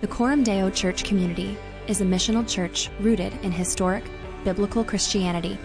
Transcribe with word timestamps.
The 0.00 0.06
Coram 0.06 0.44
Deo 0.44 0.70
Church 0.70 1.02
community 1.02 1.58
is 1.88 2.00
a 2.00 2.04
missional 2.04 2.48
church 2.48 2.88
rooted 3.00 3.32
in 3.42 3.50
historic, 3.50 4.04
biblical 4.44 4.84
Christianity 4.84 5.58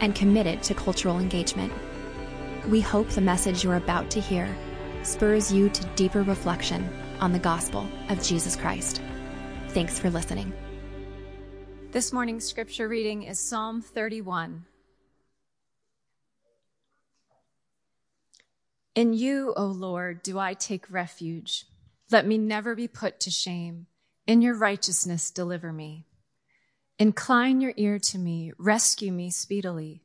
and 0.00 0.14
committed 0.14 0.62
to 0.62 0.74
cultural 0.74 1.18
engagement. 1.18 1.70
We 2.68 2.80
hope 2.80 3.10
the 3.10 3.20
message 3.20 3.62
you're 3.62 3.76
about 3.76 4.08
to 4.12 4.20
hear 4.20 4.48
spurs 5.02 5.52
you 5.52 5.68
to 5.68 5.84
deeper 5.88 6.22
reflection 6.22 6.88
on 7.20 7.32
the 7.32 7.38
gospel 7.38 7.86
of 8.08 8.22
Jesus 8.22 8.56
Christ. 8.56 9.02
Thanks 9.68 9.98
for 9.98 10.08
listening. 10.08 10.54
This 11.92 12.14
morning's 12.14 12.46
scripture 12.46 12.88
reading 12.88 13.24
is 13.24 13.38
Psalm 13.38 13.82
31. 13.82 14.64
In 18.94 19.12
you, 19.12 19.52
O 19.54 19.66
Lord, 19.66 20.22
do 20.22 20.38
I 20.38 20.54
take 20.54 20.90
refuge. 20.90 21.66
Let 22.10 22.26
me 22.26 22.38
never 22.38 22.74
be 22.74 22.86
put 22.86 23.18
to 23.20 23.30
shame. 23.30 23.86
In 24.26 24.40
your 24.40 24.54
righteousness, 24.54 25.30
deliver 25.30 25.72
me. 25.72 26.06
Incline 26.98 27.60
your 27.60 27.74
ear 27.76 27.98
to 27.98 28.18
me, 28.18 28.52
rescue 28.58 29.12
me 29.12 29.30
speedily. 29.30 30.02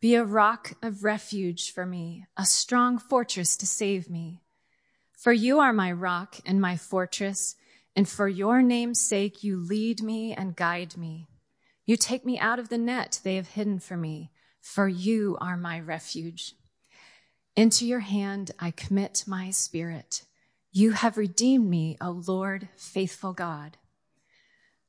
Be 0.00 0.14
a 0.14 0.24
rock 0.24 0.74
of 0.82 1.02
refuge 1.02 1.72
for 1.72 1.84
me, 1.84 2.26
a 2.36 2.44
strong 2.44 2.98
fortress 2.98 3.56
to 3.56 3.66
save 3.66 4.08
me. 4.08 4.42
For 5.12 5.32
you 5.32 5.58
are 5.58 5.72
my 5.72 5.90
rock 5.90 6.36
and 6.46 6.60
my 6.60 6.76
fortress, 6.76 7.56
and 7.96 8.08
for 8.08 8.28
your 8.28 8.62
name's 8.62 9.00
sake 9.00 9.42
you 9.42 9.56
lead 9.56 10.02
me 10.02 10.32
and 10.32 10.54
guide 10.54 10.96
me. 10.96 11.28
You 11.84 11.96
take 11.96 12.24
me 12.24 12.38
out 12.38 12.58
of 12.58 12.68
the 12.68 12.78
net 12.78 13.20
they 13.24 13.36
have 13.36 13.48
hidden 13.48 13.80
for 13.80 13.96
me, 13.96 14.30
for 14.60 14.86
you 14.86 15.36
are 15.40 15.56
my 15.56 15.80
refuge. 15.80 16.54
Into 17.56 17.84
your 17.86 18.00
hand 18.00 18.52
I 18.60 18.70
commit 18.70 19.24
my 19.26 19.50
spirit. 19.50 20.22
You 20.70 20.92
have 20.92 21.16
redeemed 21.16 21.68
me, 21.68 21.96
O 22.00 22.22
Lord, 22.26 22.68
faithful 22.76 23.32
God. 23.32 23.78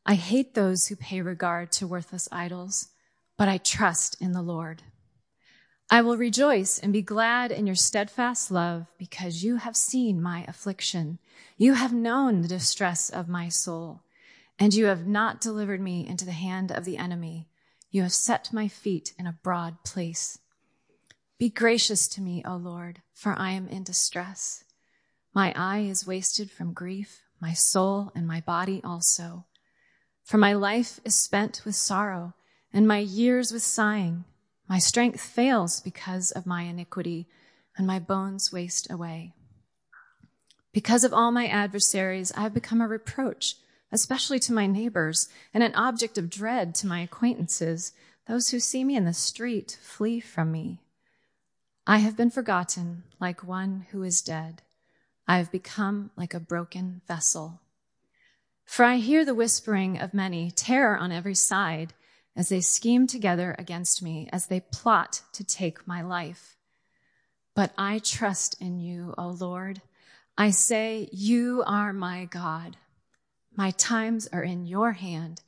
I 0.06 0.16
hate 0.16 0.54
those 0.54 0.88
who 0.88 0.96
pay 0.96 1.22
regard 1.22 1.72
to 1.74 1.88
worthless 1.88 2.28
idols, 2.32 2.90
but 3.38 3.48
I 3.48 3.58
trust 3.58 4.22
in 4.22 4.34
the 4.34 4.42
Lord. 4.42 4.84
I 5.90 6.02
will 6.02 6.18
rejoice 6.18 6.78
and 6.78 6.94
be 6.94 7.02
glad 7.02 7.52
in 7.52 7.66
your 7.66 7.76
steadfast 7.76 8.52
love 8.52 8.88
because 8.98 9.44
you 9.44 9.56
have 9.56 9.76
seen 9.76 10.22
my 10.22 10.46
affliction. 10.48 11.18
You 11.58 11.74
have 11.74 11.94
known 11.94 12.42
the 12.42 12.48
distress 12.48 13.10
of 13.10 13.28
my 13.28 13.50
soul, 13.50 14.04
and 14.60 14.74
you 14.74 14.86
have 14.86 15.08
not 15.08 15.42
delivered 15.42 15.82
me 15.82 16.06
into 16.08 16.26
the 16.26 16.32
hand 16.32 16.72
of 16.72 16.86
the 16.86 16.98
enemy. 16.98 17.48
You 17.90 18.04
have 18.04 18.14
set 18.14 18.54
my 18.54 18.68
feet 18.68 19.14
in 19.18 19.26
a 19.26 19.40
broad 19.42 19.84
place. 19.84 20.38
Be 21.40 21.50
gracious 21.50 22.08
to 22.10 22.22
me, 22.22 22.44
O 22.46 22.56
Lord, 22.56 23.02
for 23.14 23.34
I 23.34 23.52
am 23.52 23.68
in 23.68 23.84
distress. 23.84 24.64
My 25.34 25.54
eye 25.56 25.82
is 25.82 26.08
wasted 26.08 26.50
from 26.50 26.74
grief, 26.74 27.22
my 27.40 27.54
soul 27.54 28.12
and 28.16 28.28
my 28.28 28.42
body 28.42 28.82
also. 28.84 29.46
For 30.24 30.38
my 30.38 30.54
life 30.54 31.00
is 31.06 31.24
spent 31.24 31.62
with 31.66 31.76
sorrow, 31.76 32.34
and 32.74 32.88
my 32.88 33.00
years 33.00 33.52
with 33.52 33.64
sighing. 33.64 34.26
My 34.68 34.80
strength 34.80 35.22
fails 35.22 35.82
because 35.82 36.32
of 36.32 36.46
my 36.46 36.64
iniquity, 36.64 37.28
and 37.78 37.88
my 37.88 38.00
bones 38.00 38.52
waste 38.52 38.92
away. 38.92 39.34
Because 40.72 41.04
of 41.04 41.14
all 41.14 41.32
my 41.32 41.48
adversaries, 41.48 42.32
I 42.36 42.42
have 42.42 42.54
become 42.54 42.82
a 42.82 42.88
reproach, 42.88 43.56
especially 43.92 44.40
to 44.40 44.54
my 44.54 44.68
neighbors, 44.68 45.28
and 45.54 45.64
an 45.64 45.74
object 45.76 46.18
of 46.18 46.30
dread 46.30 46.76
to 46.76 46.88
my 46.88 47.02
acquaintances. 47.02 47.92
Those 48.28 48.50
who 48.50 48.60
see 48.60 48.84
me 48.84 48.96
in 48.96 49.06
the 49.06 49.14
street 49.14 49.80
flee 49.82 50.20
from 50.20 50.52
me. 50.52 50.80
I 51.88 51.98
have 52.00 52.16
been 52.16 52.30
forgotten 52.30 53.04
like 53.20 53.44
one 53.44 53.88
who 53.92 54.04
is 54.04 54.22
dead. 54.22 54.62
I 55.30 55.38
have 55.38 55.52
become 55.52 56.10
like 56.18 56.34
a 56.34 56.40
broken 56.40 57.02
vessel. 57.08 57.62
For 58.66 58.84
I 58.84 58.96
hear 58.96 59.24
the 59.24 59.36
whispering 59.36 60.00
of 60.00 60.12
many, 60.12 60.50
terror 60.50 60.98
on 60.98 61.12
every 61.12 61.36
side 61.36 61.94
as 62.36 62.50
they 62.50 62.62
scheme 62.62 63.06
together 63.06 63.56
against 63.60 64.02
me, 64.02 64.28
as 64.34 64.48
they 64.48 64.60
plot 64.60 65.22
to 65.34 65.44
take 65.44 65.88
my 65.88 66.02
life. 66.02 66.58
But 67.56 67.74
I 67.78 68.00
trust 68.00 68.60
in 68.60 68.80
you, 68.80 69.14
O 69.20 69.28
Lord. 69.28 69.84
I 70.36 70.50
say, 70.50 71.10
You 71.12 71.64
are 71.68 71.94
my 71.94 72.26
God. 72.26 72.78
My 73.56 73.70
times 73.70 74.28
are 74.34 74.44
in 74.44 74.66
your 74.66 74.94
hand. 74.94 75.42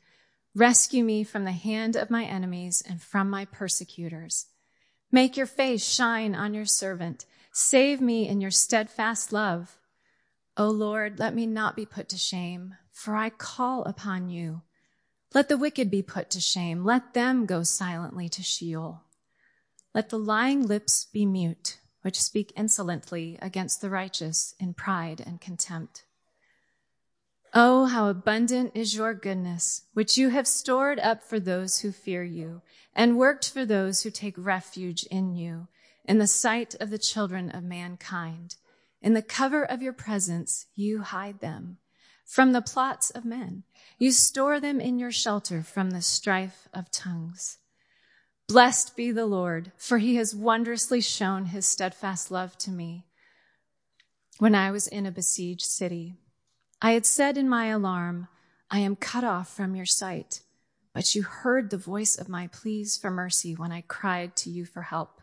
Rescue 0.54 1.04
me 1.04 1.24
from 1.24 1.44
the 1.44 1.54
hand 1.54 1.96
of 1.96 2.12
my 2.12 2.26
enemies 2.26 2.84
and 2.88 3.02
from 3.02 3.32
my 3.32 3.46
persecutors. 3.46 4.46
Make 5.12 5.38
your 5.38 5.48
face 5.48 5.84
shine 5.84 6.36
on 6.36 6.54
your 6.54 6.66
servant. 6.66 7.26
Save 7.52 8.00
me 8.00 8.28
in 8.28 8.40
your 8.40 8.52
steadfast 8.52 9.34
love. 9.34 9.78
O 10.56 10.70
Lord, 10.70 11.20
let 11.20 11.36
me 11.36 11.46
not 11.46 11.76
be 11.76 11.86
put 11.86 12.08
to 12.10 12.18
shame, 12.18 12.76
for 12.92 13.16
I 13.16 13.30
call 13.30 13.84
upon 13.84 14.30
you. 14.30 14.62
Let 15.34 15.50
the 15.50 15.58
wicked 15.58 15.90
be 15.90 16.02
put 16.02 16.30
to 16.32 16.42
shame. 16.42 16.84
Let 16.84 17.14
them 17.14 17.46
go 17.46 17.64
silently 17.64 18.30
to 18.30 18.44
Sheol. 18.44 19.04
Let 19.94 20.10
the 20.10 20.20
lying 20.20 20.66
lips 20.66 21.06
be 21.06 21.26
mute, 21.26 21.80
which 22.02 22.22
speak 22.22 22.54
insolently 22.56 23.38
against 23.42 23.82
the 23.82 23.90
righteous 23.90 24.56
in 24.60 24.74
pride 24.74 25.22
and 25.26 25.40
contempt. 25.40 26.04
Oh, 27.54 27.86
how 27.86 28.08
abundant 28.08 28.72
is 28.76 28.96
your 28.96 29.14
goodness, 29.14 29.84
which 29.94 30.18
you 30.18 30.30
have 30.30 30.48
stored 30.48 31.00
up 31.00 31.22
for 31.22 31.40
those 31.40 31.80
who 31.80 31.92
fear 31.92 32.24
you 32.24 32.62
and 32.96 33.18
worked 33.18 33.50
for 33.50 33.66
those 33.66 34.04
who 34.04 34.10
take 34.10 34.36
refuge 34.38 35.04
in 35.04 35.36
you 35.36 35.68
in 36.06 36.18
the 36.18 36.28
sight 36.28 36.76
of 36.80 36.90
the 36.90 36.98
children 36.98 37.50
of 37.50 37.64
mankind. 37.64 38.56
In 39.02 39.14
the 39.14 39.22
cover 39.22 39.64
of 39.64 39.82
your 39.82 39.94
presence, 39.94 40.68
you 40.76 41.02
hide 41.02 41.40
them 41.40 41.78
from 42.26 42.54
the 42.54 42.62
plots 42.62 43.10
of 43.10 43.26
men. 43.26 43.64
You 43.98 44.12
store 44.12 44.60
them 44.60 44.80
in 44.80 45.00
your 45.00 45.12
shelter 45.12 45.64
from 45.64 45.92
the 45.92 46.02
strife 46.02 46.68
of 46.74 46.92
tongues. 46.92 47.58
Blessed 48.48 48.96
be 48.96 49.12
the 49.12 49.26
Lord, 49.26 49.72
for 49.78 49.98
he 49.98 50.16
has 50.16 50.36
wondrously 50.36 51.02
shown 51.02 51.46
his 51.46 51.66
steadfast 51.66 52.32
love 52.32 52.58
to 52.60 52.72
me 52.72 53.06
when 54.40 54.56
I 54.56 54.72
was 54.72 54.88
in 54.88 55.06
a 55.06 55.12
besieged 55.12 55.66
city. 55.66 56.16
I 56.82 56.94
had 56.94 57.06
said 57.06 57.38
in 57.38 57.48
my 57.48 57.68
alarm, 57.68 58.28
I 58.70 58.80
am 58.80 58.96
cut 58.96 59.24
off 59.24 59.56
from 59.56 59.76
your 59.76 59.86
sight, 59.86 60.42
but 60.94 61.14
you 61.14 61.24
heard 61.24 61.70
the 61.70 61.78
voice 61.78 62.18
of 62.18 62.28
my 62.28 62.48
pleas 62.48 62.98
for 62.98 63.12
mercy 63.12 63.54
when 63.54 63.72
I 63.72 63.82
cried 63.88 64.36
to 64.38 64.50
you 64.50 64.66
for 64.66 64.82
help. 64.82 65.21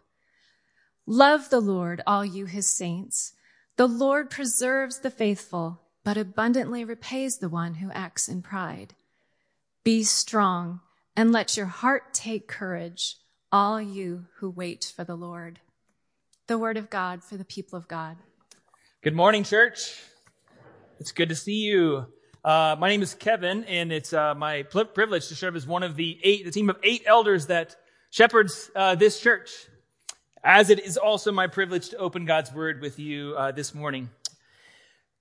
Love 1.11 1.49
the 1.49 1.59
Lord, 1.59 2.03
all 2.07 2.23
you 2.23 2.45
his 2.45 2.67
saints. 2.67 3.33
The 3.79 3.89
Lord 3.89 4.29
preserves 4.29 4.99
the 4.99 5.11
faithful 5.11 5.81
but 6.05 6.19
abundantly 6.19 6.85
repays 6.85 7.39
the 7.39 7.49
one 7.49 7.77
who 7.77 7.91
acts 7.93 8.29
in 8.29 8.43
pride. 8.43 8.95
Be 9.85 10.03
strong 10.05 10.81
and 11.17 11.33
let 11.33 11.57
your 11.57 11.65
heart 11.65 12.13
take 12.13 12.47
courage, 12.47 13.17
all 13.51 13.81
you 13.81 14.27
who 14.37 14.51
wait 14.51 14.93
for 14.95 15.03
the 15.03 15.15
Lord. 15.15 15.61
The 16.47 16.59
word 16.59 16.77
of 16.77 16.91
God 16.91 17.25
for 17.25 17.39
the 17.39 17.45
people 17.45 17.79
of 17.79 17.89
God. 17.89 18.19
Good 19.03 19.15
morning, 19.15 19.45
church. 19.45 20.03
It's 21.01 21.13
good 21.13 21.31
to 21.31 21.35
see 21.35 21.63
you. 21.63 22.05
Uh, 22.45 22.77
my 22.79 22.91
name 22.91 23.01
is 23.01 23.15
Kevin, 23.15 23.65
and 23.65 23.91
it's 23.93 24.13
uh, 24.13 24.35
my 24.35 24.63
privilege 24.63 25.29
to 25.29 25.35
serve 25.35 25.57
as 25.57 25.67
one 25.67 25.83
of 25.83 25.97
the 25.97 26.19
eight, 26.23 26.45
the 26.45 26.51
team 26.51 26.69
of 26.69 26.77
eight 26.83 27.05
elders 27.07 27.47
that 27.47 27.77
shepherds 28.11 28.71
uh, 28.77 28.95
this 28.95 29.19
church. 29.19 29.51
As 30.45 30.71
it 30.71 30.79
is 30.81 30.97
also 30.97 31.33
my 31.33 31.49
privilege 31.49 31.89
to 31.89 31.97
open 31.97 32.25
God's 32.25 32.53
word 32.53 32.81
with 32.81 32.99
you 33.01 33.35
uh, 33.37 33.51
this 33.51 33.75
morning. 33.75 34.09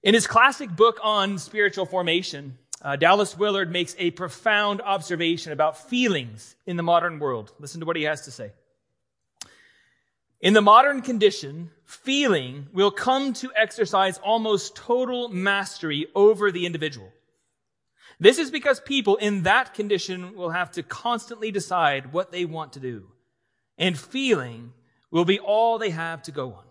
In 0.03 0.13
his 0.13 0.27
classic 0.27 0.69
book 0.75 0.99
on 1.01 1.39
spiritual 1.39 1.87
formation, 1.87 2.57
uh, 2.83 2.97
Dallas 2.97 3.35
Willard 3.35 3.71
makes 3.71 3.95
a 3.97 4.11
profound 4.11 4.79
observation 4.81 5.51
about 5.51 5.89
feelings 5.89 6.55
in 6.67 6.77
the 6.77 6.83
modern 6.83 7.17
world. 7.17 7.51
Listen 7.59 7.79
to 7.79 7.87
what 7.87 7.95
he 7.95 8.03
has 8.03 8.25
to 8.25 8.31
say. 8.31 8.51
In 10.39 10.53
the 10.53 10.61
modern 10.61 11.01
condition, 11.01 11.71
feeling 11.83 12.67
will 12.71 12.91
come 12.91 13.33
to 13.33 13.51
exercise 13.55 14.19
almost 14.19 14.75
total 14.75 15.29
mastery 15.29 16.05
over 16.13 16.51
the 16.51 16.67
individual. 16.67 17.11
This 18.19 18.37
is 18.37 18.51
because 18.51 18.79
people 18.79 19.15
in 19.15 19.43
that 19.43 19.73
condition 19.73 20.35
will 20.35 20.51
have 20.51 20.71
to 20.71 20.83
constantly 20.83 21.49
decide 21.49 22.13
what 22.13 22.31
they 22.31 22.45
want 22.45 22.73
to 22.73 22.79
do. 22.79 23.07
And 23.79 23.97
feeling 23.97 24.73
will 25.11 25.25
be 25.25 25.39
all 25.39 25.77
they 25.77 25.89
have 25.89 26.21
to 26.23 26.31
go 26.31 26.53
on. 26.53 26.63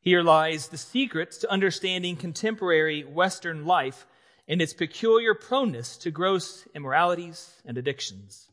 Here 0.00 0.22
lies 0.22 0.68
the 0.68 0.78
secret 0.78 1.32
to 1.32 1.50
understanding 1.50 2.16
contemporary 2.16 3.02
Western 3.02 3.66
life 3.66 4.06
and 4.46 4.62
its 4.62 4.72
peculiar 4.72 5.34
proneness 5.34 5.96
to 5.98 6.10
gross 6.10 6.66
immoralities 6.74 7.60
and 7.64 7.76
addictions. 7.76 8.48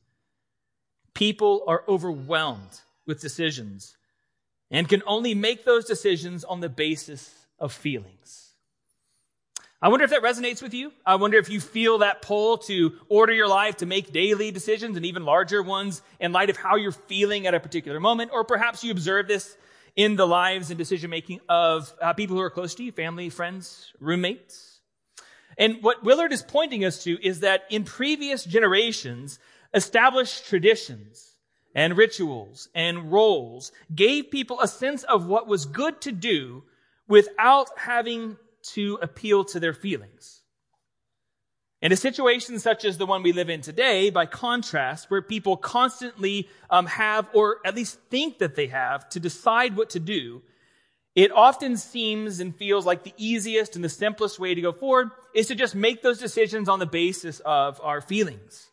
People 1.14 1.64
are 1.68 1.84
overwhelmed 1.88 2.82
with 3.06 3.22
decisions 3.22 3.96
and 4.72 4.90
can 4.90 5.04
only 5.06 5.36
make 5.36 5.66
those 5.66 5.86
decisions 5.86 6.44
on 6.44 6.60
the 6.60 6.70
basis 6.70 7.46
of 7.60 7.72
feelings. 7.72 8.53
I 9.84 9.90
wonder 9.90 10.06
if 10.06 10.12
that 10.12 10.24
resonates 10.24 10.62
with 10.62 10.74
you. 10.74 10.94
I 11.06 11.16
wonder 11.16 11.38
if 11.38 11.50
you 11.50 11.60
feel 11.60 11.98
that 11.98 12.22
pull 12.22 12.58
to 12.60 12.94
order 13.10 13.34
your 13.34 13.50
life 13.50 13.76
to 13.78 13.86
make 13.86 14.14
daily 14.14 14.50
decisions 14.50 14.96
and 14.96 15.06
even 15.06 15.26
larger 15.26 15.62
ones 15.62 16.02
in 16.22 16.32
light 16.32 16.50
of 16.50 16.56
how 16.56 16.78
you're 16.78 16.94
feeling 16.94 17.48
at 17.48 17.54
a 17.54 17.60
particular 17.60 18.00
moment, 18.00 18.32
or 18.34 18.46
perhaps 18.46 18.86
you 18.86 18.92
observe 18.94 19.28
this 19.28 19.58
in 19.98 20.16
the 20.16 20.26
lives 20.26 20.70
and 20.70 20.78
decision 20.78 21.10
making 21.10 21.42
of 21.50 21.94
uh, 22.02 22.14
people 22.14 22.38
who 22.38 22.42
are 22.42 22.50
close 22.50 22.74
to 22.76 22.84
you, 22.86 22.94
family, 22.94 23.28
friends, 23.28 23.92
roommates. 24.00 24.80
And 25.58 25.84
what 25.84 26.02
Willard 26.02 26.32
is 26.32 26.44
pointing 26.44 26.86
us 26.86 27.04
to 27.04 27.22
is 27.22 27.42
that 27.42 27.64
in 27.70 27.84
previous 27.84 28.46
generations, 28.46 29.38
established 29.74 30.48
traditions 30.48 31.36
and 31.76 31.98
rituals 31.98 32.70
and 32.74 33.12
roles 33.12 33.74
gave 33.94 34.32
people 34.32 34.62
a 34.62 34.68
sense 34.70 35.04
of 35.04 35.26
what 35.26 35.46
was 35.46 35.66
good 35.66 36.00
to 36.00 36.14
do 36.14 36.64
without 37.10 37.68
having 37.78 38.38
to 38.74 39.00
appeal 39.02 39.44
to 39.46 39.60
their 39.60 39.74
feelings. 39.74 40.42
In 41.82 41.92
a 41.92 41.98
situation 41.98 42.60
such 42.60 42.86
as 42.86 42.98
the 42.98 43.06
one 43.06 43.24
we 43.24 43.34
live 43.34 43.50
in 43.50 43.60
today, 43.60 44.10
by 44.10 44.26
contrast, 44.26 45.12
where 45.12 45.22
people 45.22 45.58
constantly 45.58 46.48
um, 46.70 46.86
have, 46.86 47.28
or 47.34 47.58
at 47.66 47.76
least 47.76 48.00
think 48.10 48.40
that 48.40 48.56
they 48.56 48.68
have, 48.68 49.10
to 49.10 49.20
decide 49.20 49.76
what 49.76 49.90
to 49.90 50.00
do, 50.00 50.42
it 51.14 51.32
often 51.32 51.76
seems 51.76 52.40
and 52.40 52.56
feels 52.56 52.86
like 52.86 53.04
the 53.04 53.14
easiest 53.18 53.76
and 53.76 53.84
the 53.84 53.90
simplest 53.90 54.40
way 54.40 54.56
to 54.56 54.62
go 54.62 54.72
forward 54.72 55.12
is 55.36 55.48
to 55.48 55.56
just 55.56 55.76
make 55.76 56.02
those 56.02 56.20
decisions 56.20 56.70
on 56.70 56.80
the 56.80 56.86
basis 56.86 57.42
of 57.42 57.82
our 57.84 58.00
feelings. 58.00 58.70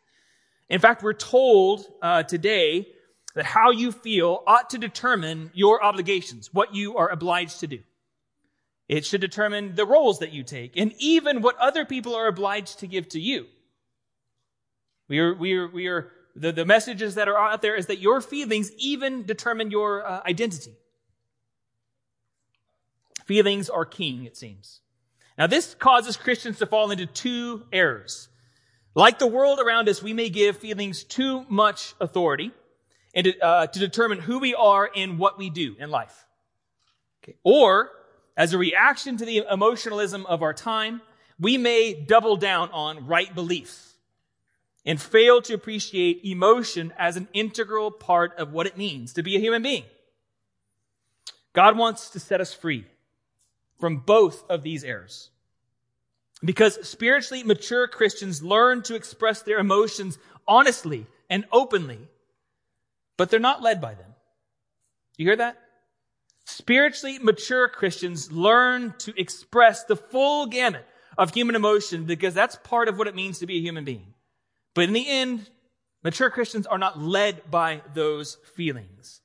In 0.69 0.79
fact, 0.79 1.03
we're 1.03 1.11
told 1.11 1.85
uh, 2.01 2.23
today 2.23 2.87
that 3.35 3.43
how 3.43 3.71
you 3.71 3.91
feel 3.91 4.41
ought 4.47 4.69
to 4.69 4.77
determine 4.77 5.51
your 5.53 5.83
obligations, 5.83 6.53
what 6.53 6.73
you 6.73 6.95
are 6.95 7.09
obliged 7.09 7.59
to 7.59 7.67
do. 7.67 7.79
It 8.91 9.05
should 9.05 9.21
determine 9.21 9.75
the 9.75 9.85
roles 9.85 10.19
that 10.19 10.33
you 10.33 10.43
take 10.43 10.75
and 10.75 10.93
even 10.99 11.41
what 11.41 11.57
other 11.59 11.85
people 11.85 12.13
are 12.13 12.27
obliged 12.27 12.79
to 12.79 12.87
give 12.87 13.07
to 13.09 13.21
you. 13.21 13.45
We 15.07 15.19
are, 15.19 15.33
we 15.33 15.53
are, 15.53 15.67
we 15.69 15.87
are, 15.87 16.11
the, 16.35 16.51
the 16.51 16.65
messages 16.65 17.15
that 17.15 17.29
are 17.29 17.37
out 17.37 17.61
there 17.61 17.77
is 17.77 17.85
that 17.85 17.99
your 17.99 18.19
feelings 18.19 18.69
even 18.77 19.23
determine 19.23 19.71
your 19.71 20.05
uh, 20.05 20.21
identity. 20.27 20.73
Feelings 23.23 23.69
are 23.69 23.85
king, 23.85 24.25
it 24.25 24.35
seems. 24.35 24.81
Now, 25.37 25.47
this 25.47 25.73
causes 25.73 26.17
Christians 26.17 26.59
to 26.59 26.65
fall 26.65 26.91
into 26.91 27.05
two 27.05 27.63
errors. 27.71 28.27
Like 28.93 29.19
the 29.19 29.27
world 29.27 29.61
around 29.61 29.87
us, 29.87 30.03
we 30.03 30.11
may 30.11 30.27
give 30.27 30.57
feelings 30.57 31.05
too 31.05 31.45
much 31.47 31.93
authority 32.01 32.51
and 33.15 33.23
to, 33.23 33.39
uh, 33.39 33.67
to 33.67 33.79
determine 33.79 34.19
who 34.19 34.39
we 34.39 34.53
are 34.53 34.91
and 34.93 35.17
what 35.17 35.37
we 35.37 35.49
do 35.49 35.77
in 35.79 35.89
life. 35.89 36.25
Okay. 37.23 37.37
Or, 37.45 37.89
as 38.37 38.53
a 38.53 38.57
reaction 38.57 39.17
to 39.17 39.25
the 39.25 39.43
emotionalism 39.49 40.25
of 40.25 40.41
our 40.41 40.53
time, 40.53 41.01
we 41.39 41.57
may 41.57 41.93
double 41.93 42.37
down 42.37 42.69
on 42.71 43.07
right 43.07 43.33
beliefs 43.33 43.95
and 44.85 45.01
fail 45.01 45.41
to 45.43 45.53
appreciate 45.53 46.21
emotion 46.23 46.93
as 46.97 47.17
an 47.17 47.27
integral 47.33 47.91
part 47.91 48.37
of 48.37 48.51
what 48.51 48.67
it 48.67 48.77
means 48.77 49.13
to 49.13 49.23
be 49.23 49.35
a 49.35 49.39
human 49.39 49.61
being. 49.61 49.83
God 51.53 51.77
wants 51.77 52.09
to 52.11 52.19
set 52.19 52.41
us 52.41 52.53
free 52.53 52.85
from 53.79 53.97
both 53.97 54.49
of 54.49 54.63
these 54.63 54.83
errors. 54.83 55.29
Because 56.43 56.87
spiritually 56.87 57.43
mature 57.43 57.87
Christians 57.87 58.41
learn 58.41 58.81
to 58.83 58.95
express 58.95 59.41
their 59.41 59.59
emotions 59.59 60.17
honestly 60.47 61.05
and 61.29 61.45
openly, 61.51 61.99
but 63.17 63.29
they're 63.29 63.39
not 63.39 63.61
led 63.61 63.79
by 63.81 63.93
them. 63.93 64.15
You 65.17 65.27
hear 65.27 65.35
that? 65.35 65.61
Spiritually 66.51 67.17
mature 67.17 67.69
Christians 67.69 68.29
learn 68.29 68.93
to 68.99 69.13
express 69.19 69.85
the 69.85 69.95
full 69.95 70.47
gamut 70.47 70.85
of 71.17 71.33
human 71.33 71.55
emotion 71.55 72.03
because 72.03 72.33
that's 72.33 72.57
part 72.57 72.89
of 72.89 72.97
what 72.97 73.07
it 73.07 73.15
means 73.15 73.39
to 73.39 73.47
be 73.47 73.57
a 73.57 73.61
human 73.61 73.85
being. 73.85 74.13
But 74.75 74.83
in 74.83 74.93
the 74.93 75.07
end, 75.07 75.49
mature 76.03 76.29
Christians 76.29 76.67
are 76.67 76.77
not 76.77 77.01
led 77.01 77.49
by 77.49 77.81
those 77.93 78.35
feelings. 78.53 79.21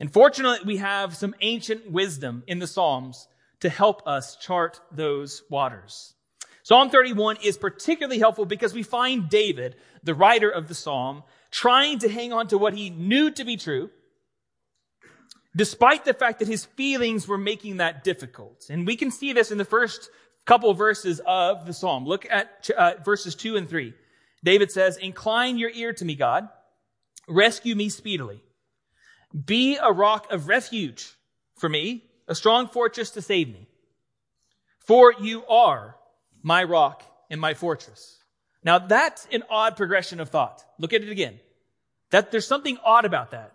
And 0.00 0.10
fortunately, 0.10 0.60
we 0.64 0.78
have 0.78 1.14
some 1.14 1.34
ancient 1.42 1.90
wisdom 1.90 2.42
in 2.46 2.58
the 2.58 2.66
Psalms 2.66 3.28
to 3.60 3.68
help 3.68 4.06
us 4.06 4.36
chart 4.36 4.80
those 4.90 5.42
waters. 5.50 6.14
Psalm 6.62 6.88
31 6.88 7.36
is 7.42 7.58
particularly 7.58 8.18
helpful 8.18 8.46
because 8.46 8.72
we 8.72 8.82
find 8.82 9.28
David, 9.28 9.76
the 10.02 10.14
writer 10.14 10.48
of 10.48 10.68
the 10.68 10.74
psalm, 10.74 11.22
trying 11.50 11.98
to 11.98 12.08
hang 12.08 12.32
on 12.32 12.46
to 12.48 12.56
what 12.56 12.72
he 12.72 12.88
knew 12.88 13.30
to 13.30 13.44
be 13.44 13.58
true, 13.58 13.90
despite 15.54 16.04
the 16.04 16.14
fact 16.14 16.38
that 16.38 16.48
his 16.48 16.64
feelings 16.64 17.28
were 17.28 17.38
making 17.38 17.78
that 17.78 18.04
difficult. 18.04 18.66
And 18.70 18.86
we 18.86 18.96
can 18.96 19.10
see 19.10 19.32
this 19.32 19.50
in 19.50 19.58
the 19.58 19.64
first 19.64 20.10
couple 20.44 20.72
verses 20.74 21.20
of 21.26 21.66
the 21.66 21.72
psalm. 21.72 22.06
Look 22.06 22.26
at 22.30 22.70
uh, 22.76 22.94
verses 23.04 23.34
2 23.34 23.56
and 23.56 23.68
3. 23.68 23.94
David 24.44 24.72
says, 24.72 24.96
Incline 24.96 25.58
your 25.58 25.70
ear 25.70 25.92
to 25.92 26.04
me, 26.04 26.14
God. 26.14 26.48
Rescue 27.28 27.74
me 27.74 27.88
speedily. 27.88 28.42
Be 29.46 29.76
a 29.76 29.92
rock 29.92 30.30
of 30.32 30.48
refuge 30.48 31.12
for 31.56 31.68
me, 31.68 32.04
a 32.26 32.34
strong 32.34 32.68
fortress 32.68 33.10
to 33.12 33.22
save 33.22 33.48
me. 33.48 33.68
For 34.80 35.14
you 35.20 35.46
are 35.46 35.96
my 36.42 36.64
rock 36.64 37.04
and 37.30 37.40
my 37.40 37.54
fortress. 37.54 38.18
Now 38.64 38.78
that's 38.78 39.26
an 39.32 39.44
odd 39.48 39.76
progression 39.76 40.20
of 40.20 40.28
thought. 40.28 40.64
Look 40.78 40.92
at 40.92 41.02
it 41.02 41.10
again. 41.10 41.38
That 42.10 42.30
there's 42.30 42.46
something 42.46 42.78
odd 42.84 43.04
about 43.04 43.30
that. 43.30 43.51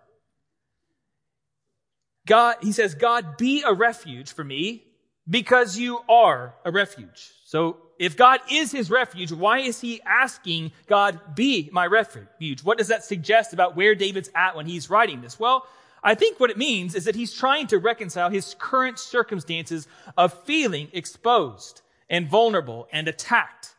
God, 2.27 2.57
he 2.61 2.71
says, 2.71 2.93
God, 2.93 3.37
be 3.37 3.63
a 3.65 3.73
refuge 3.73 4.31
for 4.31 4.43
me 4.43 4.83
because 5.27 5.77
you 5.77 5.99
are 6.07 6.53
a 6.63 6.71
refuge. 6.71 7.31
So 7.45 7.77
if 7.97 8.15
God 8.15 8.39
is 8.51 8.71
his 8.71 8.91
refuge, 8.91 9.31
why 9.31 9.59
is 9.59 9.81
he 9.81 10.01
asking 10.05 10.71
God, 10.85 11.19
be 11.35 11.69
my 11.71 11.87
refuge? 11.87 12.63
What 12.63 12.77
does 12.77 12.89
that 12.89 13.03
suggest 13.03 13.53
about 13.53 13.75
where 13.75 13.95
David's 13.95 14.29
at 14.35 14.55
when 14.55 14.67
he's 14.67 14.89
writing 14.89 15.21
this? 15.21 15.39
Well, 15.39 15.65
I 16.03 16.15
think 16.15 16.39
what 16.39 16.51
it 16.51 16.57
means 16.57 16.93
is 16.93 17.05
that 17.05 17.15
he's 17.15 17.33
trying 17.33 17.67
to 17.67 17.79
reconcile 17.79 18.29
his 18.29 18.55
current 18.59 18.99
circumstances 18.99 19.87
of 20.15 20.33
feeling 20.43 20.89
exposed 20.93 21.81
and 22.09 22.29
vulnerable 22.29 22.87
and 22.91 23.07
attacked 23.07 23.73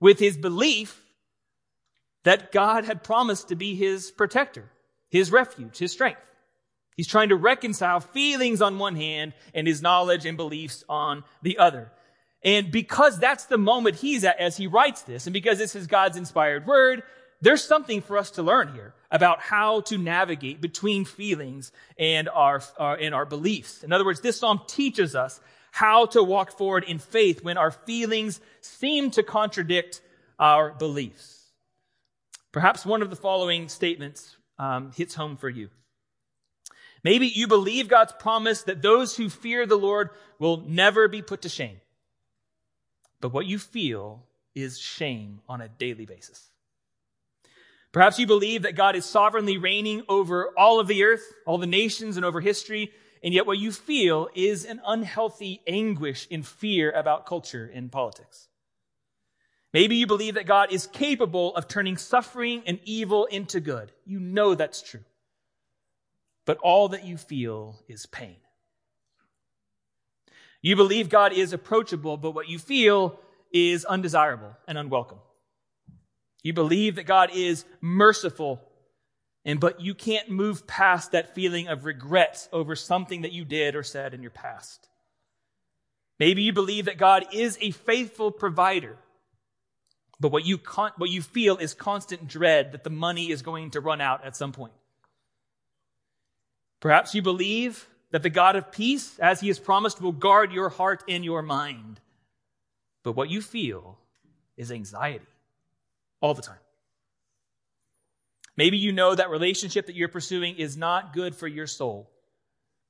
with 0.00 0.18
his 0.18 0.36
belief 0.36 1.02
that 2.22 2.52
God 2.52 2.84
had 2.84 3.02
promised 3.02 3.48
to 3.48 3.56
be 3.56 3.74
his 3.74 4.10
protector, 4.10 4.70
his 5.10 5.30
refuge, 5.30 5.78
his 5.78 5.92
strength. 5.92 6.20
He's 6.96 7.06
trying 7.06 7.28
to 7.28 7.36
reconcile 7.36 8.00
feelings 8.00 8.62
on 8.62 8.78
one 8.78 8.96
hand 8.96 9.34
and 9.54 9.66
his 9.66 9.82
knowledge 9.82 10.24
and 10.24 10.36
beliefs 10.36 10.82
on 10.88 11.24
the 11.42 11.58
other. 11.58 11.92
And 12.42 12.70
because 12.70 13.18
that's 13.18 13.44
the 13.44 13.58
moment 13.58 13.96
he's 13.96 14.24
at 14.24 14.38
as 14.38 14.56
he 14.56 14.66
writes 14.66 15.02
this, 15.02 15.26
and 15.26 15.34
because 15.34 15.58
this 15.58 15.74
is 15.74 15.86
God's 15.86 16.16
inspired 16.16 16.66
word, 16.66 17.02
there's 17.42 17.62
something 17.62 18.00
for 18.00 18.16
us 18.16 18.30
to 18.32 18.42
learn 18.42 18.72
here 18.72 18.94
about 19.10 19.40
how 19.40 19.80
to 19.82 19.98
navigate 19.98 20.60
between 20.60 21.04
feelings 21.04 21.70
and 21.98 22.28
our, 22.30 22.62
uh, 22.78 22.96
and 22.98 23.14
our 23.14 23.26
beliefs. 23.26 23.84
In 23.84 23.92
other 23.92 24.04
words, 24.04 24.20
this 24.20 24.38
psalm 24.38 24.62
teaches 24.66 25.14
us 25.14 25.38
how 25.70 26.06
to 26.06 26.22
walk 26.22 26.56
forward 26.56 26.84
in 26.84 26.98
faith 26.98 27.44
when 27.44 27.58
our 27.58 27.70
feelings 27.70 28.40
seem 28.62 29.10
to 29.10 29.22
contradict 29.22 30.00
our 30.38 30.72
beliefs. 30.72 31.50
Perhaps 32.52 32.86
one 32.86 33.02
of 33.02 33.10
the 33.10 33.16
following 33.16 33.68
statements 33.68 34.36
um, 34.58 34.92
hits 34.92 35.14
home 35.14 35.36
for 35.36 35.50
you. 35.50 35.68
Maybe 37.06 37.28
you 37.28 37.46
believe 37.46 37.86
God's 37.86 38.12
promise 38.18 38.62
that 38.62 38.82
those 38.82 39.16
who 39.16 39.30
fear 39.30 39.64
the 39.64 39.78
Lord 39.78 40.10
will 40.40 40.64
never 40.66 41.06
be 41.06 41.22
put 41.22 41.42
to 41.42 41.48
shame. 41.48 41.80
But 43.20 43.32
what 43.32 43.46
you 43.46 43.60
feel 43.60 44.24
is 44.56 44.76
shame 44.76 45.38
on 45.48 45.60
a 45.60 45.68
daily 45.68 46.04
basis. 46.04 46.50
Perhaps 47.92 48.18
you 48.18 48.26
believe 48.26 48.62
that 48.62 48.74
God 48.74 48.96
is 48.96 49.04
sovereignly 49.04 49.56
reigning 49.56 50.02
over 50.08 50.52
all 50.58 50.80
of 50.80 50.88
the 50.88 51.04
earth, 51.04 51.22
all 51.46 51.58
the 51.58 51.66
nations, 51.68 52.16
and 52.16 52.26
over 52.26 52.40
history, 52.40 52.90
and 53.22 53.32
yet 53.32 53.46
what 53.46 53.58
you 53.58 53.70
feel 53.70 54.28
is 54.34 54.64
an 54.64 54.80
unhealthy 54.84 55.62
anguish 55.68 56.26
in 56.28 56.42
fear 56.42 56.90
about 56.90 57.24
culture 57.24 57.70
and 57.72 57.92
politics. 57.92 58.48
Maybe 59.72 59.94
you 59.94 60.08
believe 60.08 60.34
that 60.34 60.46
God 60.46 60.72
is 60.72 60.88
capable 60.88 61.54
of 61.54 61.68
turning 61.68 61.98
suffering 61.98 62.64
and 62.66 62.80
evil 62.84 63.26
into 63.26 63.60
good. 63.60 63.92
You 64.04 64.18
know 64.18 64.56
that's 64.56 64.82
true. 64.82 65.04
But 66.46 66.58
all 66.58 66.88
that 66.88 67.04
you 67.04 67.18
feel 67.18 67.76
is 67.88 68.06
pain. 68.06 68.36
You 70.62 70.74
believe 70.74 71.08
God 71.08 71.32
is 71.32 71.52
approachable, 71.52 72.16
but 72.16 72.30
what 72.30 72.48
you 72.48 72.58
feel 72.58 73.20
is 73.52 73.84
undesirable 73.84 74.56
and 74.66 74.78
unwelcome. 74.78 75.18
You 76.42 76.52
believe 76.52 76.96
that 76.96 77.06
God 77.06 77.30
is 77.34 77.64
merciful, 77.80 78.60
and 79.44 79.58
but 79.60 79.80
you 79.80 79.94
can't 79.94 80.30
move 80.30 80.66
past 80.66 81.12
that 81.12 81.34
feeling 81.34 81.68
of 81.68 81.84
regret 81.84 82.48
over 82.52 82.76
something 82.76 83.22
that 83.22 83.32
you 83.32 83.44
did 83.44 83.74
or 83.74 83.82
said 83.82 84.14
in 84.14 84.22
your 84.22 84.30
past. 84.30 84.88
Maybe 86.18 86.42
you 86.42 86.52
believe 86.52 86.86
that 86.86 86.98
God 86.98 87.26
is 87.32 87.58
a 87.60 87.72
faithful 87.72 88.30
provider, 88.30 88.96
but 90.18 90.32
what 90.32 90.46
you, 90.46 90.58
con- 90.58 90.92
what 90.96 91.10
you 91.10 91.20
feel 91.20 91.56
is 91.58 91.74
constant 91.74 92.26
dread 92.26 92.72
that 92.72 92.84
the 92.84 92.90
money 92.90 93.30
is 93.30 93.42
going 93.42 93.72
to 93.72 93.80
run 93.80 94.00
out 94.00 94.24
at 94.24 94.36
some 94.36 94.52
point. 94.52 94.72
Perhaps 96.80 97.14
you 97.14 97.22
believe 97.22 97.88
that 98.10 98.22
the 98.22 98.30
God 98.30 98.56
of 98.56 98.70
peace, 98.70 99.18
as 99.18 99.40
he 99.40 99.48
has 99.48 99.58
promised, 99.58 100.00
will 100.00 100.12
guard 100.12 100.52
your 100.52 100.68
heart 100.68 101.02
and 101.08 101.24
your 101.24 101.42
mind. 101.42 102.00
But 103.02 103.12
what 103.12 103.30
you 103.30 103.40
feel 103.40 103.98
is 104.56 104.70
anxiety 104.70 105.26
all 106.20 106.34
the 106.34 106.42
time. 106.42 106.58
Maybe 108.56 108.78
you 108.78 108.92
know 108.92 109.14
that 109.14 109.30
relationship 109.30 109.86
that 109.86 109.96
you're 109.96 110.08
pursuing 110.08 110.56
is 110.56 110.76
not 110.76 111.12
good 111.12 111.34
for 111.34 111.46
your 111.46 111.66
soul, 111.66 112.10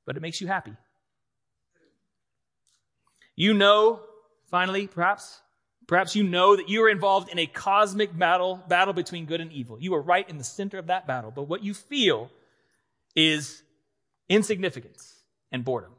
but 0.05 0.17
it 0.17 0.21
makes 0.21 0.41
you 0.41 0.47
happy. 0.47 0.75
You 3.35 3.53
know, 3.53 4.01
finally, 4.49 4.87
perhaps, 4.87 5.41
Perhaps 5.87 6.17
you 6.17 6.25
know 6.25 6.57
that 6.57 6.69
you 6.69 6.83
are 6.83 6.89
involved 6.89 7.29
in 7.31 7.39
a 7.39 7.47
cosmic 7.47 8.17
battle, 8.17 8.61
battle 8.69 8.93
between 8.93 9.25
good 9.25 9.41
and 9.41 9.53
evil. 9.53 9.79
You 9.81 9.95
are 9.95 10.03
right 10.03 10.29
in 10.29 10.37
the 10.37 10.45
center 10.45 10.79
of 10.79 10.89
that 10.89 11.07
battle, 11.07 11.31
but 11.31 11.45
what 11.45 11.63
you 11.63 11.75
feel 11.75 12.31
is 13.15 13.63
insignificance 14.29 15.15
and 15.53 15.65
boredom. 15.65 15.93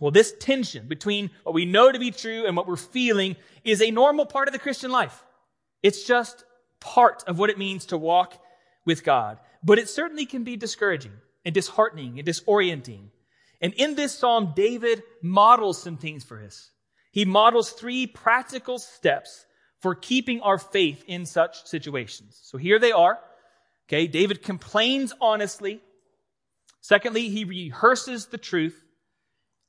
Well, 0.00 0.10
this 0.10 0.32
tension 0.38 0.86
between 0.86 1.30
what 1.42 1.54
we 1.54 1.64
know 1.64 1.90
to 1.90 1.98
be 1.98 2.10
true 2.10 2.46
and 2.46 2.56
what 2.56 2.68
we're 2.68 2.76
feeling 2.76 3.36
is 3.64 3.82
a 3.82 3.90
normal 3.90 4.26
part 4.26 4.48
of 4.48 4.52
the 4.52 4.58
Christian 4.60 4.90
life. 4.90 5.24
It's 5.82 6.04
just 6.04 6.44
part 6.80 7.24
of 7.26 7.38
what 7.38 7.50
it 7.50 7.58
means 7.58 7.86
to 7.86 7.98
walk 7.98 8.40
with 8.84 9.04
God. 9.04 9.38
But 9.62 9.78
it 9.78 9.88
certainly 9.88 10.26
can 10.26 10.44
be 10.44 10.56
discouraging 10.56 11.12
and 11.44 11.54
disheartening 11.54 12.18
and 12.18 12.28
disorienting. 12.28 13.08
And 13.60 13.74
in 13.74 13.96
this 13.96 14.16
psalm, 14.16 14.52
David 14.54 15.02
models 15.20 15.82
some 15.82 15.96
things 15.96 16.22
for 16.22 16.42
us. 16.42 16.70
He 17.10 17.24
models 17.24 17.70
three 17.70 18.06
practical 18.06 18.78
steps 18.78 19.46
for 19.80 19.94
keeping 19.94 20.40
our 20.40 20.58
faith 20.58 21.02
in 21.06 21.26
such 21.26 21.66
situations. 21.66 22.38
So 22.42 22.58
here 22.58 22.78
they 22.78 22.92
are. 22.92 23.18
Okay, 23.88 24.06
David 24.06 24.42
complains 24.42 25.12
honestly. 25.20 25.80
Secondly, 26.80 27.28
he 27.28 27.44
rehearses 27.44 28.26
the 28.26 28.38
truth. 28.38 28.84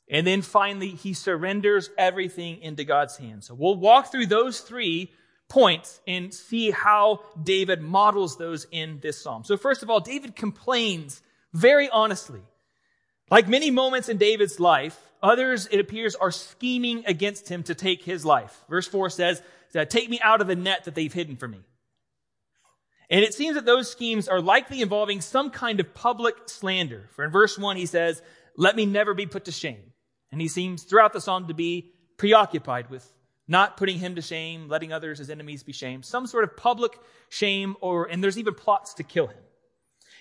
And 0.10 0.26
then 0.26 0.42
finally, 0.42 0.90
he 0.90 1.14
surrenders 1.14 1.90
everything 1.98 2.62
into 2.62 2.84
God's 2.84 3.18
hands. 3.18 3.48
So 3.48 3.54
we'll 3.54 3.76
walk 3.76 4.12
through 4.12 4.26
those 4.26 4.60
three 4.62 5.12
points 5.50 6.00
and 6.08 6.34
see 6.34 6.72
how 6.72 7.22
David 7.42 7.82
models 7.82 8.38
those 8.38 8.66
in 8.72 9.00
this 9.02 9.22
psalm. 9.22 9.44
So 9.44 9.58
first 9.58 9.84
of 9.84 9.90
all, 9.90 10.00
David 10.00 10.36
complains 10.36 11.22
very 11.54 11.90
honestly. 11.90 12.42
Like 13.30 13.48
many 13.48 13.70
moments 13.70 14.10
in 14.10 14.18
David's 14.18 14.60
life, 14.60 15.00
others, 15.22 15.68
it 15.72 15.80
appears, 15.80 16.16
are 16.16 16.32
scheming 16.32 17.04
against 17.06 17.50
him 17.50 17.64
to 17.64 17.76
take 17.76 18.04
his 18.04 18.26
life. 18.26 18.64
Verse 18.70 18.88
4 18.88 19.10
says, 19.10 19.42
Take 19.90 20.10
me 20.10 20.20
out 20.22 20.42
of 20.42 20.48
the 20.48 20.56
net 20.56 20.86
that 20.86 20.96
they've 20.96 21.14
hidden 21.14 21.36
for 21.36 21.48
me. 21.48 21.60
And 23.10 23.24
it 23.24 23.34
seems 23.34 23.56
that 23.56 23.66
those 23.66 23.92
schemes 23.92 24.28
are 24.28 24.42
likely 24.42 24.82
involving 24.82 25.22
some 25.22 25.50
kind 25.50 25.80
of 25.80 25.94
public 25.94 26.36
slander. 26.46 27.10
For 27.16 27.26
in 27.26 27.32
verse 27.32 27.58
1, 27.58 27.76
he 27.76 27.86
says, 27.86 28.22
Let 28.56 28.76
me 28.76 28.86
never 28.86 29.14
be 29.14 29.26
put 29.26 29.46
to 29.46 29.52
shame. 29.52 29.94
And 30.32 30.40
he 30.40 30.48
seems 30.48 30.84
throughout 30.84 31.14
the 31.14 31.22
psalm 31.22 31.48
to 31.48 31.54
be 31.54 31.92
preoccupied 32.18 32.90
with 32.90 33.12
not 33.48 33.78
putting 33.78 33.98
him 33.98 34.14
to 34.16 34.22
shame, 34.22 34.70
letting 34.70 34.94
others, 34.94 35.18
his 35.18 35.32
enemies, 35.32 35.64
be 35.64 35.74
shamed. 35.74 36.06
Some 36.06 36.28
sort 36.28 36.44
of 36.44 36.56
public 36.56 37.00
shame, 37.30 37.76
or, 37.82 38.06
and 38.06 38.24
there's 38.24 38.38
even 38.38 38.54
plots 38.54 38.94
to 38.96 39.04
kill 39.04 39.26
him. 39.26 39.42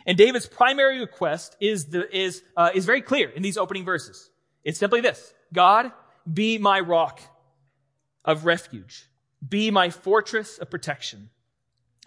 And 0.07 0.16
David's 0.16 0.47
primary 0.47 0.99
request 1.00 1.54
is, 1.61 1.87
the, 1.87 2.16
is, 2.16 2.42
uh, 2.57 2.71
is 2.75 2.87
very 2.87 3.02
clear 3.02 3.28
in 3.28 3.42
these 3.42 3.59
opening 3.59 3.85
verses. 3.85 4.30
It's 4.64 4.78
simply 4.78 5.02
this 5.02 5.35
God, 5.52 5.92
be 6.33 6.57
my 6.57 6.80
rock 6.80 7.21
of 8.25 8.47
refuge, 8.47 9.11
be 9.47 9.71
my 9.71 9.90
fortress 9.90 10.57
of 10.57 10.71
protection. 10.71 11.28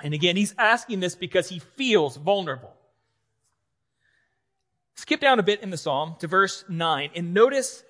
And 0.04 0.14
again, 0.14 0.36
he's 0.36 0.56
asking 0.58 1.00
this 1.00 1.16
because 1.16 1.50
he 1.50 1.60
feels 1.60 2.18
vulnerable. 2.18 2.74
Skip 4.96 5.20
down 5.20 5.40
a 5.40 5.44
bit 5.44 5.62
in 5.62 5.70
the 5.70 5.78
psalm 5.78 6.16
to 6.20 6.28
verse 6.28 6.64
9 6.70 7.12
and 7.16 7.34
notice 7.34 7.84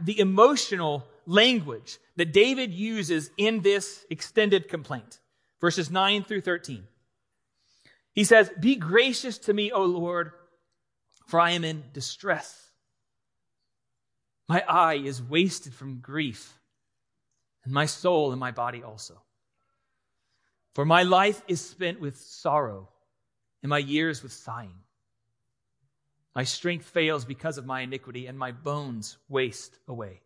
the 0.00 0.18
emotional 0.18 1.06
language 1.26 1.98
that 2.16 2.32
David 2.32 2.72
uses 2.72 3.30
in 3.36 3.62
this 3.62 4.04
extended 4.10 4.68
complaint. 4.68 5.20
Verses 5.60 5.90
9 5.90 6.24
through 6.24 6.42
13. 6.42 6.84
He 8.12 8.24
says, 8.24 8.50
Be 8.58 8.76
gracious 8.76 9.38
to 9.38 9.52
me, 9.52 9.72
O 9.72 9.84
Lord, 9.84 10.32
for 11.26 11.40
I 11.40 11.50
am 11.52 11.64
in 11.64 11.84
distress. 11.92 12.70
My 14.48 14.64
eye 14.68 14.94
is 14.94 15.22
wasted 15.22 15.74
from 15.74 15.98
grief, 15.98 16.58
and 17.64 17.72
my 17.72 17.86
soul 17.86 18.30
and 18.30 18.38
my 18.40 18.52
body 18.52 18.82
also. 18.82 19.20
For 20.76 20.84
my 20.84 21.04
life 21.04 21.40
is 21.48 21.62
spent 21.62 22.00
with 22.00 22.18
sorrow, 22.18 22.90
and 23.62 23.70
my 23.70 23.78
years 23.78 24.22
with 24.22 24.30
sighing. 24.30 24.74
My 26.34 26.44
strength 26.44 26.84
fails 26.84 27.24
because 27.24 27.56
of 27.56 27.64
my 27.64 27.80
iniquity, 27.80 28.26
and 28.26 28.38
my 28.38 28.52
bones 28.52 29.16
waste 29.26 29.78
away. 29.88 30.20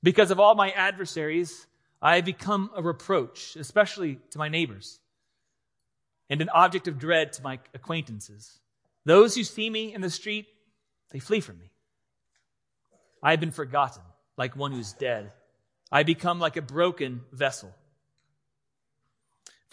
Because 0.00 0.30
of 0.30 0.38
all 0.38 0.54
my 0.54 0.70
adversaries, 0.70 1.66
I 2.00 2.14
have 2.14 2.24
become 2.24 2.70
a 2.76 2.84
reproach, 2.84 3.56
especially 3.56 4.20
to 4.30 4.38
my 4.38 4.48
neighbors 4.48 5.00
and 6.30 6.40
an 6.40 6.48
object 6.50 6.86
of 6.86 7.00
dread 7.00 7.32
to 7.32 7.42
my 7.42 7.58
acquaintances. 7.74 8.60
Those 9.04 9.34
who 9.34 9.42
see 9.42 9.68
me 9.68 9.92
in 9.92 10.02
the 10.02 10.08
street, 10.08 10.46
they 11.10 11.18
flee 11.18 11.40
from 11.40 11.58
me. 11.58 11.72
I 13.20 13.32
have 13.32 13.40
been 13.40 13.50
forgotten, 13.50 14.04
like 14.36 14.54
one 14.54 14.70
who's 14.70 14.92
dead. 14.92 15.32
I 15.90 16.04
become 16.04 16.38
like 16.38 16.56
a 16.56 16.62
broken 16.62 17.22
vessel. 17.32 17.74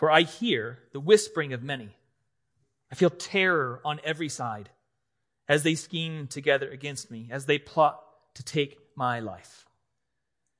For 0.02 0.10
I 0.10 0.24
hear 0.24 0.80
the 0.94 1.00
whispering 1.00 1.54
of 1.54 1.62
many. 1.62 1.96
I 2.92 2.96
feel 2.96 3.12
terror 3.12 3.80
on 3.86 4.00
every 4.04 4.30
side 4.30 4.72
as 5.48 5.62
they 5.62 5.76
scheme 5.76 6.26
together 6.26 6.68
against 6.72 7.12
me, 7.12 7.30
as 7.32 7.46
they 7.46 7.60
plot 7.60 8.04
to 8.34 8.44
take 8.44 8.80
my 8.96 9.20
life. 9.20 9.68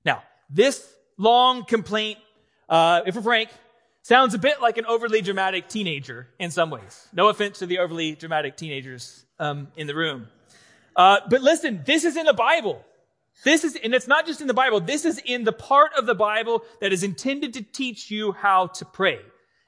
Now, 0.06 0.22
this 0.48 0.88
long 1.18 1.66
complaint, 1.66 2.20
uh, 2.70 3.02
if 3.08 3.16
we're 3.16 3.24
frank, 3.24 3.50
Sounds 4.04 4.34
a 4.34 4.40
bit 4.40 4.62
like 4.62 4.78
an 4.80 4.86
overly 4.86 5.22
dramatic 5.22 5.68
teenager 5.70 6.28
in 6.40 6.50
some 6.50 6.72
ways. 6.72 7.08
No 7.14 7.30
offense 7.30 7.60
to 7.60 7.68
the 7.68 7.80
overly 7.80 8.16
dramatic 8.16 8.58
teenagers 8.58 9.26
um, 9.38 9.68
in 9.76 9.86
the 9.86 9.94
room. 9.94 10.28
Uh, 10.96 11.20
but 11.30 11.42
listen, 11.42 11.84
this 11.86 12.04
is 12.04 12.18
in 12.18 12.26
the 12.26 12.34
Bible. 12.34 12.84
This 13.44 13.64
is, 13.64 13.76
and 13.76 13.94
it's 13.94 14.08
not 14.08 14.26
just 14.26 14.42
in 14.42 14.48
the 14.48 14.54
Bible. 14.54 14.80
This 14.80 15.06
is 15.06 15.20
in 15.26 15.44
the 15.44 15.52
part 15.52 15.92
of 15.98 16.06
the 16.06 16.16
Bible 16.16 16.64
that 16.80 16.94
is 16.94 17.04
intended 17.04 17.54
to 17.54 17.64
teach 17.64 18.12
you 18.12 18.34
how 18.34 18.68
to 18.68 18.86
pray. 18.86 19.20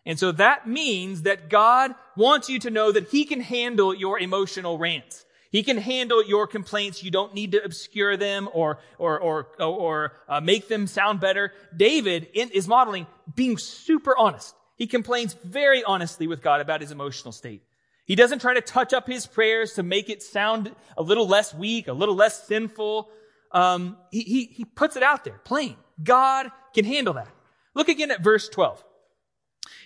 And 0.06 0.20
so 0.20 0.32
that 0.34 0.68
means 0.68 1.24
that 1.24 1.50
God 1.50 1.96
wants 2.16 2.50
you 2.50 2.60
to 2.60 2.70
know 2.70 2.92
that 2.92 3.10
He 3.10 3.26
can 3.26 3.40
handle 3.40 3.96
your 3.96 4.20
emotional 4.20 4.78
rants. 4.78 5.26
He 5.54 5.64
can 5.64 5.78
handle 5.78 6.24
your 6.24 6.48
complaints. 6.48 7.04
You 7.04 7.12
don't 7.12 7.36
need 7.36 7.52
to 7.52 7.64
obscure 7.64 8.18
them 8.18 8.50
or, 8.54 8.80
or, 8.98 9.20
or, 9.20 9.48
or 9.60 10.14
uh, 10.28 10.42
make 10.42 10.68
them 10.68 10.88
sound 10.88 11.20
better. 11.20 11.54
David 11.76 12.28
in, 12.34 12.50
is 12.50 12.68
modeling 12.68 13.06
being 13.36 13.60
super 13.60 14.18
honest. 14.18 14.56
He 14.78 14.88
complains 14.88 15.34
very 15.34 15.84
honestly 15.84 16.26
with 16.26 16.42
God 16.42 16.60
about 16.60 16.82
his 16.82 16.92
emotional 16.92 17.32
state. 17.32 17.62
He 18.06 18.16
doesn't 18.16 18.40
try 18.40 18.56
to 18.56 18.62
touch 18.62 18.94
up 18.94 19.08
his 19.08 19.28
prayers 19.28 19.74
to 19.74 19.84
make 19.84 20.10
it 20.10 20.24
sound 20.24 20.76
a 20.98 21.04
little 21.04 21.28
less 21.28 21.54
weak, 21.54 21.88
a 21.88 21.94
little 21.94 22.16
less 22.16 22.48
sinful. 22.48 23.10
Um, 23.54 23.98
he, 24.12 24.22
he, 24.22 24.46
he 24.46 24.66
puts 24.66 24.96
it 24.96 25.04
out 25.04 25.24
there, 25.24 25.40
plain. 25.44 25.76
God 26.02 26.52
can 26.74 26.86
handle 26.86 27.14
that. 27.14 27.30
Look 27.76 27.88
again 27.88 28.12
at 28.12 28.24
verse 28.24 28.50
12. 28.50 28.84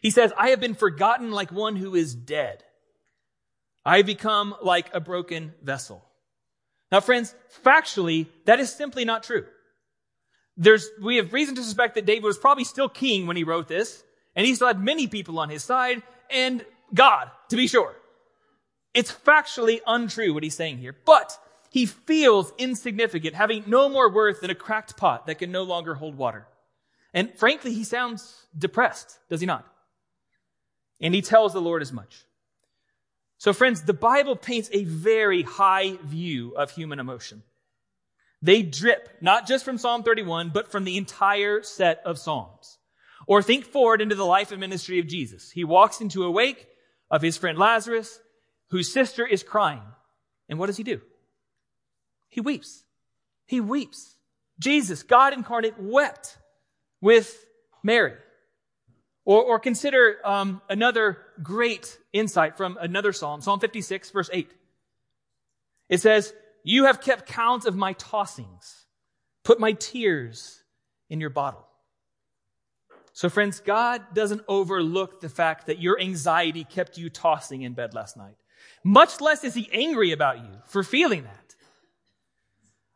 He 0.01 0.09
says, 0.09 0.31
I 0.37 0.49
have 0.49 0.59
been 0.59 0.73
forgotten 0.73 1.31
like 1.31 1.51
one 1.51 1.75
who 1.75 1.95
is 1.95 2.15
dead. 2.15 2.63
I 3.85 4.01
become 4.01 4.55
like 4.61 4.93
a 4.93 4.99
broken 4.99 5.53
vessel. 5.61 6.03
Now, 6.91 6.99
friends, 6.99 7.35
factually, 7.65 8.27
that 8.45 8.59
is 8.59 8.73
simply 8.73 9.05
not 9.05 9.23
true. 9.23 9.45
There's, 10.55 10.89
we 11.01 11.17
have 11.17 11.33
reason 11.33 11.55
to 11.55 11.63
suspect 11.63 11.95
that 11.95 12.05
David 12.05 12.23
was 12.23 12.37
probably 12.37 12.63
still 12.63 12.89
king 12.89 13.27
when 13.27 13.37
he 13.37 13.43
wrote 13.43 13.67
this, 13.67 14.03
and 14.35 14.45
he 14.45 14.55
still 14.55 14.67
had 14.67 14.81
many 14.81 15.07
people 15.07 15.39
on 15.39 15.49
his 15.49 15.63
side, 15.63 16.01
and 16.29 16.65
God, 16.93 17.29
to 17.49 17.55
be 17.55 17.67
sure. 17.67 17.95
It's 18.93 19.11
factually 19.11 19.81
untrue 19.85 20.33
what 20.33 20.43
he's 20.43 20.55
saying 20.55 20.79
here, 20.79 20.95
but 21.05 21.37
he 21.77 21.85
feels 21.85 22.51
insignificant, 22.57 23.35
having 23.35 23.63
no 23.67 23.87
more 23.87 24.11
worth 24.11 24.41
than 24.41 24.49
a 24.49 24.55
cracked 24.55 24.97
pot 24.97 25.27
that 25.27 25.37
can 25.37 25.51
no 25.51 25.61
longer 25.61 25.93
hold 25.93 26.17
water. 26.17 26.47
And 27.13 27.31
frankly, 27.37 27.71
he 27.71 27.83
sounds 27.83 28.47
depressed, 28.57 29.19
does 29.29 29.41
he 29.41 29.45
not? 29.45 29.63
And 30.99 31.13
he 31.13 31.21
tells 31.21 31.53
the 31.53 31.61
Lord 31.61 31.83
as 31.83 31.93
much. 31.93 32.25
So, 33.37 33.53
friends, 33.53 33.83
the 33.83 33.93
Bible 33.93 34.35
paints 34.35 34.71
a 34.73 34.85
very 34.85 35.43
high 35.43 35.99
view 36.03 36.55
of 36.55 36.71
human 36.71 36.97
emotion. 36.97 37.43
They 38.41 38.63
drip 38.63 39.09
not 39.21 39.45
just 39.45 39.63
from 39.63 39.77
Psalm 39.77 40.01
31, 40.01 40.49
but 40.49 40.71
from 40.71 40.83
the 40.83 40.97
entire 40.97 41.61
set 41.61 42.01
of 42.05 42.17
Psalms. 42.17 42.79
Or 43.27 43.43
think 43.43 43.65
forward 43.65 44.01
into 44.01 44.15
the 44.15 44.25
life 44.25 44.49
and 44.49 44.59
ministry 44.59 44.97
of 44.97 45.05
Jesus. 45.05 45.51
He 45.51 45.63
walks 45.63 46.01
into 46.01 46.23
a 46.23 46.31
wake 46.31 46.65
of 47.11 47.21
his 47.21 47.37
friend 47.37 47.55
Lazarus, 47.55 48.19
whose 48.71 48.91
sister 48.91 49.27
is 49.27 49.43
crying. 49.43 49.83
And 50.49 50.57
what 50.57 50.65
does 50.65 50.77
he 50.77 50.83
do? 50.83 51.01
He 52.37 52.41
weeps. 52.41 52.83
He 53.47 53.61
weeps. 53.61 54.15
Jesus, 54.59 55.01
God 55.01 55.33
incarnate, 55.33 55.73
wept 55.79 56.37
with 57.01 57.35
Mary. 57.81 58.13
Or, 59.25 59.41
or 59.41 59.59
consider 59.59 60.17
um, 60.23 60.61
another 60.69 61.17
great 61.41 61.97
insight 62.13 62.55
from 62.55 62.77
another 62.79 63.11
psalm, 63.11 63.41
Psalm 63.41 63.59
56, 63.59 64.11
verse 64.11 64.29
8. 64.31 64.51
It 65.89 65.99
says, 65.99 66.31
You 66.63 66.85
have 66.85 67.01
kept 67.01 67.25
count 67.25 67.65
of 67.65 67.75
my 67.75 67.95
tossings, 67.95 68.83
put 69.43 69.59
my 69.59 69.71
tears 69.71 70.61
in 71.09 71.19
your 71.19 71.31
bottle. 71.31 71.65
So, 73.13 73.29
friends, 73.29 73.61
God 73.61 74.13
doesn't 74.13 74.43
overlook 74.47 75.21
the 75.21 75.29
fact 75.29 75.65
that 75.65 75.79
your 75.79 75.99
anxiety 75.99 76.65
kept 76.65 76.99
you 76.99 77.09
tossing 77.09 77.63
in 77.63 77.73
bed 77.73 77.95
last 77.95 78.15
night. 78.15 78.35
Much 78.83 79.21
less 79.21 79.43
is 79.43 79.55
he 79.55 79.67
angry 79.73 80.11
about 80.11 80.37
you 80.37 80.51
for 80.67 80.83
feeling 80.83 81.23
that. 81.23 81.46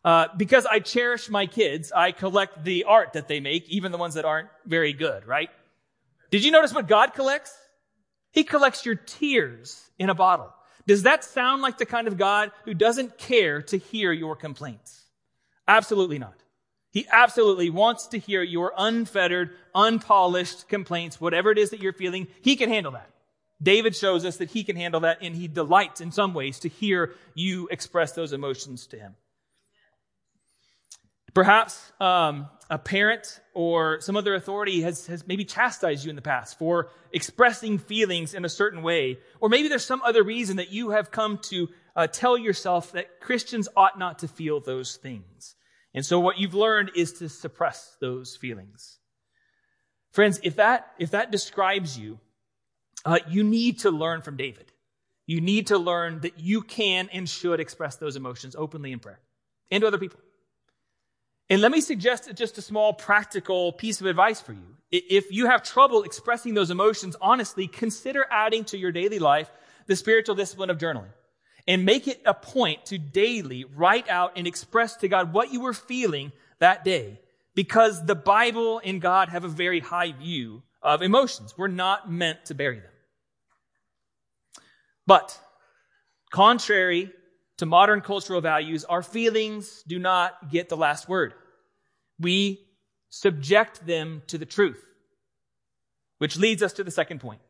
Uh, 0.03 0.27
because 0.35 0.65
I 0.65 0.79
cherish 0.79 1.29
my 1.29 1.45
kids, 1.45 1.91
I 1.91 2.11
collect 2.11 2.63
the 2.63 2.85
art 2.85 3.13
that 3.13 3.27
they 3.27 3.39
make, 3.39 3.69
even 3.69 3.91
the 3.91 3.97
ones 3.99 4.15
that 4.15 4.25
aren't 4.25 4.49
very 4.65 4.93
good, 4.93 5.27
right? 5.27 5.49
Did 6.31 6.43
you 6.43 6.51
notice 6.51 6.73
what 6.73 6.87
God 6.87 7.13
collects? 7.13 7.55
He 8.31 8.43
collects 8.43 8.85
your 8.85 8.95
tears 8.95 9.89
in 9.99 10.09
a 10.09 10.15
bottle. 10.15 10.51
Does 10.87 11.03
that 11.03 11.23
sound 11.23 11.61
like 11.61 11.77
the 11.77 11.85
kind 11.85 12.07
of 12.07 12.17
God 12.17 12.51
who 12.65 12.73
doesn't 12.73 13.17
care 13.17 13.61
to 13.63 13.77
hear 13.77 14.11
your 14.11 14.35
complaints? 14.35 15.05
Absolutely 15.67 16.17
not. 16.17 16.35
He 16.91 17.07
absolutely 17.09 17.69
wants 17.69 18.07
to 18.07 18.19
hear 18.19 18.41
your 18.41 18.73
unfettered, 18.77 19.51
unpolished 19.75 20.67
complaints, 20.67 21.21
whatever 21.21 21.51
it 21.51 21.57
is 21.57 21.69
that 21.69 21.81
you're 21.81 21.93
feeling. 21.93 22.27
He 22.41 22.55
can 22.55 22.69
handle 22.69 22.93
that. 22.93 23.09
David 23.61 23.95
shows 23.95 24.25
us 24.25 24.37
that 24.37 24.49
he 24.49 24.63
can 24.63 24.75
handle 24.75 25.01
that 25.01 25.19
and 25.21 25.35
he 25.35 25.47
delights 25.47 26.01
in 26.01 26.11
some 26.11 26.33
ways 26.33 26.59
to 26.59 26.69
hear 26.69 27.13
you 27.35 27.67
express 27.69 28.13
those 28.13 28.33
emotions 28.33 28.87
to 28.87 28.97
him. 28.97 29.15
Perhaps 31.33 31.93
um, 31.99 32.49
a 32.69 32.77
parent 32.77 33.39
or 33.53 34.01
some 34.01 34.17
other 34.17 34.33
authority 34.35 34.81
has, 34.81 35.07
has 35.07 35.25
maybe 35.27 35.45
chastised 35.45 36.03
you 36.03 36.09
in 36.09 36.15
the 36.15 36.21
past 36.21 36.57
for 36.57 36.89
expressing 37.11 37.77
feelings 37.77 38.33
in 38.33 38.45
a 38.45 38.49
certain 38.49 38.81
way. 38.81 39.19
Or 39.39 39.49
maybe 39.49 39.67
there's 39.67 39.85
some 39.85 40.01
other 40.03 40.23
reason 40.23 40.57
that 40.57 40.71
you 40.71 40.91
have 40.91 41.11
come 41.11 41.37
to 41.43 41.69
uh, 41.95 42.07
tell 42.07 42.37
yourself 42.37 42.93
that 42.93 43.19
Christians 43.19 43.67
ought 43.75 43.99
not 43.99 44.19
to 44.19 44.27
feel 44.27 44.59
those 44.59 44.97
things. 44.97 45.55
And 45.93 46.05
so 46.05 46.19
what 46.19 46.37
you've 46.37 46.53
learned 46.53 46.91
is 46.95 47.13
to 47.13 47.29
suppress 47.29 47.97
those 47.99 48.35
feelings. 48.35 48.99
Friends, 50.11 50.39
if 50.43 50.57
that, 50.57 50.91
if 50.99 51.11
that 51.11 51.31
describes 51.31 51.97
you, 51.97 52.19
uh, 53.05 53.19
you 53.29 53.43
need 53.43 53.79
to 53.79 53.91
learn 53.91 54.21
from 54.21 54.37
David. 54.37 54.71
You 55.25 55.41
need 55.41 55.67
to 55.67 55.77
learn 55.77 56.21
that 56.21 56.39
you 56.39 56.61
can 56.61 57.09
and 57.11 57.27
should 57.27 57.59
express 57.59 57.95
those 57.95 58.15
emotions 58.15 58.55
openly 58.57 58.91
in 58.91 58.99
prayer 58.99 59.19
and 59.69 59.81
to 59.81 59.87
other 59.87 59.97
people. 59.97 60.19
And 61.51 61.61
let 61.61 61.73
me 61.73 61.81
suggest 61.81 62.33
just 62.33 62.57
a 62.57 62.61
small 62.61 62.93
practical 62.93 63.73
piece 63.73 63.99
of 63.99 64.07
advice 64.07 64.39
for 64.39 64.53
you. 64.53 64.77
If 64.89 65.33
you 65.33 65.47
have 65.47 65.63
trouble 65.63 66.03
expressing 66.03 66.53
those 66.53 66.71
emotions 66.71 67.17
honestly, 67.19 67.67
consider 67.67 68.25
adding 68.31 68.63
to 68.65 68.77
your 68.77 68.93
daily 68.93 69.19
life 69.19 69.51
the 69.85 69.97
spiritual 69.97 70.35
discipline 70.35 70.69
of 70.69 70.77
journaling 70.77 71.11
and 71.67 71.83
make 71.83 72.07
it 72.07 72.21
a 72.25 72.33
point 72.33 72.85
to 72.85 72.97
daily 72.97 73.65
write 73.65 74.07
out 74.07 74.31
and 74.37 74.47
express 74.47 74.95
to 74.95 75.09
God 75.09 75.33
what 75.33 75.51
you 75.51 75.59
were 75.59 75.73
feeling 75.73 76.31
that 76.59 76.85
day 76.85 77.19
because 77.53 78.05
the 78.05 78.15
Bible 78.15 78.79
and 78.81 79.01
God 79.01 79.27
have 79.27 79.43
a 79.43 79.49
very 79.49 79.81
high 79.81 80.13
view 80.13 80.63
of 80.81 81.01
emotions. 81.01 81.53
We're 81.57 81.67
not 81.67 82.09
meant 82.09 82.45
to 82.45 82.55
bury 82.55 82.79
them. 82.79 84.63
But, 85.05 85.37
contrary 86.29 87.11
to 87.57 87.65
modern 87.65 87.99
cultural 87.99 88.39
values, 88.39 88.85
our 88.85 89.03
feelings 89.03 89.83
do 89.85 89.99
not 89.99 90.49
get 90.49 90.69
the 90.69 90.77
last 90.77 91.09
word. 91.09 91.33
We 92.21 92.61
subject 93.09 93.85
them 93.85 94.21
to 94.27 94.37
the 94.37 94.45
truth. 94.45 94.83
Which 96.19 96.37
leads 96.37 96.61
us 96.61 96.73
to 96.73 96.83
the 96.83 96.91
second 96.91 97.19
point. 97.19 97.41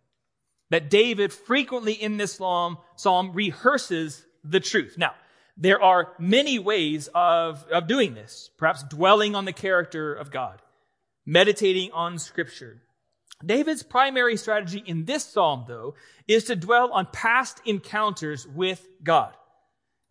That 0.69 0.89
David 0.89 1.33
frequently 1.33 1.93
in 1.93 2.17
this 2.17 2.33
psalm, 2.33 2.77
psalm 2.95 3.33
rehearses 3.33 4.25
the 4.43 4.61
truth. 4.61 4.95
Now, 4.97 5.13
there 5.57 5.81
are 5.81 6.13
many 6.17 6.57
ways 6.59 7.09
of, 7.13 7.65
of 7.71 7.87
doing 7.87 8.13
this. 8.13 8.49
Perhaps 8.57 8.83
dwelling 8.83 9.35
on 9.35 9.45
the 9.45 9.53
character 9.53 10.13
of 10.13 10.31
God, 10.31 10.61
meditating 11.25 11.91
on 11.91 12.17
scripture, 12.17 12.81
David's 13.45 13.83
primary 13.83 14.37
strategy 14.37 14.83
in 14.85 15.05
this 15.05 15.23
psalm, 15.23 15.65
though, 15.67 15.95
is 16.27 16.45
to 16.45 16.55
dwell 16.55 16.91
on 16.91 17.07
past 17.11 17.61
encounters 17.65 18.47
with 18.47 18.87
God. 19.03 19.35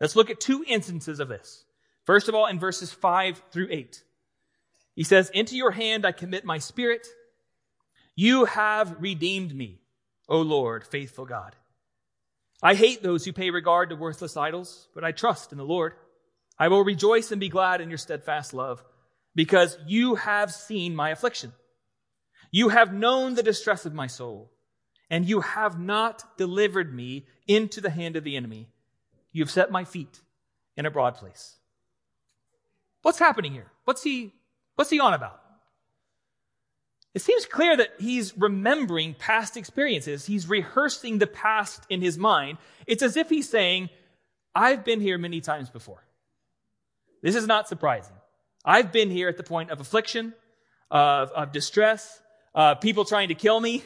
Let's 0.01 0.17
look 0.17 0.31
at 0.31 0.41
two 0.41 0.65
instances 0.67 1.21
of 1.21 1.29
this. 1.29 1.65
First 2.05 2.29
of 2.29 2.35
all, 2.35 2.47
in 2.47 2.59
verses 2.59 2.93
5 2.93 3.43
through 3.51 3.69
8. 3.71 4.03
He 4.95 5.05
says, 5.05 5.31
Into 5.31 5.57
your 5.57 5.71
hand 5.71 6.07
I 6.07 6.13
commit 6.13 6.45
my 6.45 6.59
spirit. 6.59 7.07
You 8.15 8.45
have 8.45 9.01
redeemed 9.01 9.55
me, 9.55 9.81
O 10.29 10.41
Lord, 10.41 10.87
faithful 10.87 11.25
God. 11.25 11.57
I 12.63 12.75
hate 12.75 13.03
those 13.03 13.25
who 13.25 13.33
pay 13.33 13.51
regard 13.51 13.91
to 13.91 13.97
worthless 13.97 14.37
idols, 14.37 14.89
but 14.95 15.05
I 15.05 15.13
trust 15.13 15.53
in 15.53 15.59
the 15.59 15.65
Lord. 15.65 15.95
I 16.59 16.69
will 16.69 16.85
rejoice 16.85 17.33
and 17.33 17.41
be 17.41 17.49
glad 17.49 17.81
in 17.81 17.89
your 17.89 17.99
steadfast 17.99 18.53
love, 18.53 18.85
because 19.35 19.79
you 19.87 20.17
have 20.17 20.53
seen 20.53 20.95
my 20.95 21.11
affliction. 21.11 21.53
You 22.51 22.69
have 22.69 22.93
known 22.93 23.35
the 23.35 23.43
distress 23.43 23.87
of 23.87 23.95
my 23.95 24.09
soul, 24.09 24.51
and 25.09 25.27
you 25.27 25.41
have 25.41 25.81
not 25.81 26.37
delivered 26.37 26.95
me 26.95 27.27
into 27.47 27.81
the 27.81 27.91
hand 27.91 28.17
of 28.17 28.25
the 28.25 28.37
enemy. 28.37 28.69
You 29.33 29.43
have 29.43 29.51
set 29.51 29.71
my 29.71 29.85
feet 29.85 30.21
in 30.77 30.85
a 30.85 30.91
broad 30.91 31.15
place. 31.15 31.57
What's 33.03 33.19
happening 33.19 33.53
here? 33.53 33.71
What's 33.85 34.03
he, 34.03 34.35
what's 34.81 34.89
he 34.89 34.99
on 34.99 35.13
about? 35.13 35.39
It 37.13 37.21
seems 37.21 37.45
clear 37.45 37.77
that 37.77 37.91
he's 37.99 38.35
remembering 38.39 39.13
past 39.13 39.59
experiences. 39.59 40.25
He's 40.25 40.49
rehearsing 40.49 41.19
the 41.19 41.27
past 41.27 41.85
in 41.91 42.01
his 42.01 42.17
mind. 42.17 42.57
It's 42.87 43.03
as 43.03 43.19
if 43.19 43.29
he's 43.29 43.47
saying, 43.47 43.91
I've 44.55 44.83
been 44.83 45.03
here 45.03 45.19
many 45.19 45.43
times 45.43 45.69
before. 45.69 46.03
This 47.21 47.37
is 47.37 47.47
not 47.47 47.69
surprising. 47.69 48.15
I've 48.65 48.91
been 48.91 49.11
here 49.11 49.29
at 49.29 49.37
the 49.37 49.43
point 49.43 49.71
of 49.71 49.81
affliction, 49.83 50.33
of, 50.91 51.31
of 51.33 51.53
distress, 51.53 52.19
uh, 52.55 52.77
people 52.77 53.05
trying 53.05 53.29
to 53.29 53.35
kill 53.35 53.61
me, 53.61 53.85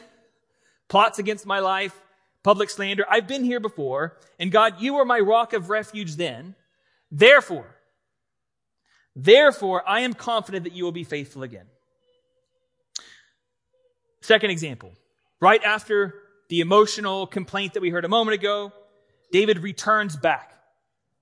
plots 0.86 1.18
against 1.18 1.44
my 1.44 1.58
life, 1.58 2.00
public 2.44 2.70
slander. 2.70 3.04
I've 3.10 3.26
been 3.26 3.42
here 3.42 3.58
before, 3.58 4.16
and 4.38 4.52
God, 4.52 4.80
you 4.80 4.94
were 4.94 5.04
my 5.04 5.18
rock 5.18 5.54
of 5.54 5.70
refuge 5.70 6.14
then. 6.14 6.54
Therefore, 7.10 7.73
therefore, 9.16 9.82
I 9.88 10.00
am 10.00 10.14
confident 10.14 10.64
that 10.64 10.72
you 10.72 10.84
will 10.84 10.92
be 10.92 11.04
faithful 11.04 11.42
again. 11.42 11.66
Second 14.20 14.50
example. 14.50 14.92
Right 15.40 15.62
after 15.62 16.14
the 16.48 16.60
emotional 16.60 17.26
complaint 17.26 17.74
that 17.74 17.82
we 17.82 17.90
heard 17.90 18.04
a 18.04 18.08
moment 18.08 18.34
ago, 18.34 18.72
David 19.32 19.58
returns 19.58 20.16
back 20.16 20.52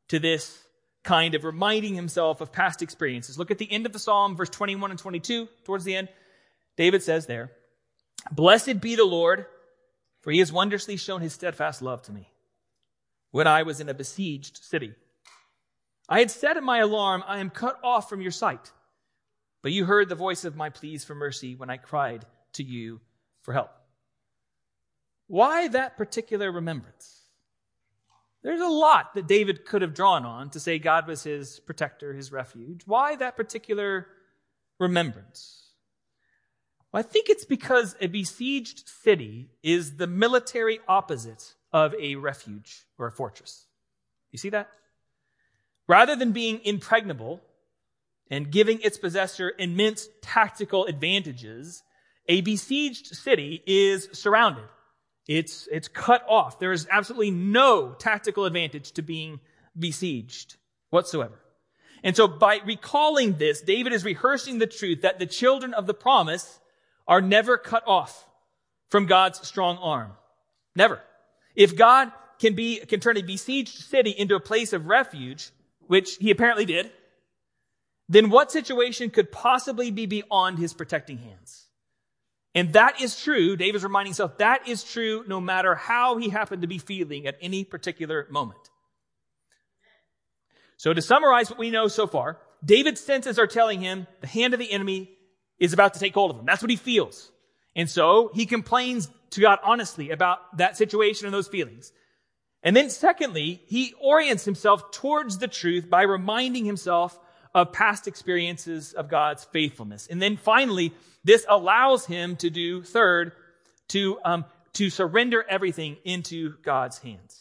to 0.08 0.18
this 0.18 0.62
kind 1.02 1.34
of 1.34 1.44
reminding 1.44 1.94
himself 1.94 2.40
of 2.40 2.52
past 2.52 2.82
experiences. 2.82 3.38
Look 3.38 3.50
at 3.50 3.58
the 3.58 3.70
end 3.70 3.86
of 3.86 3.92
the 3.92 3.98
psalm, 3.98 4.36
verse 4.36 4.50
21 4.50 4.90
and 4.90 5.00
22, 5.00 5.48
towards 5.64 5.84
the 5.84 5.96
end. 5.96 6.08
David 6.76 7.02
says 7.02 7.26
there, 7.26 7.50
Blessed 8.30 8.80
be 8.80 8.94
the 8.94 9.04
Lord, 9.04 9.46
for 10.20 10.30
he 10.30 10.38
has 10.38 10.52
wondrously 10.52 10.96
shown 10.96 11.20
his 11.20 11.32
steadfast 11.32 11.82
love 11.82 12.02
to 12.02 12.12
me 12.12 12.28
when 13.30 13.46
I 13.46 13.62
was 13.64 13.80
in 13.80 13.88
a 13.88 13.94
besieged 13.94 14.58
city. 14.58 14.94
I 16.08 16.18
had 16.18 16.30
said 16.30 16.56
in 16.56 16.64
my 16.64 16.78
alarm, 16.78 17.22
I 17.26 17.38
am 17.38 17.50
cut 17.50 17.78
off 17.82 18.08
from 18.08 18.20
your 18.20 18.32
sight. 18.32 18.72
But 19.62 19.72
you 19.72 19.84
heard 19.84 20.08
the 20.08 20.14
voice 20.14 20.44
of 20.44 20.56
my 20.56 20.70
pleas 20.70 21.04
for 21.04 21.14
mercy 21.14 21.54
when 21.54 21.70
I 21.70 21.76
cried 21.76 22.26
to 22.54 22.64
you 22.64 23.00
for 23.42 23.52
help. 23.52 23.70
Why 25.28 25.68
that 25.68 25.96
particular 25.96 26.50
remembrance? 26.50 27.20
There's 28.42 28.60
a 28.60 28.66
lot 28.66 29.14
that 29.14 29.28
David 29.28 29.64
could 29.64 29.82
have 29.82 29.94
drawn 29.94 30.26
on 30.26 30.50
to 30.50 30.60
say 30.60 30.78
God 30.78 31.06
was 31.06 31.22
his 31.22 31.60
protector, 31.60 32.12
his 32.12 32.32
refuge. 32.32 32.82
Why 32.86 33.14
that 33.16 33.36
particular 33.36 34.08
remembrance? 34.80 35.62
Well, 36.90 37.00
I 37.00 37.02
think 37.02 37.28
it's 37.30 37.44
because 37.44 37.94
a 38.00 38.08
besieged 38.08 38.88
city 38.88 39.50
is 39.62 39.96
the 39.96 40.08
military 40.08 40.80
opposite 40.88 41.54
of 41.72 41.94
a 41.94 42.16
refuge 42.16 42.84
or 42.98 43.06
a 43.06 43.12
fortress. 43.12 43.66
You 44.32 44.38
see 44.38 44.50
that? 44.50 44.68
Rather 45.88 46.16
than 46.16 46.32
being 46.32 46.60
impregnable 46.64 47.40
and 48.30 48.50
giving 48.50 48.80
its 48.80 48.96
possessor 48.96 49.52
immense 49.58 50.08
tactical 50.22 50.86
advantages, 50.86 51.82
a 52.28 52.40
besieged 52.40 53.06
city 53.06 53.62
is 53.66 54.08
surrounded. 54.12 54.64
It's, 55.28 55.68
it's 55.70 55.88
cut 55.88 56.24
off. 56.28 56.58
There 56.58 56.72
is 56.72 56.86
absolutely 56.90 57.30
no 57.30 57.92
tactical 57.92 58.44
advantage 58.44 58.92
to 58.92 59.02
being 59.02 59.40
besieged 59.78 60.56
whatsoever. 60.90 61.38
And 62.02 62.16
so 62.16 62.26
by 62.26 62.60
recalling 62.64 63.34
this, 63.34 63.60
David 63.60 63.92
is 63.92 64.04
rehearsing 64.04 64.58
the 64.58 64.66
truth 64.66 65.02
that 65.02 65.18
the 65.18 65.26
children 65.26 65.74
of 65.74 65.86
the 65.86 65.94
promise 65.94 66.60
are 67.06 67.20
never 67.20 67.56
cut 67.58 67.84
off 67.86 68.26
from 68.90 69.06
God's 69.06 69.46
strong 69.46 69.78
arm. 69.78 70.12
Never. 70.74 71.00
If 71.54 71.76
God 71.76 72.12
can 72.38 72.54
be, 72.54 72.78
can 72.78 73.00
turn 73.00 73.16
a 73.16 73.22
besieged 73.22 73.74
city 73.74 74.10
into 74.10 74.34
a 74.34 74.40
place 74.40 74.72
of 74.72 74.86
refuge, 74.86 75.50
which 75.92 76.16
he 76.16 76.30
apparently 76.30 76.64
did, 76.64 76.90
then 78.08 78.30
what 78.30 78.50
situation 78.50 79.10
could 79.10 79.30
possibly 79.30 79.90
be 79.90 80.06
beyond 80.06 80.58
his 80.58 80.72
protecting 80.72 81.18
hands? 81.18 81.66
And 82.54 82.72
that 82.72 83.02
is 83.02 83.20
true, 83.22 83.58
David's 83.58 83.84
reminding 83.84 84.12
himself, 84.12 84.38
that 84.38 84.66
is 84.66 84.82
true 84.82 85.22
no 85.28 85.38
matter 85.38 85.74
how 85.74 86.16
he 86.16 86.30
happened 86.30 86.62
to 86.62 86.68
be 86.68 86.78
feeling 86.78 87.26
at 87.26 87.36
any 87.42 87.62
particular 87.62 88.26
moment. 88.30 88.70
So 90.78 90.94
to 90.94 91.02
summarize 91.02 91.50
what 91.50 91.58
we 91.58 91.68
know 91.68 91.88
so 91.88 92.06
far, 92.06 92.40
David's 92.64 93.02
senses 93.02 93.38
are 93.38 93.46
telling 93.46 93.82
him 93.82 94.06
the 94.22 94.28
hand 94.28 94.54
of 94.54 94.60
the 94.60 94.72
enemy 94.72 95.10
is 95.58 95.74
about 95.74 95.92
to 95.92 96.00
take 96.00 96.14
hold 96.14 96.30
of 96.30 96.38
him. 96.38 96.46
That's 96.46 96.62
what 96.62 96.70
he 96.70 96.76
feels. 96.78 97.30
And 97.76 97.90
so 97.90 98.30
he 98.32 98.46
complains 98.46 99.10
to 99.32 99.42
God 99.42 99.58
honestly 99.62 100.08
about 100.08 100.56
that 100.56 100.78
situation 100.78 101.26
and 101.26 101.34
those 101.34 101.48
feelings. 101.48 101.92
And 102.62 102.76
then 102.76 102.90
secondly, 102.90 103.62
he 103.66 103.94
orients 104.00 104.44
himself 104.44 104.92
towards 104.92 105.38
the 105.38 105.48
truth 105.48 105.90
by 105.90 106.02
reminding 106.02 106.64
himself 106.64 107.18
of 107.54 107.72
past 107.72 108.06
experiences 108.06 108.92
of 108.92 109.08
God's 109.08 109.44
faithfulness. 109.44 110.06
And 110.06 110.22
then 110.22 110.36
finally, 110.36 110.92
this 111.24 111.44
allows 111.48 112.06
him 112.06 112.36
to 112.36 112.50
do, 112.50 112.82
third, 112.82 113.32
to, 113.88 114.18
um, 114.24 114.44
to 114.74 114.90
surrender 114.90 115.44
everything 115.48 115.96
into 116.04 116.54
God's 116.62 116.98
hands. 116.98 117.40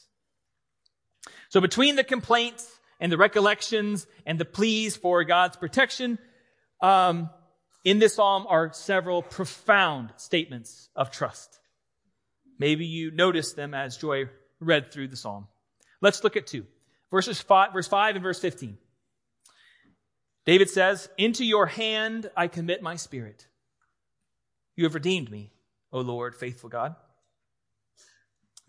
So 1.50 1.62
between 1.62 1.96
the 1.96 2.04
complaints 2.04 2.70
and 3.00 3.12
the 3.12 3.18
recollections 3.18 4.08
and 4.26 4.40
the 4.40 4.46
pleas 4.46 4.96
for 4.96 5.24
God's 5.24 5.56
protection, 5.56 6.18
um, 6.82 7.30
in 7.84 8.00
this 8.00 8.16
psalm 8.16 8.46
are 8.48 8.74
several 8.74 9.22
profound 9.22 10.12
statements 10.18 10.90
of 10.96 11.12
trust. 11.12 11.60
Maybe 12.60 12.86
you 12.86 13.12
noticed 13.12 13.56
them 13.56 13.74
as 13.74 13.98
Joy 13.98 14.30
read 14.62 14.92
through 14.92 15.10
the 15.10 15.18
psalm. 15.18 15.48
Let's 16.00 16.24
look 16.24 16.38
at 16.38 16.48
two. 16.48 16.66
Verses 17.10 17.42
five, 17.42 17.74
verse 17.74 17.88
5 17.88 18.16
and 18.16 18.24
verse 18.24 18.40
15. 18.40 18.78
David 20.46 20.70
says, 20.70 21.10
Into 21.18 21.46
your 21.46 21.66
hand 21.66 22.30
I 22.38 22.48
commit 22.48 22.82
my 22.82 22.96
spirit. 22.96 23.48
You 24.76 24.86
have 24.86 24.96
redeemed 24.96 25.30
me, 25.30 25.52
O 25.92 26.00
Lord, 26.00 26.36
faithful 26.36 26.70
God. 26.70 26.96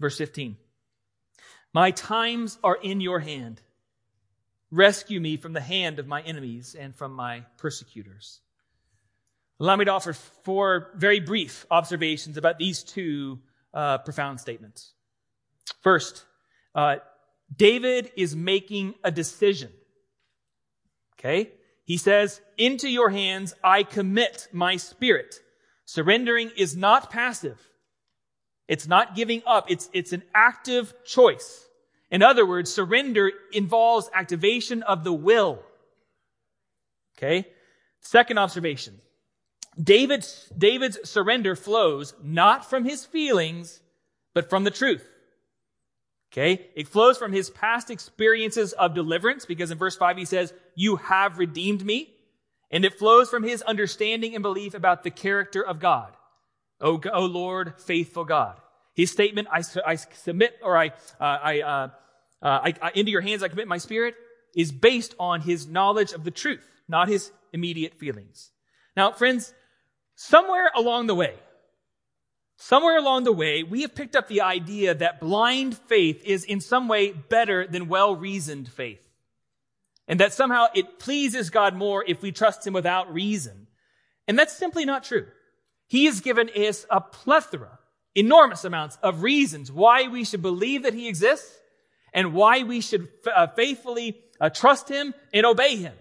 Verse 0.00 0.18
15. 0.18 0.57
My 1.72 1.92
times 1.92 2.59
are 2.62 2.76
in 2.76 3.00
your 3.00 3.20
hand. 3.20 3.62
Rescue 4.70 5.20
me 5.20 5.37
from 5.37 5.52
the 5.52 5.61
hand 5.61 5.98
of 5.98 6.07
my 6.07 6.22
enemies 6.22 6.74
and 6.78 6.94
from 6.94 7.12
my 7.12 7.44
persecutors. 7.59 8.40
Allow 9.61 9.76
me 9.76 9.85
to 9.85 9.92
offer 9.92 10.12
four 10.12 10.90
very 10.96 11.20
brief 11.20 11.66
observations 11.70 12.37
about 12.37 12.59
these 12.59 12.83
two 12.83 13.38
uh, 13.72 13.98
profound 13.98 14.40
statements. 14.40 14.92
First, 15.83 16.25
uh, 16.75 16.96
David 17.55 18.11
is 18.16 18.35
making 18.35 18.94
a 19.05 19.11
decision. 19.11 19.70
Okay? 21.18 21.51
He 21.85 21.96
says, 21.96 22.40
Into 22.57 22.88
your 22.88 23.11
hands 23.11 23.55
I 23.62 23.83
commit 23.83 24.48
my 24.53 24.77
spirit. 24.77 25.37
Surrendering 25.85 26.51
is 26.57 26.77
not 26.77 27.11
passive. 27.11 27.61
It's 28.68 28.87
not 28.87 29.14
giving 29.14 29.42
up. 29.46 29.70
It's, 29.70 29.90
it's 29.92 30.12
an 30.12 30.22
active 30.35 30.94
choice. 31.05 31.66
In 32.11 32.22
other 32.22 32.46
words, 32.46 32.72
surrender 32.72 33.31
involves 33.53 34.09
activation 34.14 34.83
of 34.83 35.05
the 35.05 35.12
will. 35.12 35.62
Okay? 37.18 37.46
Second 38.01 38.38
observation. 38.38 39.01
David's, 39.83 40.51
David's 40.57 41.09
surrender 41.09 41.57
flows 41.57 42.14
not 42.22 42.68
from 42.68 42.85
his 42.85 43.05
feelings, 43.05 43.81
but 44.35 44.51
from 44.51 44.64
the 44.64 44.70
truth. 44.70 45.07
Okay? 46.33 46.66
It 46.75 46.88
flows 46.88 47.18
from 47.18 47.33
his 47.33 47.51
past 47.51 47.90
experiences 47.90 48.73
of 48.73 48.95
deliverance, 48.95 49.45
because 49.45 49.71
in 49.71 49.79
verse 49.79 49.97
5 49.97 50.16
he 50.16 50.25
says, 50.25 50.53
You 50.75 50.97
have 50.97 51.38
redeemed 51.38 51.85
me. 51.85 52.14
And 52.71 52.87
it 52.87 52.99
flows 52.99 53.29
from 53.29 53.42
his 53.42 53.61
understanding 53.62 54.35
and 54.35 54.42
belief 54.42 54.73
about 54.73 55.03
the 55.03 55.11
character 55.11 55.64
of 55.64 55.79
God. 55.79 56.11
O, 56.81 57.01
o 57.12 57.27
Lord, 57.27 57.75
faithful 57.79 58.25
God. 58.25 58.57
His 58.95 59.11
statement, 59.11 59.49
I, 59.53 59.62
I 59.87 59.97
submit, 59.97 60.59
or 60.62 60.77
I, 60.77 60.88
uh, 60.88 60.92
I, 61.21 61.61
uh, 61.61 61.88
uh, 62.42 62.61
I, 62.64 62.75
I, 62.81 62.90
into 62.95 63.11
your 63.11 63.21
hands 63.21 63.42
I 63.42 63.49
commit 63.49 63.68
my 63.68 63.79
spirit, 63.79 64.14
is 64.57 64.73
based 64.73 65.14
on 65.18 65.42
his 65.42 65.66
knowledge 65.66 66.12
of 66.12 66.25
the 66.25 66.31
truth, 66.31 66.66
not 66.88 67.09
his 67.09 67.31
immediate 67.53 67.95
feelings. 67.95 68.51
Now, 68.97 69.12
friends, 69.12 69.53
somewhere 70.14 70.71
along 70.75 71.07
the 71.07 71.14
way, 71.14 71.35
Somewhere 72.64 72.96
along 72.96 73.25
the 73.25 73.33
way, 73.33 73.64
we 73.64 73.83
have 73.83 73.92
picked 73.92 74.14
up 74.14 74.29
the 74.29 74.42
idea 74.42 74.94
that 74.94 75.18
blind 75.18 75.77
faith 75.77 76.22
is 76.25 76.44
in 76.44 76.61
some 76.61 76.87
way 76.87 77.11
better 77.11 77.66
than 77.66 77.88
well-reasoned 77.88 78.68
faith. 78.68 79.05
And 80.07 80.20
that 80.20 80.33
somehow 80.33 80.66
it 80.72 81.01
pleases 81.01 81.51
God 81.51 81.75
more 81.75 82.05
if 82.07 82.22
we 82.22 82.31
trust 82.31 82.64
Him 82.64 82.72
without 82.72 83.12
reason. 83.12 83.66
And 84.29 84.38
that's 84.38 84.57
simply 84.57 84.85
not 84.85 85.03
true. 85.03 85.27
He 85.88 86.05
has 86.05 86.20
given 86.20 86.48
us 86.51 86.87
a 86.88 87.01
plethora, 87.01 87.81
enormous 88.14 88.64
amounts 88.64 88.96
of 89.03 89.25
reasons 89.25 89.72
why 89.72 90.07
we 90.07 90.25
should 90.25 90.40
believe 90.40 90.85
that 90.85 90.94
He 90.94 91.09
exists 91.09 91.59
and 92.14 92.33
why 92.33 92.62
we 92.62 92.81
should 92.81 93.09
uh, 93.35 93.48
faithfully 93.48 94.20
uh, 94.40 94.51
trust 94.51 94.88
Him 94.88 95.14
and 95.35 95.44
obey 95.44 95.75
Him. 95.75 95.94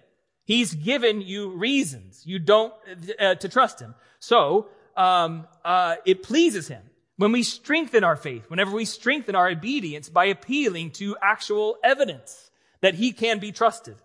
He's 0.45 0.75
given 0.75 1.21
you 1.21 1.49
reasons 1.49 2.21
you 2.23 2.37
don't 2.37 2.71
uh, 3.19 3.33
to 3.33 3.49
trust 3.49 3.79
Him. 3.79 3.95
So 4.19 4.67
um, 5.01 5.47
uh, 5.65 5.95
it 6.05 6.21
pleases 6.21 6.67
him 6.67 6.83
when 7.17 7.31
we 7.31 7.41
strengthen 7.41 8.03
our 8.03 8.15
faith, 8.15 8.49
whenever 8.49 8.71
we 8.71 8.85
strengthen 8.85 9.35
our 9.35 9.49
obedience 9.49 10.09
by 10.09 10.25
appealing 10.25 10.91
to 10.91 11.17
actual 11.21 11.77
evidence 11.83 12.51
that 12.81 12.95
he 12.95 13.11
can 13.11 13.39
be 13.39 13.51
trusted. 13.51 13.95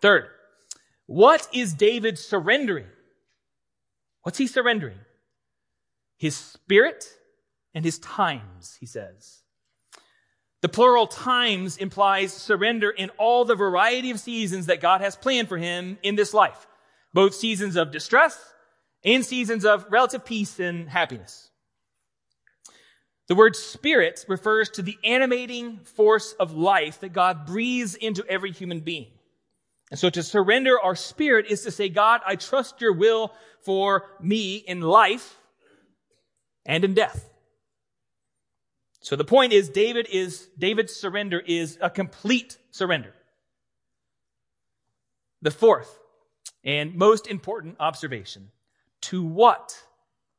Third, 0.00 0.28
what 1.06 1.48
is 1.52 1.74
David 1.74 2.16
surrendering? 2.16 2.86
What's 4.22 4.38
he 4.38 4.46
surrendering? 4.46 4.98
His 6.16 6.36
spirit 6.36 7.08
and 7.74 7.84
his 7.84 7.98
times, 7.98 8.76
he 8.78 8.86
says. 8.86 9.42
The 10.62 10.68
plural 10.68 11.06
times 11.06 11.76
implies 11.76 12.32
surrender 12.32 12.90
in 12.90 13.10
all 13.18 13.44
the 13.44 13.54
variety 13.56 14.10
of 14.10 14.20
seasons 14.20 14.66
that 14.66 14.80
God 14.80 15.00
has 15.00 15.16
planned 15.16 15.48
for 15.48 15.58
him 15.58 15.98
in 16.02 16.14
this 16.14 16.32
life. 16.32 16.66
Both 17.12 17.34
seasons 17.34 17.76
of 17.76 17.90
distress 17.90 18.52
in 19.06 19.22
seasons 19.22 19.64
of 19.64 19.86
relative 19.88 20.24
peace 20.24 20.58
and 20.58 20.90
happiness. 20.90 21.48
The 23.28 23.36
word 23.36 23.54
spirit 23.54 24.24
refers 24.28 24.68
to 24.70 24.82
the 24.82 24.98
animating 25.04 25.78
force 25.78 26.32
of 26.34 26.52
life 26.52 27.00
that 27.00 27.12
God 27.12 27.46
breathes 27.46 27.94
into 27.94 28.26
every 28.28 28.50
human 28.50 28.80
being. 28.80 29.06
And 29.92 29.98
so 29.98 30.10
to 30.10 30.22
surrender 30.24 30.80
our 30.80 30.96
spirit 30.96 31.46
is 31.46 31.62
to 31.62 31.70
say, 31.70 31.88
God, 31.88 32.20
I 32.26 32.34
trust 32.34 32.80
your 32.80 32.92
will 32.92 33.32
for 33.60 34.04
me 34.20 34.56
in 34.56 34.80
life 34.80 35.38
and 36.64 36.84
in 36.84 36.94
death. 36.94 37.30
So 39.00 39.14
the 39.14 39.24
point 39.24 39.52
is 39.52 39.68
David 39.68 40.08
is, 40.10 40.48
David's 40.58 40.94
surrender 40.94 41.38
is 41.38 41.78
a 41.80 41.90
complete 41.90 42.58
surrender. 42.72 43.14
The 45.42 45.52
fourth 45.52 45.96
and 46.64 46.96
most 46.96 47.28
important 47.28 47.76
observation 47.78 48.50
to 49.02 49.22
what 49.22 49.82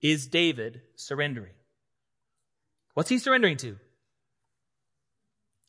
is 0.01 0.27
David 0.27 0.81
surrendering? 0.95 1.53
What's 2.93 3.09
he 3.09 3.19
surrendering 3.19 3.57
to? 3.57 3.77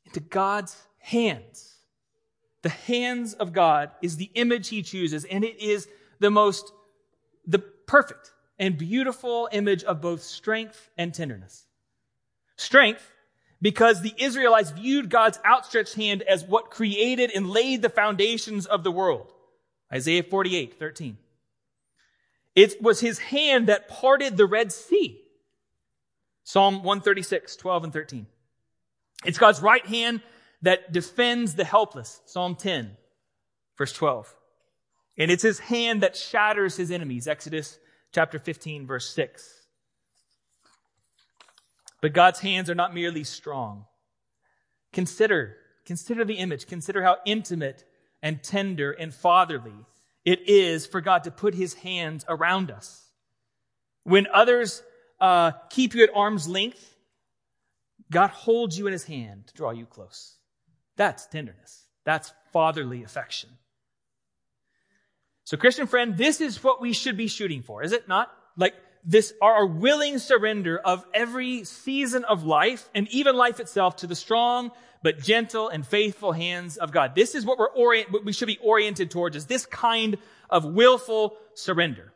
Into 0.06 0.20
God's 0.20 0.76
hands. 0.98 1.74
The 2.62 2.70
hands 2.70 3.34
of 3.34 3.52
God 3.52 3.90
is 4.02 4.16
the 4.16 4.30
image 4.34 4.68
he 4.68 4.82
chooses, 4.82 5.24
and 5.24 5.44
it 5.44 5.60
is 5.60 5.88
the 6.18 6.30
most, 6.30 6.72
the 7.46 7.58
perfect 7.58 8.32
and 8.58 8.76
beautiful 8.76 9.48
image 9.52 9.84
of 9.84 10.00
both 10.00 10.22
strength 10.22 10.90
and 10.96 11.14
tenderness. 11.14 11.66
Strength, 12.56 13.12
because 13.62 14.00
the 14.00 14.14
Israelites 14.18 14.70
viewed 14.70 15.10
God's 15.10 15.38
outstretched 15.46 15.94
hand 15.94 16.22
as 16.22 16.44
what 16.44 16.70
created 16.70 17.30
and 17.34 17.50
laid 17.50 17.82
the 17.82 17.88
foundations 17.88 18.66
of 18.66 18.84
the 18.84 18.90
world. 18.90 19.32
Isaiah 19.92 20.22
48, 20.22 20.78
13. 20.78 21.18
It 22.58 22.82
was 22.82 22.98
his 22.98 23.20
hand 23.20 23.68
that 23.68 23.86
parted 23.86 24.36
the 24.36 24.44
Red 24.44 24.72
Sea. 24.72 25.22
Psalm 26.42 26.82
136, 26.82 27.54
12 27.54 27.84
and 27.84 27.92
13. 27.92 28.26
It's 29.24 29.38
God's 29.38 29.62
right 29.62 29.86
hand 29.86 30.22
that 30.62 30.90
defends 30.90 31.54
the 31.54 31.62
helpless. 31.62 32.20
Psalm 32.26 32.56
10, 32.56 32.96
verse 33.76 33.92
12. 33.92 34.34
And 35.16 35.30
it's 35.30 35.44
his 35.44 35.60
hand 35.60 36.02
that 36.02 36.16
shatters 36.16 36.76
his 36.76 36.90
enemies. 36.90 37.28
Exodus 37.28 37.78
chapter 38.12 38.40
15, 38.40 38.88
verse 38.88 39.08
6. 39.14 39.68
But 42.02 42.12
God's 42.12 42.40
hands 42.40 42.68
are 42.68 42.74
not 42.74 42.92
merely 42.92 43.22
strong. 43.22 43.84
Consider, 44.92 45.58
consider 45.86 46.24
the 46.24 46.38
image. 46.38 46.66
Consider 46.66 47.04
how 47.04 47.18
intimate 47.24 47.84
and 48.20 48.42
tender 48.42 48.90
and 48.90 49.14
fatherly 49.14 49.86
it 50.28 50.46
is 50.46 50.86
for 50.86 51.00
God 51.00 51.24
to 51.24 51.30
put 51.30 51.54
his 51.54 51.72
hands 51.72 52.26
around 52.28 52.70
us. 52.70 53.02
When 54.04 54.26
others 54.30 54.82
uh, 55.18 55.52
keep 55.70 55.94
you 55.94 56.04
at 56.04 56.10
arm's 56.14 56.46
length, 56.46 56.94
God 58.10 58.28
holds 58.28 58.78
you 58.78 58.86
in 58.86 58.92
his 58.92 59.04
hand 59.04 59.46
to 59.46 59.54
draw 59.54 59.70
you 59.70 59.86
close. 59.86 60.36
That's 60.96 61.24
tenderness. 61.26 61.82
That's 62.04 62.30
fatherly 62.52 63.04
affection. 63.04 63.48
So, 65.44 65.56
Christian 65.56 65.86
friend, 65.86 66.14
this 66.14 66.42
is 66.42 66.62
what 66.62 66.78
we 66.78 66.92
should 66.92 67.16
be 67.16 67.28
shooting 67.28 67.62
for, 67.62 67.82
is 67.82 67.92
it 67.92 68.06
not? 68.06 68.30
Like 68.54 68.74
this, 69.04 69.32
our 69.40 69.66
willing 69.66 70.18
surrender 70.18 70.78
of 70.78 71.04
every 71.14 71.64
season 71.64 72.24
of 72.24 72.44
life 72.44 72.88
and 72.94 73.08
even 73.08 73.36
life 73.36 73.60
itself 73.60 73.96
to 73.96 74.06
the 74.06 74.16
strong 74.16 74.70
but 75.02 75.20
gentle 75.20 75.68
and 75.68 75.86
faithful 75.86 76.32
hands 76.32 76.76
of 76.76 76.90
God. 76.92 77.14
This 77.14 77.34
is 77.34 77.44
what 77.46 77.58
we're 77.58 77.70
orient, 77.70 78.10
what 78.10 78.24
we 78.24 78.32
should 78.32 78.48
be 78.48 78.58
oriented 78.58 79.10
towards 79.10 79.36
is 79.36 79.46
this 79.46 79.66
kind 79.66 80.18
of 80.50 80.64
willful 80.64 81.36
surrender. 81.54 82.12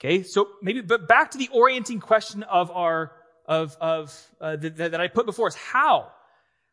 Okay, 0.00 0.24
so 0.24 0.48
maybe, 0.60 0.80
but 0.80 1.06
back 1.06 1.30
to 1.30 1.38
the 1.38 1.48
orienting 1.52 2.00
question 2.00 2.42
of 2.42 2.72
our, 2.72 3.12
of, 3.46 3.76
of, 3.80 4.30
uh, 4.40 4.56
that, 4.56 4.76
that 4.76 5.00
I 5.00 5.06
put 5.06 5.26
before 5.26 5.46
us. 5.46 5.54
How? 5.54 6.10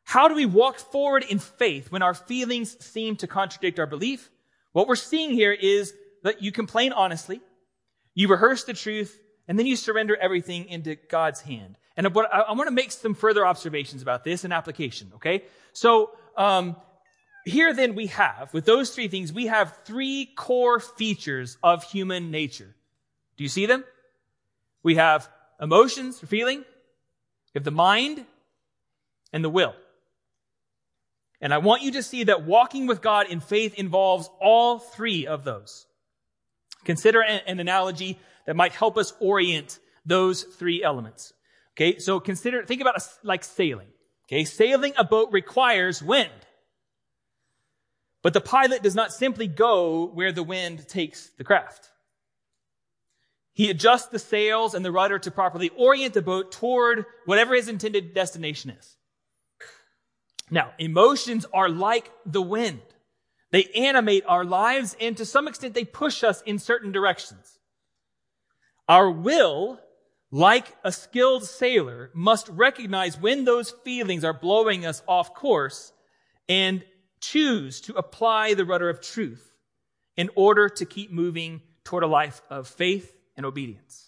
How 0.03 0.27
do 0.27 0.33
we 0.33 0.47
walk 0.47 0.79
forward 0.79 1.23
in 1.29 1.37
faith 1.37 1.91
when 1.91 2.01
our 2.01 2.15
feelings 2.15 2.83
seem 2.83 3.15
to 3.17 3.27
contradict 3.27 3.77
our 3.77 3.85
belief? 3.85 4.31
What 4.71 4.87
we're 4.87 4.95
seeing 4.95 5.29
here 5.29 5.51
is 5.51 5.93
that 6.23 6.41
you 6.41 6.51
complain 6.51 6.91
honestly, 6.91 7.41
you 8.13 8.27
rehearse 8.27 8.63
the 8.63 8.73
truth, 8.73 9.19
and 9.47 9.57
then 9.57 9.65
you 9.65 9.75
surrender 9.75 10.15
everything 10.15 10.67
into 10.67 10.95
God's 10.95 11.41
hand. 11.41 11.77
And 11.97 12.07
I, 12.07 12.09
I 12.09 12.53
want 12.53 12.67
to 12.67 12.71
make 12.71 12.91
some 12.91 13.13
further 13.13 13.45
observations 13.45 14.01
about 14.01 14.23
this 14.23 14.43
and 14.43 14.53
application, 14.53 15.11
okay? 15.15 15.43
So, 15.73 16.11
um, 16.37 16.75
here 17.45 17.73
then 17.73 17.95
we 17.95 18.07
have, 18.07 18.53
with 18.53 18.65
those 18.65 18.91
three 18.91 19.07
things, 19.07 19.33
we 19.33 19.47
have 19.47 19.77
three 19.85 20.29
core 20.35 20.79
features 20.79 21.57
of 21.63 21.83
human 21.83 22.31
nature. 22.31 22.75
Do 23.37 23.43
you 23.43 23.49
see 23.49 23.65
them? 23.65 23.83
We 24.83 24.95
have 24.95 25.29
emotions, 25.59 26.19
feeling, 26.19 26.59
we 26.59 26.65
have 27.55 27.63
the 27.63 27.71
mind, 27.71 28.25
and 29.33 29.43
the 29.43 29.49
will. 29.49 29.73
And 31.41 31.53
I 31.53 31.57
want 31.59 31.81
you 31.81 31.93
to 31.93 32.03
see 32.03 32.25
that 32.25 32.43
walking 32.45 32.87
with 32.87 33.01
God 33.01 33.27
in 33.29 33.39
faith 33.39 33.73
involves 33.75 34.29
all 34.39 34.79
three 34.79 35.25
of 35.25 35.43
those. 35.43 35.85
Consider 36.83 37.21
an, 37.21 37.41
an 37.45 37.59
analogy 37.59 38.19
that 38.45 38.55
might 38.55 38.71
help 38.71 38.97
us 38.97 39.13
orient 39.19 39.79
those 40.05 40.43
three 40.43 40.83
elements. 40.83 41.33
Okay, 41.75 41.99
so 41.99 42.19
consider, 42.19 42.65
think 42.65 42.81
about 42.81 42.97
a, 42.97 43.01
like 43.23 43.43
sailing. 43.43 43.87
Okay, 44.27 44.43
sailing 44.43 44.93
a 44.97 45.03
boat 45.03 45.29
requires 45.31 46.03
wind. 46.03 46.29
But 48.21 48.33
the 48.33 48.41
pilot 48.41 48.83
does 48.83 48.95
not 48.95 49.13
simply 49.13 49.47
go 49.47 50.07
where 50.07 50.31
the 50.31 50.43
wind 50.43 50.87
takes 50.87 51.29
the 51.37 51.43
craft. 51.43 51.89
He 53.53 53.69
adjusts 53.69 54.07
the 54.07 54.19
sails 54.19 54.73
and 54.73 54.85
the 54.85 54.91
rudder 54.91 55.19
to 55.19 55.31
properly 55.31 55.69
orient 55.69 56.13
the 56.13 56.21
boat 56.21 56.51
toward 56.51 57.05
whatever 57.25 57.55
his 57.55 57.67
intended 57.67 58.13
destination 58.13 58.71
is. 58.71 58.95
Now, 60.51 60.71
emotions 60.79 61.45
are 61.53 61.69
like 61.69 62.11
the 62.25 62.41
wind. 62.41 62.81
They 63.51 63.65
animate 63.75 64.23
our 64.27 64.45
lives 64.45 64.95
and 64.99 65.17
to 65.17 65.25
some 65.25 65.47
extent 65.47 65.73
they 65.73 65.85
push 65.85 66.23
us 66.23 66.41
in 66.43 66.59
certain 66.59 66.91
directions. 66.91 67.59
Our 68.87 69.09
will 69.09 69.79
like 70.31 70.75
a 70.83 70.91
skilled 70.91 71.43
sailor, 71.43 72.11
must 72.13 72.47
recognize 72.49 73.19
when 73.19 73.45
those 73.45 73.71
feelings 73.83 74.23
are 74.23 74.33
blowing 74.33 74.85
us 74.85 75.01
off 75.07 75.33
course 75.33 75.91
and 76.47 76.83
choose 77.19 77.81
to 77.81 77.95
apply 77.95 78.53
the 78.53 78.65
rudder 78.65 78.89
of 78.89 79.01
truth 79.01 79.51
in 80.15 80.29
order 80.35 80.69
to 80.69 80.85
keep 80.85 81.11
moving 81.11 81.61
toward 81.83 82.03
a 82.03 82.07
life 82.07 82.41
of 82.49 82.67
faith 82.67 83.15
and 83.35 83.45
obedience. 83.45 84.07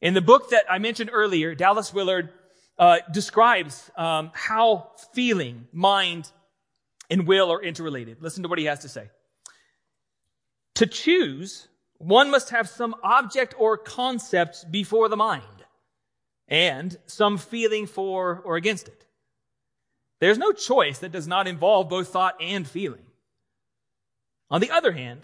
In 0.00 0.14
the 0.14 0.20
book 0.20 0.50
that 0.50 0.64
I 0.68 0.78
mentioned 0.78 1.10
earlier, 1.12 1.54
Dallas 1.54 1.94
Willard 1.94 2.30
uh, 2.78 2.98
describes 3.12 3.90
um, 3.96 4.30
how 4.34 4.90
feeling, 5.14 5.68
mind, 5.72 6.30
and 7.10 7.26
will 7.26 7.52
are 7.52 7.62
interrelated. 7.62 8.20
Listen 8.20 8.42
to 8.42 8.48
what 8.48 8.58
he 8.58 8.64
has 8.66 8.80
to 8.80 8.88
say. 8.88 9.08
To 10.76 10.86
choose 10.86 11.68
one 11.98 12.30
must 12.30 12.50
have 12.50 12.68
some 12.68 12.94
object 13.02 13.54
or 13.58 13.78
concept 13.78 14.70
before 14.70 15.08
the 15.08 15.16
mind 15.16 15.44
and 16.48 16.96
some 17.06 17.38
feeling 17.38 17.86
for 17.86 18.42
or 18.44 18.56
against 18.56 18.88
it. 18.88 19.06
There's 20.20 20.38
no 20.38 20.52
choice 20.52 20.98
that 20.98 21.12
does 21.12 21.26
not 21.26 21.46
involve 21.46 21.88
both 21.88 22.08
thought 22.08 22.36
and 22.40 22.66
feeling. 22.66 23.04
On 24.50 24.60
the 24.60 24.70
other 24.70 24.92
hand, 24.92 25.22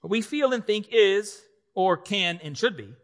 what 0.00 0.10
we 0.10 0.20
feel 0.20 0.52
and 0.52 0.66
think 0.66 0.88
is, 0.90 1.42
or 1.74 1.96
can 1.96 2.40
and 2.42 2.58
should 2.58 2.76
be, 2.76 2.94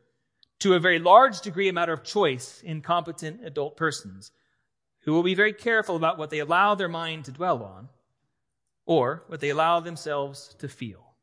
to 0.61 0.74
a 0.74 0.80
very 0.80 0.98
large 0.98 1.40
degree 1.40 1.68
a 1.68 1.72
matter 1.72 1.92
of 1.92 2.02
choice 2.02 2.61
in 2.64 2.82
competent 2.82 3.44
adult 3.44 3.76
persons 3.76 4.32
who 5.08 5.14
will 5.14 5.22
be 5.22 5.34
very 5.34 5.54
careful 5.54 5.96
about 5.96 6.18
what 6.18 6.28
they 6.28 6.38
allow 6.38 6.74
their 6.74 6.86
mind 6.86 7.24
to 7.24 7.32
dwell 7.32 7.62
on 7.62 7.88
or 8.84 9.24
what 9.28 9.40
they 9.40 9.48
allow 9.48 9.80
themselves 9.80 10.54
to 10.58 10.68
feel. 10.68 11.14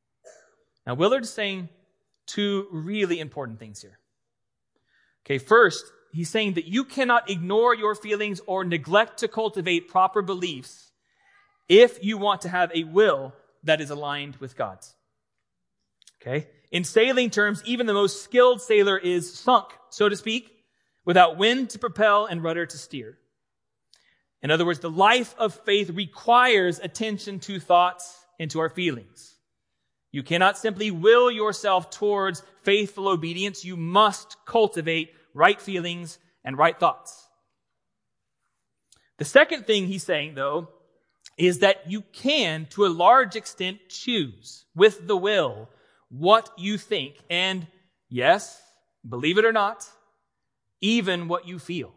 Now, 0.88 0.96
Willard's 0.96 1.30
saying 1.30 1.70
two 2.26 2.66
really 2.72 3.20
important 3.20 3.60
things 3.60 3.84
here. 3.84 4.00
Okay, 5.24 5.38
first, 5.38 5.86
he's 6.12 6.32
saying 6.32 6.54
that 6.54 6.66
you 6.66 6.84
cannot 6.84 7.30
ignore 7.30 7.76
your 7.76 7.94
feelings 7.94 8.42
or 8.48 8.66
neglect 8.66 9.20
to 9.20 9.28
cultivate 9.28 9.88
proper 9.88 10.24
beliefs 10.24 10.92
if 11.70 12.04
you 12.04 12.18
want 12.18 12.42
to 12.42 12.50
have 12.50 12.72
a 12.74 12.86
will 12.86 13.34
that 13.66 13.82
is 13.82 13.92
aligned 13.92 14.38
with 14.38 14.58
God's. 14.58 14.96
Okay? 16.20 16.48
In 16.72 16.84
sailing 16.84 17.30
terms, 17.30 17.62
even 17.66 17.86
the 17.86 17.94
most 17.94 18.24
skilled 18.24 18.64
sailor 18.64 18.98
is 18.98 19.32
sunk, 19.32 19.68
so 19.92 20.10
to 20.10 20.16
speak, 20.16 20.50
without 21.06 21.38
wind 21.38 21.70
to 21.70 21.78
propel 21.78 22.26
and 22.26 22.44
rudder 22.44 22.66
to 22.66 22.78
steer. 22.80 23.20
In 24.46 24.52
other 24.52 24.64
words, 24.64 24.80
the 24.80 24.92
life 24.92 25.34
of 25.40 25.56
faith 25.66 25.90
requires 25.90 26.78
attention 26.78 27.40
to 27.40 27.60
thoughts 27.60 28.16
and 28.40 28.52
to 28.52 28.60
our 28.60 28.70
feelings. 28.70 29.34
You 30.12 30.22
cannot 30.22 30.56
simply 30.56 30.92
will 30.92 31.32
yourself 31.32 31.90
towards 31.90 32.44
faithful 32.62 33.08
obedience. 33.08 33.66
You 33.66 33.76
must 33.76 34.38
cultivate 34.46 35.16
right 35.34 35.60
feelings 35.60 36.20
and 36.44 36.60
right 36.60 36.80
thoughts. 36.80 37.28
The 39.18 39.26
second 39.26 39.66
thing 39.66 39.88
he's 39.88 40.04
saying, 40.04 40.36
though, 40.36 40.70
is 41.40 41.60
that 41.60 41.90
you 41.90 42.02
can, 42.14 42.68
to 42.68 42.86
a 42.86 42.96
large 43.06 43.36
extent, 43.36 43.80
choose 43.90 44.66
with 44.76 45.08
the 45.08 45.18
will 45.18 45.70
what 46.10 46.52
you 46.56 46.78
think. 46.78 47.16
And 47.32 47.66
yes, 48.10 48.62
believe 49.10 49.40
it 49.40 49.46
or 49.46 49.54
not, 49.54 49.90
even 50.82 51.30
what 51.30 51.48
you 51.48 51.58
feel. 51.58 51.96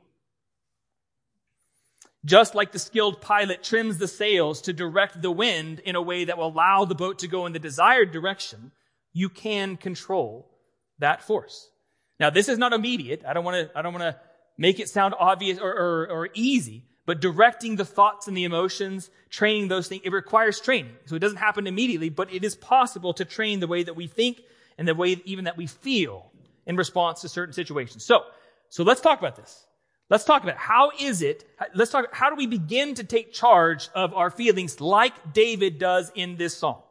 Just 2.24 2.54
like 2.54 2.72
the 2.72 2.78
skilled 2.78 3.20
pilot 3.20 3.62
trims 3.62 3.98
the 3.98 4.08
sails 4.08 4.62
to 4.62 4.72
direct 4.72 5.22
the 5.22 5.30
wind 5.30 5.80
in 5.80 5.96
a 5.96 6.02
way 6.02 6.24
that 6.24 6.36
will 6.36 6.48
allow 6.48 6.84
the 6.84 6.94
boat 6.94 7.20
to 7.20 7.28
go 7.28 7.46
in 7.46 7.52
the 7.52 7.58
desired 7.58 8.10
direction, 8.10 8.72
you 9.12 9.28
can 9.28 9.76
control 9.76 10.50
that 10.98 11.22
force. 11.22 11.70
Now, 12.18 12.30
this 12.30 12.48
is 12.48 12.58
not 12.58 12.72
immediate. 12.72 13.24
I 13.26 13.32
don't 13.32 13.44
want 13.44 13.68
to, 13.68 13.78
I 13.78 13.82
don't 13.82 13.92
want 13.92 14.02
to 14.02 14.16
make 14.56 14.80
it 14.80 14.88
sound 14.88 15.14
obvious 15.18 15.58
or, 15.60 15.70
or, 15.72 16.10
or 16.10 16.28
easy, 16.34 16.84
but 17.06 17.20
directing 17.20 17.76
the 17.76 17.84
thoughts 17.84 18.26
and 18.26 18.36
the 18.36 18.44
emotions, 18.44 19.10
training 19.30 19.68
those 19.68 19.86
things, 19.86 20.02
it 20.04 20.12
requires 20.12 20.60
training. 20.60 20.96
So 21.06 21.14
it 21.14 21.20
doesn't 21.20 21.38
happen 21.38 21.68
immediately, 21.68 22.08
but 22.08 22.32
it 22.32 22.42
is 22.42 22.56
possible 22.56 23.14
to 23.14 23.24
train 23.24 23.60
the 23.60 23.68
way 23.68 23.84
that 23.84 23.94
we 23.94 24.08
think 24.08 24.42
and 24.76 24.86
the 24.86 24.94
way 24.94 25.22
even 25.24 25.44
that 25.44 25.56
we 25.56 25.68
feel 25.68 26.32
in 26.66 26.76
response 26.76 27.20
to 27.20 27.28
certain 27.28 27.54
situations. 27.54 28.04
So, 28.04 28.24
so 28.68 28.82
let's 28.82 29.00
talk 29.00 29.20
about 29.20 29.36
this. 29.36 29.64
Let's 30.10 30.24
talk 30.24 30.42
about 30.42 30.56
how 30.56 30.90
is 30.98 31.20
it, 31.20 31.44
let's 31.74 31.90
talk, 31.90 32.14
how 32.14 32.30
do 32.30 32.36
we 32.36 32.46
begin 32.46 32.94
to 32.94 33.04
take 33.04 33.32
charge 33.32 33.90
of 33.94 34.14
our 34.14 34.30
feelings 34.30 34.80
like 34.80 35.34
David 35.34 35.78
does 35.78 36.10
in 36.14 36.36
this 36.36 36.56
song? 36.56 36.82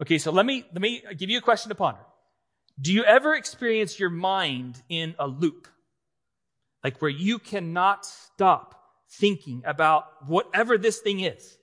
Okay, 0.00 0.18
so 0.18 0.32
let 0.32 0.46
me, 0.46 0.64
let 0.72 0.80
me 0.80 1.02
give 1.16 1.28
you 1.28 1.38
a 1.38 1.42
question 1.42 1.68
to 1.68 1.74
ponder. 1.74 2.00
Do 2.80 2.92
you 2.92 3.04
ever 3.04 3.34
experience 3.34 4.00
your 4.00 4.08
mind 4.08 4.82
in 4.88 5.14
a 5.18 5.26
loop? 5.26 5.68
Like 6.82 7.02
where 7.02 7.10
you 7.10 7.38
cannot 7.38 8.06
stop 8.06 8.82
thinking 9.10 9.62
about 9.66 10.26
whatever 10.26 10.78
this 10.78 10.98
thing 10.98 11.20
is. 11.20 11.58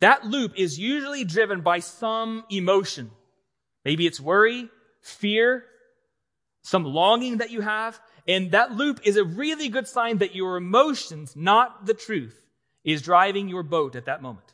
That 0.00 0.24
loop 0.24 0.52
is 0.56 0.78
usually 0.78 1.24
driven 1.24 1.62
by 1.62 1.80
some 1.80 2.44
emotion. 2.48 3.10
Maybe 3.84 4.06
it's 4.06 4.20
worry, 4.20 4.68
fear, 5.00 5.64
some 6.62 6.84
longing 6.84 7.38
that 7.38 7.50
you 7.50 7.60
have. 7.60 8.00
And 8.28 8.50
that 8.50 8.72
loop 8.72 9.00
is 9.04 9.16
a 9.16 9.24
really 9.24 9.70
good 9.70 9.88
sign 9.88 10.18
that 10.18 10.34
your 10.34 10.58
emotions, 10.58 11.34
not 11.34 11.86
the 11.86 11.94
truth, 11.94 12.38
is 12.84 13.00
driving 13.00 13.48
your 13.48 13.62
boat 13.62 13.96
at 13.96 14.04
that 14.04 14.20
moment. 14.20 14.52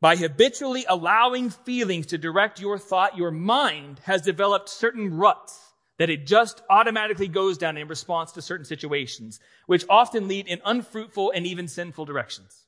By 0.00 0.16
habitually 0.16 0.84
allowing 0.88 1.48
feelings 1.48 2.06
to 2.06 2.18
direct 2.18 2.60
your 2.60 2.76
thought, 2.78 3.16
your 3.16 3.30
mind 3.30 4.00
has 4.02 4.20
developed 4.20 4.68
certain 4.68 5.14
ruts 5.16 5.58
that 5.98 6.10
it 6.10 6.26
just 6.26 6.60
automatically 6.68 7.28
goes 7.28 7.56
down 7.56 7.78
in 7.78 7.88
response 7.88 8.32
to 8.32 8.42
certain 8.42 8.66
situations, 8.66 9.40
which 9.66 9.86
often 9.88 10.28
lead 10.28 10.48
in 10.48 10.60
unfruitful 10.64 11.30
and 11.34 11.46
even 11.46 11.68
sinful 11.68 12.04
directions. 12.04 12.66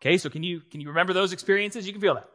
Okay, 0.00 0.18
so 0.18 0.28
can 0.28 0.42
you, 0.42 0.60
can 0.70 0.80
you 0.80 0.88
remember 0.88 1.12
those 1.12 1.32
experiences? 1.32 1.86
You 1.86 1.92
can 1.92 2.02
feel 2.02 2.14
that. 2.14 2.28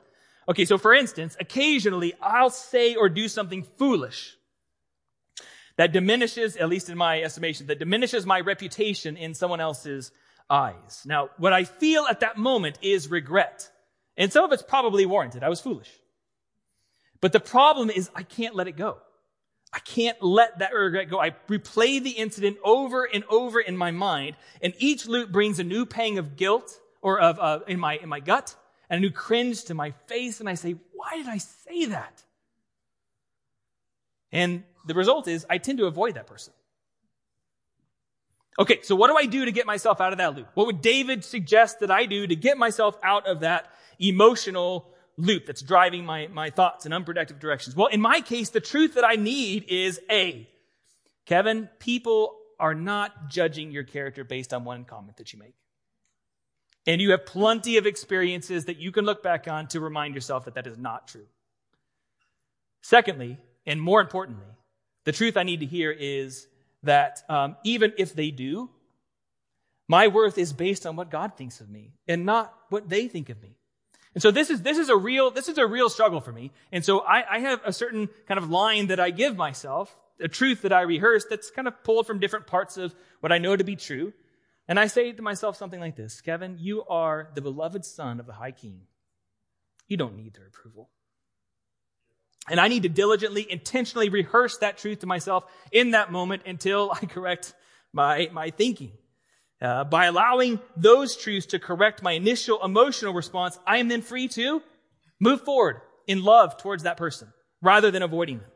Okay, 0.47 0.63
so 0.63 0.77
for 0.77 0.93
instance, 0.93 1.35
occasionally 1.39 2.13
I'll 2.21 2.49
say 2.49 2.95
or 2.95 3.09
do 3.09 3.27
something 3.27 3.63
foolish 3.63 4.37
that 5.79 5.93
diminishes, 5.93 6.57
at 6.57 6.67
least 6.67 6.89
in 6.89 6.97
my 6.97 7.23
estimation, 7.23 7.67
that 7.67 7.79
diminishes 7.79 8.25
my 8.25 8.41
reputation 8.41 9.15
in 9.15 9.33
someone 9.33 9.61
else's 9.61 10.11
eyes. 10.49 11.03
Now, 11.05 11.29
what 11.37 11.53
I 11.53 11.63
feel 11.63 12.05
at 12.05 12.19
that 12.19 12.35
moment 12.35 12.77
is 12.81 13.09
regret. 13.09 13.71
And 14.17 14.29
some 14.29 14.43
of 14.43 14.51
it's 14.51 14.61
probably 14.61 15.05
warranted. 15.05 15.41
I 15.41 15.47
was 15.47 15.61
foolish. 15.61 15.89
But 17.21 17.31
the 17.31 17.39
problem 17.39 17.89
is 17.89 18.09
I 18.13 18.23
can't 18.23 18.55
let 18.55 18.67
it 18.67 18.75
go. 18.75 18.97
I 19.71 19.79
can't 19.79 20.21
let 20.21 20.59
that 20.59 20.73
regret 20.73 21.09
go. 21.09 21.17
I 21.17 21.29
replay 21.47 22.03
the 22.03 22.09
incident 22.09 22.57
over 22.61 23.05
and 23.05 23.23
over 23.29 23.61
in 23.61 23.77
my 23.77 23.91
mind, 23.91 24.35
and 24.61 24.73
each 24.79 25.07
loop 25.07 25.31
brings 25.31 25.59
a 25.59 25.63
new 25.63 25.85
pang 25.85 26.17
of 26.17 26.35
guilt 26.35 26.77
or 27.01 27.21
of 27.21 27.39
uh, 27.39 27.59
in 27.69 27.79
my 27.79 27.95
in 27.95 28.09
my 28.09 28.19
gut, 28.19 28.53
and 28.89 28.97
a 28.97 29.01
new 29.01 29.11
cringe 29.11 29.63
to 29.65 29.75
my 29.75 29.91
face, 30.07 30.41
and 30.41 30.49
I 30.49 30.55
say, 30.55 30.75
"Why 30.91 31.15
did 31.15 31.29
I 31.29 31.37
say 31.37 31.85
that?" 31.85 32.21
And 34.33 34.63
the 34.85 34.93
result 34.93 35.27
is 35.27 35.45
I 35.49 35.57
tend 35.57 35.77
to 35.79 35.85
avoid 35.85 36.15
that 36.15 36.27
person. 36.27 36.53
Okay, 38.57 38.79
so 38.81 38.95
what 38.95 39.07
do 39.07 39.15
I 39.15 39.25
do 39.25 39.45
to 39.45 39.51
get 39.51 39.65
myself 39.65 40.01
out 40.01 40.11
of 40.11 40.17
that 40.17 40.35
loop? 40.35 40.47
What 40.53 40.67
would 40.67 40.81
David 40.81 41.23
suggest 41.23 41.79
that 41.79 41.91
I 41.91 42.05
do 42.05 42.27
to 42.27 42.35
get 42.35 42.57
myself 42.57 42.97
out 43.01 43.25
of 43.25 43.39
that 43.39 43.71
emotional 43.99 44.89
loop 45.17 45.45
that's 45.45 45.61
driving 45.61 46.05
my, 46.05 46.27
my 46.27 46.49
thoughts 46.49 46.85
in 46.85 46.91
unproductive 46.91 47.39
directions? 47.39 47.75
Well, 47.75 47.87
in 47.87 48.01
my 48.01 48.19
case, 48.19 48.49
the 48.49 48.59
truth 48.59 48.95
that 48.95 49.05
I 49.05 49.15
need 49.15 49.65
is 49.69 50.01
A. 50.11 50.49
Kevin, 51.25 51.69
people 51.79 52.35
are 52.59 52.75
not 52.75 53.29
judging 53.29 53.71
your 53.71 53.83
character 53.83 54.25
based 54.25 54.53
on 54.53 54.65
one 54.65 54.83
comment 54.83 55.17
that 55.17 55.31
you 55.31 55.39
make. 55.39 55.53
And 56.85 56.99
you 56.99 57.11
have 57.11 57.25
plenty 57.25 57.77
of 57.77 57.85
experiences 57.85 58.65
that 58.65 58.77
you 58.77 58.91
can 58.91 59.05
look 59.05 59.23
back 59.23 59.47
on 59.47 59.67
to 59.67 59.79
remind 59.79 60.15
yourself 60.15 60.45
that 60.45 60.55
that 60.55 60.67
is 60.67 60.77
not 60.77 61.07
true. 61.07 61.27
Secondly, 62.81 63.37
and 63.65 63.81
more 63.81 64.01
importantly, 64.01 64.47
the 65.09 65.17
truth 65.17 65.37
I 65.37 65.41
need 65.41 65.61
to 65.61 65.65
hear 65.65 65.89
is 65.89 66.47
that 66.83 67.23
um, 67.29 67.55
even 67.63 67.93
if 67.97 68.13
they 68.13 68.29
do, 68.29 68.69
my 69.87 70.07
worth 70.07 70.37
is 70.37 70.53
based 70.53 70.85
on 70.85 70.95
what 70.95 71.09
God 71.09 71.35
thinks 71.35 71.61
of 71.61 71.67
me 71.67 71.93
and 72.07 72.27
not 72.27 72.53
what 72.69 72.87
they 72.87 73.07
think 73.07 73.29
of 73.29 73.41
me. 73.41 73.55
And 74.13 74.21
so 74.21 74.29
this 74.29 74.51
is, 74.51 74.61
this 74.61 74.77
is 74.77 74.87
a 74.87 74.95
real, 74.95 75.31
this 75.31 75.49
is 75.49 75.57
a 75.57 75.65
real 75.65 75.89
struggle 75.89 76.21
for 76.21 76.31
me. 76.31 76.51
And 76.71 76.85
so 76.85 76.99
I, 76.99 77.37
I 77.37 77.39
have 77.39 77.59
a 77.65 77.73
certain 77.73 78.07
kind 78.27 78.37
of 78.37 78.51
line 78.51 78.85
that 78.89 78.99
I 78.99 79.09
give 79.09 79.35
myself, 79.35 79.97
a 80.19 80.27
truth 80.27 80.61
that 80.61 80.73
I 80.73 80.81
rehearse 80.81 81.25
that's 81.27 81.49
kind 81.49 81.67
of 81.67 81.83
pulled 81.83 82.05
from 82.05 82.19
different 82.19 82.45
parts 82.45 82.77
of 82.77 82.93
what 83.19 83.31
I 83.31 83.39
know 83.39 83.55
to 83.55 83.63
be 83.63 83.75
true. 83.75 84.13
And 84.67 84.79
I 84.79 84.85
say 84.85 85.11
to 85.11 85.23
myself 85.23 85.57
something 85.57 85.79
like 85.79 85.95
this, 85.95 86.21
Kevin, 86.21 86.57
you 86.59 86.83
are 86.85 87.31
the 87.33 87.41
beloved 87.41 87.83
son 87.83 88.19
of 88.19 88.27
the 88.27 88.33
high 88.33 88.51
king. 88.51 88.81
You 89.87 89.97
don't 89.97 90.17
need 90.17 90.35
their 90.35 90.45
approval. 90.45 90.91
And 92.47 92.60
I 92.60 92.67
need 92.67 92.84
to 92.84 92.89
diligently, 92.89 93.49
intentionally 93.49 94.10
rehearse 94.10 94.58
that 94.58 94.78
truth 94.78 94.99
to 94.99 95.08
myself 95.08 95.43
in 95.71 95.91
that 95.91 96.12
moment 96.12 96.43
until 96.45 96.91
I 96.91 97.06
correct 97.06 97.54
my, 97.93 98.30
my 98.32 98.52
thinking. 98.52 98.91
Uh, 99.62 99.84
by 99.84 100.06
allowing 100.06 100.60
those 100.78 101.17
truths 101.17 101.47
to 101.47 101.60
correct 101.60 102.02
my 102.02 102.13
initial 102.13 102.63
emotional 102.63 103.13
response, 103.13 103.60
I 103.67 103.78
am 103.78 103.89
then 103.89 104.02
free 104.02 104.30
to 104.30 104.62
move 105.19 105.41
forward 105.41 105.82
in 106.08 106.23
love 106.23 106.58
towards 106.58 106.84
that 106.84 106.97
person 106.97 107.28
rather 107.62 107.91
than 107.91 108.02
avoiding 108.02 108.39
them. 108.39 108.49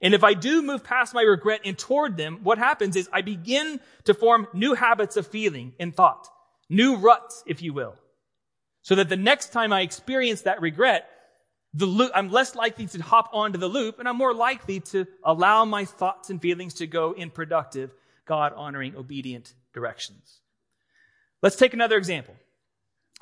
And 0.00 0.14
if 0.14 0.22
I 0.22 0.34
do 0.34 0.62
move 0.62 0.84
past 0.84 1.14
my 1.14 1.22
regret 1.22 1.62
and 1.64 1.76
toward 1.76 2.16
them, 2.16 2.40
what 2.42 2.58
happens 2.58 2.96
is 2.96 3.08
I 3.12 3.22
begin 3.22 3.80
to 4.04 4.14
form 4.14 4.46
new 4.52 4.74
habits 4.74 5.16
of 5.16 5.26
feeling 5.26 5.72
and 5.80 5.94
thought, 5.94 6.28
new 6.68 6.96
ruts, 6.96 7.42
if 7.46 7.62
you 7.62 7.72
will. 7.72 7.94
So 8.82 8.94
that 8.94 9.08
the 9.08 9.16
next 9.16 9.52
time 9.52 9.72
I 9.72 9.80
experience 9.80 10.42
that 10.42 10.60
regret, 10.60 11.08
loop, 11.74 12.12
I'm 12.14 12.30
less 12.30 12.54
likely 12.54 12.86
to 12.86 13.02
hop 13.02 13.30
onto 13.32 13.58
the 13.58 13.68
loop 13.68 13.98
and 13.98 14.08
I'm 14.08 14.16
more 14.16 14.34
likely 14.34 14.80
to 14.80 15.06
allow 15.22 15.64
my 15.64 15.84
thoughts 15.84 16.30
and 16.30 16.40
feelings 16.40 16.74
to 16.74 16.86
go 16.86 17.12
in 17.12 17.30
productive, 17.30 17.90
God 18.24 18.52
honoring, 18.56 18.96
obedient 18.96 19.54
directions. 19.74 20.40
Let's 21.42 21.56
take 21.56 21.74
another 21.74 21.96
example. 21.96 22.34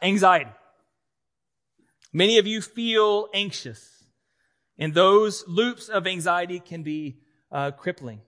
Anxiety. 0.03 0.51
Many 2.13 2.39
of 2.39 2.47
you 2.47 2.63
feel 2.63 3.29
anxious, 3.35 4.05
and 4.79 4.95
those 4.95 5.45
loops 5.49 5.89
of 5.89 6.07
anxiety 6.07 6.61
can 6.61 6.85
be 6.85 7.17
uh, 7.51 7.73
crippling. 7.73 8.21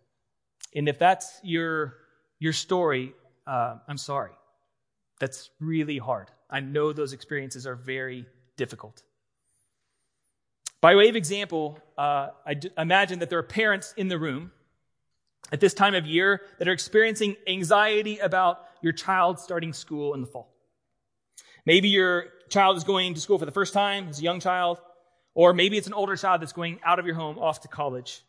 And 0.74 0.88
if 0.88 0.98
that's 0.98 1.38
your, 1.44 1.94
your 2.40 2.52
story, 2.52 3.14
uh, 3.46 3.76
I'm 3.87 3.96
sorry. 3.96 4.33
That's 5.20 5.50
really 5.61 5.98
hard. 5.98 6.31
I 6.50 6.61
know 6.61 6.92
those 6.92 7.12
experiences 7.12 7.66
are 7.66 7.76
very 7.76 8.26
difficult. 8.57 9.02
By 10.80 10.94
way 10.94 11.08
of 11.08 11.16
example, 11.16 11.78
uh, 11.96 12.28
I 12.44 12.54
d- 12.54 12.70
imagine 12.76 13.20
that 13.20 13.30
there 13.30 13.38
are 13.38 13.42
parents 13.42 13.94
in 13.96 14.08
the 14.08 14.18
room 14.18 14.52
at 15.50 15.60
this 15.60 15.74
time 15.74 15.94
of 15.94 16.06
year 16.06 16.42
that 16.58 16.68
are 16.68 16.72
experiencing 16.72 17.36
anxiety 17.46 18.18
about 18.18 18.60
your 18.82 18.92
child 18.92 19.40
starting 19.40 19.72
school 19.72 20.14
in 20.14 20.20
the 20.20 20.26
fall. 20.26 20.52
Maybe 21.64 21.88
your 21.88 22.26
child 22.48 22.76
is 22.76 22.84
going 22.84 23.14
to 23.14 23.20
school 23.20 23.38
for 23.38 23.46
the 23.46 23.52
first 23.52 23.74
time 23.74 24.08
as 24.08 24.20
a 24.20 24.22
young 24.22 24.38
child, 24.38 24.78
or 25.34 25.52
maybe 25.52 25.76
it's 25.76 25.86
an 25.86 25.94
older 25.94 26.14
child 26.14 26.40
that's 26.40 26.52
going 26.52 26.78
out 26.84 26.98
of 26.98 27.06
your 27.06 27.14
home 27.14 27.38
off 27.38 27.62
to 27.62 27.68
college. 27.68 28.22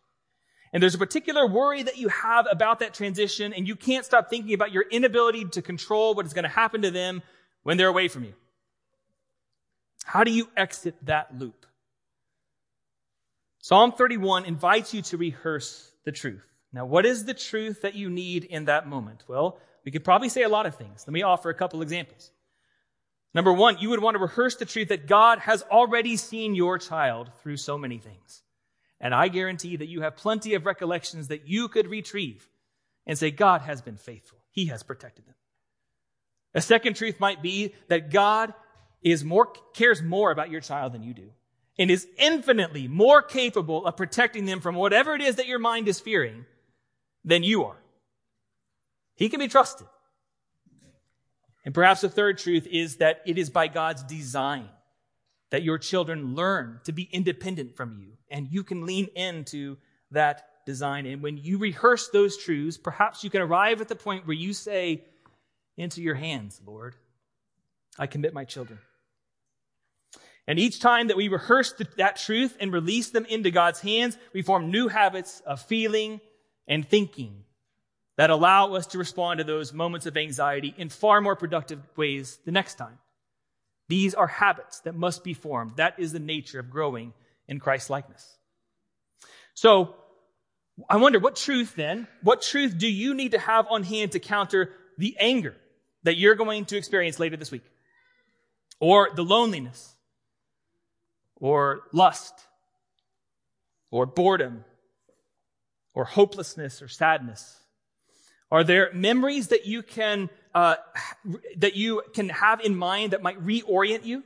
And 0.73 0.81
there's 0.81 0.95
a 0.95 0.99
particular 0.99 1.45
worry 1.47 1.83
that 1.83 1.97
you 1.97 2.07
have 2.09 2.47
about 2.49 2.79
that 2.79 2.93
transition, 2.93 3.53
and 3.53 3.67
you 3.67 3.75
can't 3.75 4.05
stop 4.05 4.29
thinking 4.29 4.53
about 4.53 4.71
your 4.71 4.85
inability 4.89 5.45
to 5.45 5.61
control 5.61 6.15
what 6.15 6.25
is 6.25 6.33
going 6.33 6.43
to 6.43 6.49
happen 6.49 6.81
to 6.81 6.91
them 6.91 7.21
when 7.63 7.77
they're 7.77 7.87
away 7.87 8.07
from 8.07 8.23
you. 8.23 8.33
How 10.03 10.23
do 10.23 10.31
you 10.31 10.49
exit 10.57 10.95
that 11.05 11.37
loop? 11.37 11.66
Psalm 13.59 13.91
31 13.91 14.45
invites 14.45 14.93
you 14.93 15.01
to 15.03 15.17
rehearse 15.17 15.91
the 16.05 16.11
truth. 16.11 16.45
Now, 16.71 16.85
what 16.85 17.05
is 17.05 17.25
the 17.25 17.33
truth 17.33 17.81
that 17.81 17.95
you 17.95 18.09
need 18.09 18.43
in 18.43 18.65
that 18.65 18.87
moment? 18.87 19.23
Well, 19.27 19.59
we 19.83 19.91
could 19.91 20.03
probably 20.03 20.29
say 20.29 20.43
a 20.43 20.49
lot 20.49 20.65
of 20.65 20.75
things. 20.75 21.05
Let 21.07 21.13
me 21.13 21.23
offer 21.23 21.49
a 21.49 21.55
couple 21.55 21.81
examples. 21.81 22.31
Number 23.33 23.53
one, 23.53 23.77
you 23.79 23.89
would 23.89 24.01
want 24.01 24.15
to 24.15 24.21
rehearse 24.21 24.55
the 24.55 24.65
truth 24.65 24.89
that 24.89 25.07
God 25.07 25.39
has 25.39 25.63
already 25.63 26.17
seen 26.17 26.55
your 26.55 26.77
child 26.77 27.31
through 27.41 27.57
so 27.57 27.77
many 27.77 27.97
things. 27.97 28.43
And 28.99 29.13
I 29.13 29.27
guarantee 29.27 29.75
that 29.77 29.87
you 29.87 30.01
have 30.01 30.17
plenty 30.17 30.55
of 30.55 30.65
recollections 30.65 31.27
that 31.27 31.47
you 31.47 31.67
could 31.67 31.87
retrieve 31.87 32.49
and 33.05 33.17
say, 33.17 33.31
God 33.31 33.61
has 33.61 33.81
been 33.81 33.97
faithful. 33.97 34.39
He 34.49 34.65
has 34.65 34.83
protected 34.83 35.25
them. 35.25 35.35
A 36.53 36.61
second 36.61 36.95
truth 36.95 37.19
might 37.19 37.41
be 37.41 37.75
that 37.89 38.11
God 38.11 38.53
is 39.01 39.23
more, 39.23 39.53
cares 39.73 40.01
more 40.01 40.31
about 40.31 40.49
your 40.49 40.61
child 40.61 40.93
than 40.93 41.03
you 41.03 41.13
do 41.13 41.29
and 41.79 41.91
is 41.91 42.07
infinitely 42.17 42.87
more 42.87 43.21
capable 43.21 43.85
of 43.85 43.97
protecting 43.97 44.45
them 44.45 44.59
from 44.59 44.75
whatever 44.75 45.13
it 45.13 45.21
is 45.21 45.35
that 45.35 45.47
your 45.47 45.59
mind 45.59 45.87
is 45.87 45.99
fearing 45.99 46.45
than 47.23 47.43
you 47.43 47.65
are. 47.65 47.77
He 49.15 49.29
can 49.29 49.39
be 49.39 49.47
trusted. 49.47 49.87
And 51.65 51.73
perhaps 51.73 52.01
the 52.01 52.09
third 52.09 52.37
truth 52.37 52.65
is 52.65 52.97
that 52.97 53.21
it 53.25 53.37
is 53.37 53.49
by 53.49 53.67
God's 53.67 54.03
design 54.03 54.69
that 55.49 55.63
your 55.63 55.77
children 55.77 56.35
learn 56.35 56.79
to 56.83 56.91
be 56.91 57.03
independent 57.11 57.75
from 57.75 57.97
you, 57.99 58.13
and 58.29 58.47
you 58.51 58.63
can 58.63 58.85
lean 58.85 59.07
into 59.15 59.77
that 60.11 60.47
design. 60.65 61.05
And 61.05 61.21
when 61.21 61.37
you 61.37 61.57
rehearse 61.57 62.09
those 62.09 62.37
truths, 62.37 62.77
perhaps 62.77 63.23
you 63.23 63.29
can 63.29 63.41
arrive 63.41 63.81
at 63.81 63.87
the 63.87 63.95
point 63.95 64.27
where 64.27 64.35
you 64.35 64.53
say, 64.53 65.03
Into 65.77 66.01
your 66.01 66.15
hands, 66.15 66.61
Lord, 66.65 66.95
I 67.97 68.07
commit 68.07 68.33
my 68.33 68.45
children. 68.45 68.79
And 70.47 70.57
each 70.57 70.79
time 70.79 71.07
that 71.07 71.17
we 71.17 71.27
rehearse 71.27 71.73
that 71.97 72.15
truth 72.15 72.55
and 72.59 72.71
release 72.71 73.09
them 73.09 73.25
into 73.25 73.51
God's 73.51 73.81
hands, 73.81 74.17
we 74.33 74.41
form 74.41 74.71
new 74.71 74.87
habits 74.87 75.41
of 75.45 75.61
feeling 75.61 76.21
and 76.67 76.87
thinking 76.87 77.43
that 78.15 78.29
allow 78.29 78.73
us 78.73 78.87
to 78.87 78.97
respond 78.97 79.39
to 79.39 79.43
those 79.43 79.73
moments 79.73 80.05
of 80.05 80.15
anxiety 80.15 80.73
in 80.77 80.89
far 80.89 81.19
more 81.21 81.35
productive 81.35 81.79
ways 81.97 82.39
the 82.45 82.51
next 82.51 82.75
time. 82.75 82.97
These 83.89 84.15
are 84.15 84.27
habits 84.27 84.79
that 84.81 84.95
must 84.95 85.23
be 85.23 85.33
formed. 85.33 85.77
That 85.77 85.99
is 85.99 86.13
the 86.13 86.19
nature 86.19 86.59
of 86.59 86.69
growing 86.69 87.13
in 87.47 87.59
Christ 87.59 87.89
likeness. 87.89 88.37
So, 89.53 89.95
I 90.89 90.97
wonder 90.97 91.19
what 91.19 91.35
truth 91.35 91.75
then, 91.75 92.07
what 92.21 92.43
truth 92.43 92.77
do 92.77 92.87
you 92.87 93.15
need 93.15 93.31
to 93.31 93.39
have 93.39 93.65
on 93.69 93.83
hand 93.83 94.11
to 94.11 94.19
counter 94.19 94.71
the 94.97 95.17
anger 95.19 95.55
that 96.03 96.17
you're 96.17 96.35
going 96.35 96.65
to 96.65 96.77
experience 96.77 97.19
later 97.19 97.35
this 97.37 97.51
week? 97.51 97.63
Or 98.79 99.09
the 99.15 99.23
loneliness? 99.23 99.95
Or 101.39 101.81
lust? 101.93 102.33
Or 103.91 104.05
boredom? 104.05 104.65
or 105.97 106.05
hopelessness 106.05 106.83
or 106.83 106.87
sadness? 106.87 107.59
Are 108.51 108.63
there 108.63 108.91
memories 108.93 109.47
that 109.47 109.65
you 109.65 109.81
can 109.81 110.29
uh, 110.53 110.75
that 111.57 111.75
you 111.75 112.03
can 112.13 112.29
have 112.29 112.61
in 112.61 112.75
mind 112.75 113.13
that 113.13 113.23
might 113.23 113.43
reorient 113.43 114.05
you? 114.05 114.23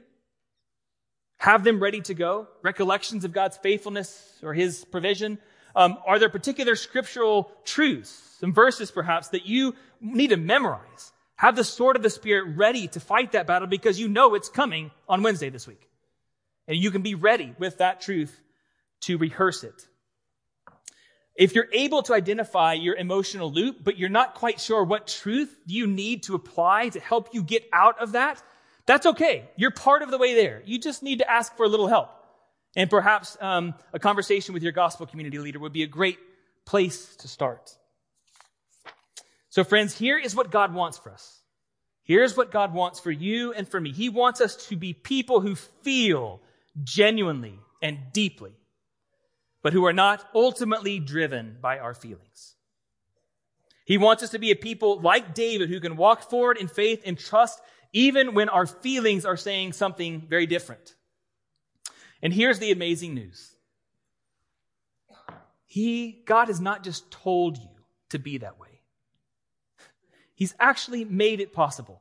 Have 1.38 1.64
them 1.64 1.82
ready 1.82 2.02
to 2.02 2.14
go. 2.14 2.50
Recollections 2.62 3.24
of 3.24 3.32
God's 3.32 3.56
faithfulness 3.56 4.38
or 4.44 4.54
His 4.54 4.84
provision. 4.84 5.38
Um, 5.74 5.98
are 6.06 6.20
there 6.20 6.28
particular 6.28 6.76
scriptural 6.76 7.50
truths, 7.64 8.36
some 8.42 8.52
verses 8.52 8.92
perhaps 8.92 9.30
that 9.30 9.46
you 9.46 9.74
need 10.02 10.32
to 10.32 10.38
memorize? 10.38 11.14
Have 11.38 11.56
the 11.56 11.64
sword 11.64 11.96
of 11.96 12.04
the 12.04 12.10
Spirit 12.10 12.58
ready 12.58 12.90
to 12.90 13.00
fight 13.00 13.32
that 13.32 13.48
battle 13.48 13.70
because 13.70 13.98
you 13.98 14.10
know 14.10 14.36
it's 14.36 14.50
coming 14.50 14.92
on 15.08 15.24
Wednesday 15.24 15.50
this 15.50 15.68
week, 15.70 15.88
and 16.72 16.80
you 16.80 16.90
can 16.90 17.02
be 17.02 17.16
ready 17.16 17.54
with 17.60 17.80
that 17.80 18.00
truth 18.00 18.40
to 19.02 19.18
rehearse 19.18 19.66
it. 19.66 19.90
If 21.36 21.54
you're 21.54 21.68
able 21.74 22.02
to 22.04 22.14
identify 22.14 22.74
your 22.76 22.96
emotional 22.96 23.52
loop, 23.52 23.84
but 23.84 23.98
you're 23.98 24.08
not 24.08 24.36
quite 24.36 24.62
sure 24.62 24.82
what 24.86 25.06
truth 25.06 25.54
you 25.66 25.86
need 25.86 26.24
to 26.24 26.36
apply 26.36 26.88
to 26.90 27.00
help 27.02 27.34
you 27.34 27.44
get 27.44 27.68
out 27.74 28.02
of 28.02 28.14
that, 28.14 28.42
that's 28.86 29.06
okay. 29.06 29.50
You're 29.58 29.72
part 29.72 30.02
of 30.02 30.12
the 30.12 30.18
way 30.18 30.34
there. 30.34 30.64
You 30.66 30.80
just 30.80 31.04
need 31.04 31.20
to 31.20 31.30
ask 31.30 31.58
for 31.58 31.66
a 31.66 31.68
little 31.68 31.88
help. 31.88 32.10
And 32.78 32.90
perhaps 32.90 33.36
um, 33.42 33.74
a 33.92 34.00
conversation 34.00 34.54
with 34.54 34.64
your 34.64 34.72
gospel 34.72 35.06
community 35.06 35.40
leader 35.40 35.60
would 35.60 35.74
be 35.74 35.84
a 35.84 35.88
great 35.88 36.20
place 36.66 37.18
to 37.18 37.28
start. 37.28 37.76
So, 39.50 39.66
friends, 39.66 39.98
here 39.98 40.18
is 40.18 40.34
what 40.34 40.52
God 40.52 40.74
wants 40.74 40.98
for 40.98 41.12
us. 41.12 41.42
Here's 42.04 42.38
what 42.38 42.50
God 42.50 42.74
wants 42.74 43.02
for 43.02 43.12
you 43.12 43.52
and 43.52 43.68
for 43.68 43.82
me. 43.82 43.92
He 43.92 44.08
wants 44.08 44.40
us 44.40 44.56
to 44.68 44.78
be 44.78 44.94
people 44.94 45.42
who 45.42 45.56
feel 45.56 46.40
genuinely 46.84 47.60
and 47.82 47.98
deeply 48.14 48.56
but 49.62 49.74
who 49.74 49.86
are 49.86 49.94
not 49.94 50.28
ultimately 50.34 51.00
driven 51.00 51.58
by 51.62 51.80
our 51.80 51.94
feelings. 51.94 52.56
He 53.86 53.98
wants 53.98 54.24
us 54.24 54.32
to 54.32 54.40
be 54.40 54.52
a 54.52 54.56
people 54.56 55.00
like 55.02 55.34
David 55.34 55.70
who 55.70 55.80
can 55.80 55.98
walk 55.98 56.30
forward 56.30 56.58
in 56.58 56.68
faith 56.68 57.02
and 57.06 57.18
trust 57.18 57.62
even 57.94 58.34
when 58.34 58.50
our 58.50 58.66
feelings 58.66 59.26
are 59.26 59.38
saying 59.38 59.74
something 59.74 60.22
very 60.28 60.46
different. 60.46 60.96
And 62.22 62.34
here's 62.34 62.60
the 62.60 62.72
amazing 62.72 63.14
news. 63.14 63.52
He, 65.66 66.24
God 66.26 66.48
has 66.48 66.62
not 66.62 66.84
just 66.84 67.10
told 67.12 67.58
you 67.58 67.70
to 68.10 68.20
be 68.20 68.38
that 68.40 68.60
way. 68.60 68.82
He's 70.36 70.56
actually 70.60 71.06
made 71.06 71.40
it 71.40 71.54
possible. 71.54 72.01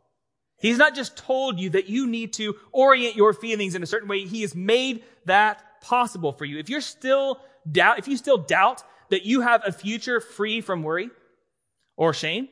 He's 0.60 0.78
not 0.78 0.94
just 0.94 1.16
told 1.16 1.58
you 1.58 1.70
that 1.70 1.88
you 1.88 2.06
need 2.06 2.34
to 2.34 2.54
orient 2.70 3.16
your 3.16 3.32
feelings 3.32 3.74
in 3.74 3.82
a 3.82 3.86
certain 3.86 4.08
way. 4.08 4.26
He 4.26 4.42
has 4.42 4.54
made 4.54 5.02
that 5.24 5.80
possible 5.80 6.32
for 6.32 6.44
you. 6.44 6.58
If 6.58 6.68
you're 6.68 6.82
still 6.82 7.40
doubt, 7.70 7.98
if 7.98 8.06
you 8.06 8.16
still 8.16 8.38
doubt 8.38 8.82
that 9.08 9.24
you 9.24 9.40
have 9.40 9.62
a 9.66 9.72
future 9.72 10.20
free 10.20 10.60
from 10.60 10.82
worry 10.82 11.10
or 11.96 12.12
shame 12.12 12.48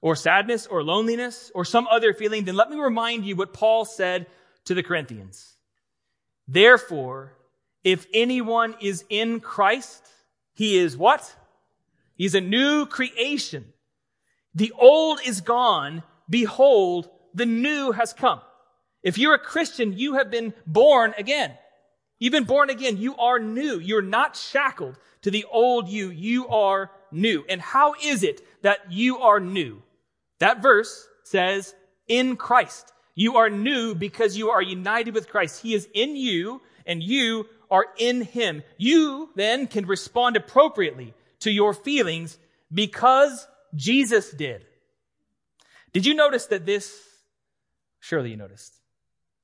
or 0.00 0.16
sadness 0.16 0.66
or 0.66 0.82
loneliness 0.82 1.52
or 1.54 1.64
some 1.64 1.86
other 1.88 2.14
feeling, 2.14 2.44
then 2.44 2.56
let 2.56 2.70
me 2.70 2.78
remind 2.78 3.24
you 3.24 3.36
what 3.36 3.52
Paul 3.52 3.84
said 3.84 4.26
to 4.64 4.74
the 4.74 4.82
Corinthians. 4.82 5.54
Therefore, 6.46 7.34
if 7.84 8.06
anyone 8.14 8.74
is 8.80 9.04
in 9.10 9.40
Christ, 9.40 10.06
he 10.54 10.78
is 10.78 10.96
what? 10.96 11.34
He's 12.14 12.34
a 12.34 12.40
new 12.40 12.86
creation. 12.86 13.66
The 14.54 14.72
old 14.78 15.20
is 15.24 15.40
gone. 15.40 16.02
Behold, 16.28 17.08
the 17.34 17.46
new 17.46 17.92
has 17.92 18.12
come. 18.12 18.40
If 19.02 19.18
you're 19.18 19.34
a 19.34 19.38
Christian, 19.38 19.96
you 19.96 20.14
have 20.14 20.30
been 20.30 20.52
born 20.66 21.14
again. 21.16 21.52
You've 22.18 22.32
been 22.32 22.44
born 22.44 22.68
again. 22.68 22.96
You 22.96 23.16
are 23.16 23.38
new. 23.38 23.78
You're 23.78 24.02
not 24.02 24.36
shackled 24.36 24.96
to 25.22 25.30
the 25.30 25.44
old 25.50 25.88
you. 25.88 26.10
You 26.10 26.48
are 26.48 26.90
new. 27.12 27.44
And 27.48 27.60
how 27.60 27.94
is 28.02 28.22
it 28.22 28.40
that 28.62 28.90
you 28.90 29.18
are 29.18 29.38
new? 29.38 29.82
That 30.40 30.62
verse 30.62 31.06
says, 31.22 31.74
in 32.08 32.36
Christ. 32.36 32.92
You 33.14 33.36
are 33.36 33.50
new 33.50 33.94
because 33.94 34.36
you 34.36 34.50
are 34.50 34.62
united 34.62 35.14
with 35.14 35.28
Christ. 35.28 35.62
He 35.62 35.74
is 35.74 35.88
in 35.92 36.16
you 36.16 36.60
and 36.86 37.02
you 37.02 37.46
are 37.70 37.86
in 37.98 38.22
him. 38.22 38.62
You 38.78 39.30
then 39.34 39.66
can 39.66 39.86
respond 39.86 40.36
appropriately 40.36 41.14
to 41.40 41.50
your 41.50 41.74
feelings 41.74 42.38
because 42.72 43.46
Jesus 43.74 44.30
did. 44.30 44.64
Did 45.92 46.06
you 46.06 46.14
notice 46.14 46.46
that 46.46 46.66
this, 46.66 46.96
surely 48.00 48.30
you 48.30 48.36
noticed, 48.36 48.74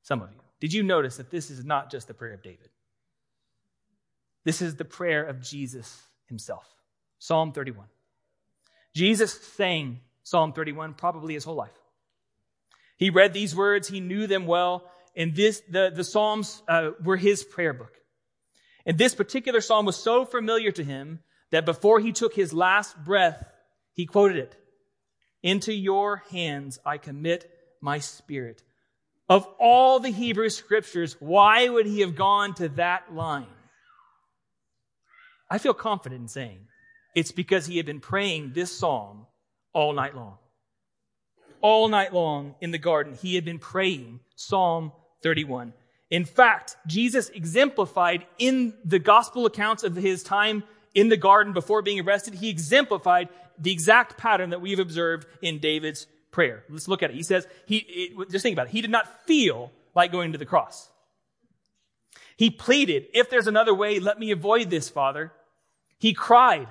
some 0.03 0.23
of 0.23 0.31
you, 0.31 0.39
did 0.61 0.73
you 0.73 0.83
notice 0.83 1.17
that 1.17 1.31
this 1.31 1.51
is 1.51 1.65
not 1.65 1.91
just 1.91 2.09
the 2.09 2.15
prayer 2.15 2.35
of 2.35 2.43
David? 2.43 2.69
This 4.45 4.63
is 4.63 4.77
the 4.77 4.85
prayer 4.85 5.25
of 5.25 5.43
Jesus 5.43 6.03
himself. 6.27 6.67
Psalm 7.19 7.53
31. 7.53 7.87
Jesus 8.95 9.33
sang 9.33 10.01
Psalm 10.23 10.53
31 10.53 10.95
probably 10.95 11.35
his 11.35 11.45
whole 11.45 11.55
life. 11.55 11.71
He 12.97 13.11
read 13.11 13.33
these 13.33 13.57
words, 13.57 13.89
he 13.89 14.01
knew 14.01 14.27
them 14.27 14.47
well, 14.47 14.85
and 15.17 15.35
this, 15.35 15.63
the, 15.69 15.91
the 15.95 16.05
Psalms 16.05 16.63
uh, 16.69 16.91
were 17.03 17.17
his 17.17 17.43
prayer 17.43 17.73
book. 17.73 17.95
And 18.87 18.99
this 18.99 19.15
particular 19.15 19.61
psalm 19.61 19.87
was 19.87 19.97
so 19.97 20.25
familiar 20.25 20.71
to 20.73 20.85
him 20.85 21.21
that 21.51 21.65
before 21.65 22.01
he 22.01 22.13
took 22.13 22.35
his 22.35 22.53
last 22.53 22.97
breath, 23.03 23.43
he 23.93 24.07
quoted 24.07 24.37
it. 24.37 24.57
Into 25.43 25.73
your 25.73 26.23
hands 26.31 26.79
I 26.85 26.99
commit 26.99 27.51
my 27.85 27.99
spirit. 27.99 28.63
Of 29.29 29.47
all 29.59 30.01
the 30.01 30.11
Hebrew 30.11 30.49
scriptures, 30.49 31.17
why 31.21 31.69
would 31.69 31.87
he 31.87 32.01
have 32.01 32.17
gone 32.17 32.55
to 32.55 32.71
that 32.71 33.15
line? 33.15 33.47
I 35.51 35.59
feel 35.59 35.75
confident 35.75 36.23
in 36.23 36.29
saying 36.29 36.61
it's 37.15 37.31
because 37.31 37.67
he 37.67 37.77
had 37.77 37.87
been 37.87 38.01
praying 38.01 38.53
this 38.55 38.77
psalm 38.77 39.27
all 39.73 39.93
night 39.93 40.17
long. 40.17 40.39
All 41.61 41.89
night 41.89 42.13
long 42.13 42.55
in 42.61 42.71
the 42.71 42.79
garden, 42.79 43.15
he 43.15 43.35
had 43.35 43.45
been 43.45 43.59
praying 43.59 44.21
Psalm 44.35 44.93
31. 45.23 45.73
In 46.11 46.25
fact, 46.25 46.77
Jesus 46.87 47.29
exemplified 47.31 48.27
in 48.39 48.75
the 48.85 48.99
gospel 48.99 49.47
accounts 49.47 49.85
of 49.85 49.95
his 49.95 50.23
time 50.23 50.65
in 50.95 51.09
the 51.09 51.17
garden 51.17 51.53
before 51.53 51.83
being 51.83 52.01
arrested, 52.01 52.35
he 52.35 52.49
exemplified 52.49 53.29
the 53.59 53.73
exact 53.73 54.17
pattern 54.17 54.51
that 54.51 54.61
we've 54.61 54.79
observed 54.79 55.27
in 55.43 55.59
David's 55.59 56.07
prayer. 56.35 56.65
Let's 56.69 56.89
look 56.89 57.03
at 57.03 57.11
it. 57.11 57.17
He 57.17 57.23
says, 57.23 57.47
he, 57.65 57.77
it, 57.79 58.31
just 58.31 58.43
think 58.43 58.55
about 58.55 58.67
it. 58.67 58.73
He 58.73 58.83
did 58.83 58.91
not 58.91 59.25
feel 59.25 59.71
like 59.95 60.11
going 60.11 60.33
to 60.33 60.39
the 60.39 60.45
cross. 60.45 60.91
He 62.37 62.51
pleaded, 62.51 63.07
if 63.15 63.31
there's 63.31 63.47
another 63.47 63.73
way, 63.73 64.01
let 64.01 64.19
me 64.19 64.33
avoid 64.33 64.69
this, 64.69 64.89
Father. 64.89 65.33
He 65.99 66.13
cried. 66.13 66.67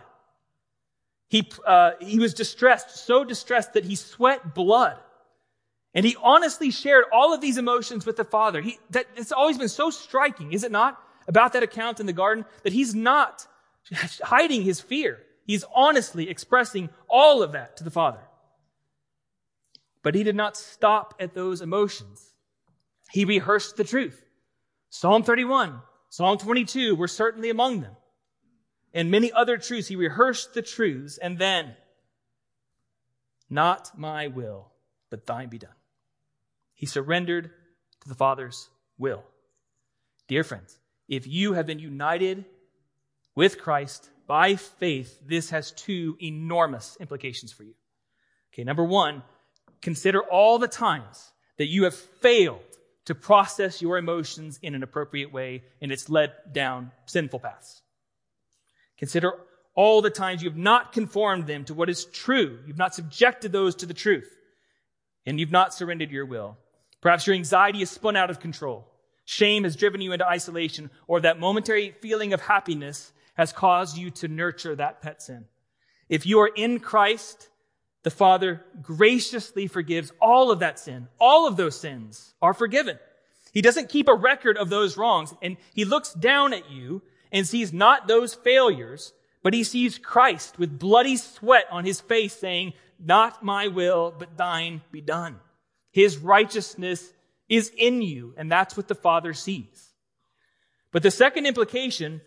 He, 1.30 1.50
uh, 1.66 1.92
he 2.02 2.20
was 2.20 2.34
distressed, 2.34 3.06
so 3.06 3.24
distressed 3.24 3.74
that 3.74 3.86
he 3.86 3.96
sweat 3.96 4.54
blood. 4.54 4.98
And 5.94 6.06
he 6.06 6.18
honestly 6.22 6.70
shared 6.70 7.06
all 7.14 7.34
of 7.34 7.40
these 7.40 7.58
emotions 7.58 8.06
with 8.06 8.18
the 8.18 8.26
Father. 8.26 8.60
He, 8.60 8.78
that, 8.90 9.06
it's 9.16 9.32
always 9.32 9.58
been 9.58 9.70
so 9.70 9.90
striking, 9.90 10.52
is 10.52 10.66
it 10.66 10.72
not, 10.72 11.02
about 11.28 11.54
that 11.54 11.64
account 11.64 12.02
in 12.02 12.06
the 12.06 12.14
garden, 12.14 12.44
that 12.64 12.74
he's 12.74 12.94
not 12.94 13.48
hiding 14.22 14.64
his 14.64 14.82
fear. 14.82 15.20
He's 15.48 15.64
honestly 15.74 16.30
expressing 16.30 16.90
all 17.08 17.42
of 17.42 17.54
that 17.54 17.78
to 17.78 17.86
the 17.86 17.92
Father. 17.92 18.20
But 20.04 20.16
he 20.16 20.24
did 20.24 20.36
not 20.36 20.58
stop 20.58 21.16
at 21.20 21.34
those 21.34 21.62
emotions. 21.62 22.34
He 23.10 23.26
rehearsed 23.26 23.78
the 23.78 23.84
truth. 23.84 24.24
Psalm 24.90 25.24
31, 25.24 25.82
Psalm 26.10 26.38
22 26.38 26.96
were 26.96 27.08
certainly 27.08 27.50
among 27.50 27.82
them. 27.82 27.96
And 28.94 29.10
many 29.10 29.32
other 29.32 29.58
truths. 29.58 29.88
He 29.88 29.96
rehearsed 29.96 30.54
the 30.54 30.62
truths 30.62 31.18
and 31.18 31.40
then, 31.40 31.76
not 33.50 33.98
my 33.98 34.28
will, 34.28 34.72
but 35.10 35.26
thine 35.26 35.50
be 35.50 35.58
done. 35.58 35.72
He 36.76 36.86
surrendered 36.86 37.50
to 38.02 38.10
the 38.10 38.14
Father's 38.16 38.70
will. 38.98 39.24
Dear 40.28 40.44
friends, 40.44 40.78
if 41.08 41.26
you 41.26 41.54
have 41.54 41.66
been 41.66 41.80
united 41.80 42.46
with 43.36 43.60
Christ 43.60 44.10
by 44.28 44.56
faith, 44.56 45.20
this 45.26 45.50
has 45.50 45.72
two 45.72 46.18
enormous 46.22 46.98
implications 47.00 47.52
for 47.52 47.64
you. 47.64 47.74
Okay, 48.54 48.64
number 48.64 48.84
one, 48.84 49.24
consider 49.84 50.24
all 50.24 50.58
the 50.58 50.68
times 50.68 51.32
that 51.58 51.68
you 51.68 51.84
have 51.84 51.94
failed 51.94 52.62
to 53.06 53.14
process 53.14 53.82
your 53.82 53.98
emotions 53.98 54.58
in 54.64 54.74
an 54.74 54.82
appropriate 54.82 55.32
way 55.32 55.62
and 55.82 55.92
it's 55.92 56.10
led 56.10 56.32
down 56.52 56.92
sinful 57.06 57.40
paths. 57.40 57.82
Consider 58.98 59.34
all 59.76 60.02
the 60.02 60.10
times 60.10 60.42
you 60.42 60.50
have 60.50 60.58
not 60.58 60.94
conformed 60.94 61.48
them 61.48 61.66
to 61.66 61.74
what 61.74 61.90
is 61.90 62.06
true. 62.06 62.60
You've 62.66 62.78
not 62.78 62.96
subjected 62.96 63.52
those 63.52 63.76
to 63.76 63.86
the 63.86 63.94
truth 63.94 64.34
and 65.26 65.40
you've 65.40 65.52
not 65.52 65.74
surrendered 65.74 66.12
your 66.12 66.26
will. 66.26 66.58
Perhaps 67.02 67.28
your 67.28 67.36
anxiety 67.36 67.82
is 67.82 67.92
spun 67.92 68.16
out 68.16 68.30
of 68.30 68.40
control. 68.40 68.88
Shame 69.26 69.66
has 69.66 69.76
driven 69.76 70.00
you 70.00 70.14
into 70.14 70.26
isolation 70.26 70.90
or 71.08 71.20
that 71.22 71.40
momentary 71.40 71.94
feeling 72.02 72.32
of 72.32 72.42
happiness 72.42 73.12
has 73.36 73.52
caused 73.52 73.98
you 73.98 74.12
to 74.12 74.30
nurture 74.30 74.76
that 74.76 75.02
pet 75.02 75.22
sin. 75.22 75.46
If 76.08 76.26
you 76.26 76.40
are 76.40 76.52
in 76.56 76.80
Christ, 76.80 77.50
the 78.04 78.12
Father 78.12 78.64
graciously 78.82 79.68
forgives 79.68 80.12
all 80.22 80.52
of 80.52 80.60
that 80.60 80.78
sin. 80.78 81.08
All 81.20 81.48
of 81.48 81.56
those 81.56 81.80
sins 81.80 82.34
are 82.42 82.54
forgiven. 82.54 83.00
He 83.54 83.62
doesn't 83.62 83.90
keep 83.90 84.08
a 84.08 84.16
record 84.16 84.58
of 84.58 84.70
those 84.70 84.98
wrongs, 84.98 85.34
and 85.42 85.58
He 85.74 85.86
looks 85.86 86.14
down 86.14 86.54
at 86.54 86.70
you 86.70 87.02
and 87.32 87.48
sees 87.48 87.72
not 87.72 88.08
those 88.08 88.34
failures, 88.34 89.14
but 89.42 89.54
He 89.54 89.64
sees 89.64 89.98
Christ 89.98 90.60
with 90.60 90.80
bloody 90.80 91.18
sweat 91.18 91.66
on 91.72 91.86
His 91.86 92.02
face 92.02 92.34
saying, 92.34 92.74
Not 93.00 93.44
my 93.44 93.68
will, 93.68 94.14
but 94.18 94.38
thine 94.38 94.82
be 94.92 95.02
done. 95.02 95.40
His 95.92 96.18
righteousness 96.18 97.14
is 97.48 97.72
in 97.78 98.02
you, 98.02 98.34
and 98.36 98.52
that's 98.52 98.76
what 98.76 98.88
the 98.88 98.96
Father 98.96 99.34
sees. 99.34 99.92
But 100.92 101.04
the 101.04 101.12
second 101.12 101.46
implication 101.46 102.22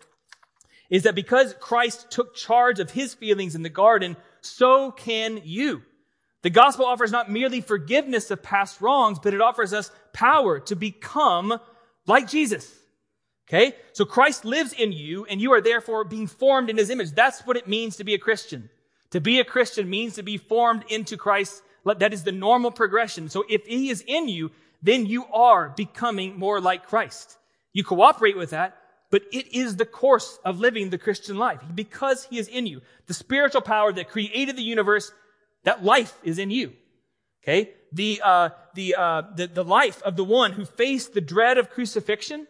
is 0.89 1.03
that 1.03 1.15
because 1.15 1.53
Christ 1.59 2.09
took 2.09 2.35
charge 2.35 2.79
of 2.79 2.91
his 2.91 3.13
feelings 3.13 3.55
in 3.55 3.63
the 3.63 3.69
garden, 3.69 4.15
so 4.41 4.91
can 4.91 5.41
you. 5.43 5.81
The 6.43 6.49
gospel 6.49 6.85
offers 6.85 7.11
not 7.11 7.31
merely 7.31 7.61
forgiveness 7.61 8.31
of 8.31 8.43
past 8.43 8.79
wrongs, 8.79 9.19
but 9.19 9.33
it 9.33 9.41
offers 9.41 9.73
us 9.73 9.91
power 10.13 10.59
to 10.61 10.75
become 10.75 11.59
like 12.05 12.29
Jesus. 12.29 12.73
Okay? 13.49 13.75
So 13.93 14.05
Christ 14.05 14.45
lives 14.45 14.73
in 14.73 14.91
you 14.91 15.25
and 15.25 15.41
you 15.41 15.53
are 15.53 15.61
therefore 15.61 16.03
being 16.03 16.27
formed 16.27 16.69
in 16.69 16.77
his 16.77 16.89
image. 16.89 17.11
That's 17.11 17.41
what 17.41 17.57
it 17.57 17.67
means 17.67 17.97
to 17.97 18.03
be 18.03 18.13
a 18.13 18.19
Christian. 18.19 18.69
To 19.11 19.21
be 19.21 19.39
a 19.39 19.45
Christian 19.45 19.89
means 19.89 20.15
to 20.15 20.23
be 20.23 20.37
formed 20.37 20.83
into 20.89 21.17
Christ. 21.17 21.61
That 21.85 22.13
is 22.13 22.23
the 22.23 22.31
normal 22.31 22.71
progression. 22.71 23.29
So 23.29 23.45
if 23.49 23.65
he 23.65 23.89
is 23.89 24.03
in 24.05 24.27
you, 24.27 24.51
then 24.81 25.05
you 25.05 25.25
are 25.33 25.69
becoming 25.69 26.37
more 26.37 26.59
like 26.59 26.87
Christ. 26.87 27.37
You 27.73 27.83
cooperate 27.83 28.37
with 28.37 28.51
that, 28.51 28.77
but 29.09 29.23
it 29.31 29.55
is 29.55 29.75
the 29.75 29.85
course 29.85 30.39
of 30.43 30.59
living 30.59 30.89
the 30.89 30.97
Christian 30.97 31.37
life. 31.37 31.61
Because 31.73 32.25
He 32.25 32.37
is 32.37 32.47
in 32.47 32.67
you, 32.67 32.81
the 33.05 33.13
spiritual 33.13 33.61
power 33.61 33.93
that 33.93 34.09
created 34.09 34.55
the 34.57 34.63
universe, 34.63 35.11
that 35.63 35.83
life 35.83 36.17
is 36.23 36.39
in 36.39 36.51
you. 36.51 36.73
Okay? 37.43 37.71
The, 37.93 38.21
uh, 38.23 38.49
the, 38.73 38.95
uh, 38.95 39.21
the, 39.35 39.47
the 39.47 39.63
life 39.63 40.01
of 40.03 40.17
the 40.17 40.23
one 40.23 40.51
who 40.51 40.65
faced 40.65 41.13
the 41.13 41.21
dread 41.21 41.57
of 41.57 41.69
crucifixion 41.69 42.47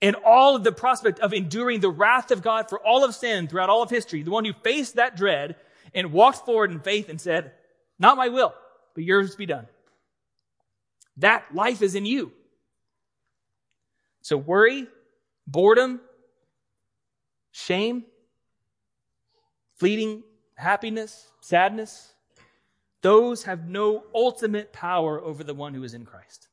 and 0.00 0.16
all 0.24 0.56
of 0.56 0.64
the 0.64 0.72
prospect 0.72 1.18
of 1.18 1.32
enduring 1.32 1.80
the 1.80 1.90
wrath 1.90 2.30
of 2.30 2.42
God 2.42 2.68
for 2.68 2.78
all 2.78 3.04
of 3.04 3.14
sin 3.14 3.48
throughout 3.48 3.68
all 3.68 3.82
of 3.82 3.90
history, 3.90 4.22
the 4.22 4.30
one 4.30 4.44
who 4.44 4.52
faced 4.52 4.96
that 4.96 5.16
dread 5.16 5.56
and 5.92 6.12
walked 6.12 6.46
forward 6.46 6.70
in 6.70 6.80
faith 6.80 7.08
and 7.08 7.20
said, 7.20 7.52
Not 7.98 8.16
my 8.16 8.28
will, 8.28 8.54
but 8.94 9.04
yours 9.04 9.34
be 9.34 9.46
done. 9.46 9.66
That 11.18 11.54
life 11.54 11.82
is 11.82 11.94
in 11.94 12.06
you. 12.06 12.32
So 14.22 14.36
worry, 14.36 14.86
boredom, 15.46 16.00
shame, 17.52 18.04
fleeting 19.76 20.22
happiness, 20.54 21.28
sadness, 21.40 22.12
those 23.02 23.44
have 23.44 23.68
no 23.68 24.04
ultimate 24.14 24.72
power 24.72 25.20
over 25.20 25.42
the 25.42 25.54
one 25.54 25.74
who 25.74 25.82
is 25.82 25.94
in 25.94 26.04
Christ. 26.04 26.48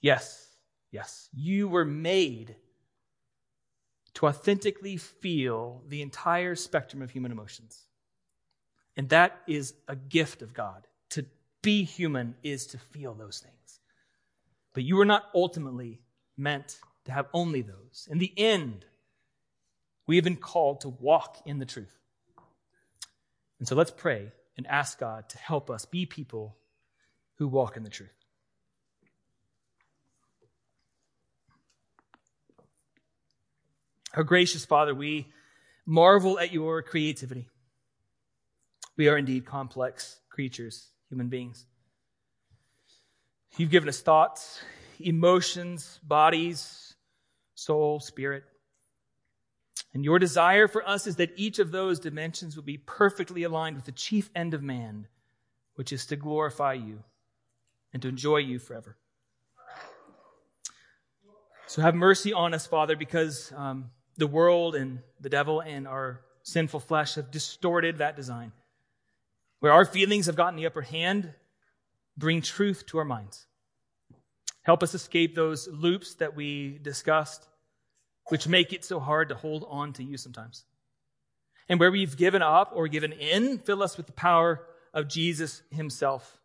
Yes, 0.00 0.48
yes, 0.92 1.28
you 1.34 1.68
were 1.68 1.84
made 1.84 2.54
to 4.14 4.26
authentically 4.26 4.96
feel 4.96 5.82
the 5.88 6.00
entire 6.00 6.54
spectrum 6.54 7.02
of 7.02 7.10
human 7.10 7.32
emotions. 7.32 7.82
And 8.96 9.08
that 9.10 9.36
is 9.46 9.74
a 9.88 9.96
gift 9.96 10.42
of 10.42 10.54
God. 10.54 10.86
To 11.10 11.26
be 11.60 11.84
human 11.84 12.34
is 12.42 12.66
to 12.68 12.78
feel 12.78 13.14
those 13.14 13.40
things. 13.40 13.80
But 14.72 14.84
you 14.84 14.98
are 15.00 15.04
not 15.04 15.24
ultimately 15.34 16.00
meant 16.36 16.78
to 17.04 17.12
have 17.12 17.26
only 17.32 17.62
those. 17.62 18.08
In 18.10 18.18
the 18.18 18.32
end, 18.36 18.84
we 20.06 20.16
have 20.16 20.24
been 20.24 20.36
called 20.36 20.80
to 20.82 20.88
walk 20.88 21.42
in 21.46 21.58
the 21.58 21.66
truth. 21.66 21.92
And 23.58 23.66
so 23.66 23.74
let's 23.74 23.90
pray 23.90 24.32
and 24.56 24.66
ask 24.66 24.98
God 24.98 25.28
to 25.30 25.38
help 25.38 25.70
us 25.70 25.84
be 25.84 26.06
people 26.06 26.56
who 27.36 27.48
walk 27.48 27.76
in 27.76 27.82
the 27.82 27.90
truth. 27.90 28.10
Our 34.14 34.24
gracious 34.24 34.64
Father, 34.64 34.94
we 34.94 35.26
marvel 35.84 36.38
at 36.38 36.52
your 36.52 36.82
creativity. 36.82 37.48
We 38.96 39.08
are 39.08 39.18
indeed 39.18 39.44
complex 39.44 40.20
creatures, 40.30 40.86
human 41.10 41.28
beings. 41.28 41.66
You've 43.58 43.70
given 43.70 43.88
us 43.88 44.00
thoughts, 44.00 44.62
emotions, 45.00 46.00
bodies, 46.02 46.94
soul, 47.54 48.00
spirit. 48.00 48.44
And 49.94 50.04
your 50.04 50.18
desire 50.18 50.68
for 50.68 50.86
us 50.86 51.06
is 51.06 51.16
that 51.16 51.32
each 51.36 51.58
of 51.58 51.72
those 51.72 52.00
dimensions 52.00 52.54
will 52.54 52.62
be 52.62 52.78
perfectly 52.78 53.44
aligned 53.44 53.76
with 53.76 53.86
the 53.86 53.92
chief 53.92 54.30
end 54.34 54.52
of 54.52 54.62
man, 54.62 55.06
which 55.74 55.92
is 55.92 56.06
to 56.06 56.16
glorify 56.16 56.74
you 56.74 57.02
and 57.92 58.02
to 58.02 58.08
enjoy 58.08 58.38
you 58.38 58.58
forever. 58.58 58.96
So 61.66 61.82
have 61.82 61.94
mercy 61.94 62.32
on 62.32 62.54
us, 62.54 62.66
Father, 62.66 62.94
because 62.94 63.52
um, 63.56 63.90
the 64.16 64.26
world 64.26 64.74
and 64.74 65.00
the 65.20 65.28
devil 65.28 65.60
and 65.60 65.88
our 65.88 66.20
sinful 66.42 66.80
flesh 66.80 67.16
have 67.16 67.30
distorted 67.30 67.98
that 67.98 68.16
design. 68.16 68.52
Where 69.60 69.72
our 69.72 69.84
feelings 69.84 70.26
have 70.26 70.36
gotten 70.36 70.56
the 70.56 70.66
upper 70.66 70.82
hand, 70.82 71.32
bring 72.16 72.40
truth 72.40 72.86
to 72.86 72.98
our 72.98 73.04
minds. 73.04 73.46
Help 74.66 74.82
us 74.82 74.94
escape 74.94 75.36
those 75.36 75.68
loops 75.68 76.14
that 76.14 76.34
we 76.34 76.80
discussed, 76.82 77.46
which 78.30 78.48
make 78.48 78.72
it 78.72 78.84
so 78.84 78.98
hard 78.98 79.28
to 79.28 79.36
hold 79.36 79.64
on 79.70 79.92
to 79.92 80.02
you 80.02 80.16
sometimes. 80.16 80.64
And 81.68 81.78
where 81.78 81.92
we've 81.92 82.16
given 82.16 82.42
up 82.42 82.72
or 82.74 82.88
given 82.88 83.12
in, 83.12 83.58
fill 83.58 83.80
us 83.80 83.96
with 83.96 84.06
the 84.06 84.12
power 84.12 84.66
of 84.92 85.06
Jesus 85.06 85.62
himself. 85.70 86.36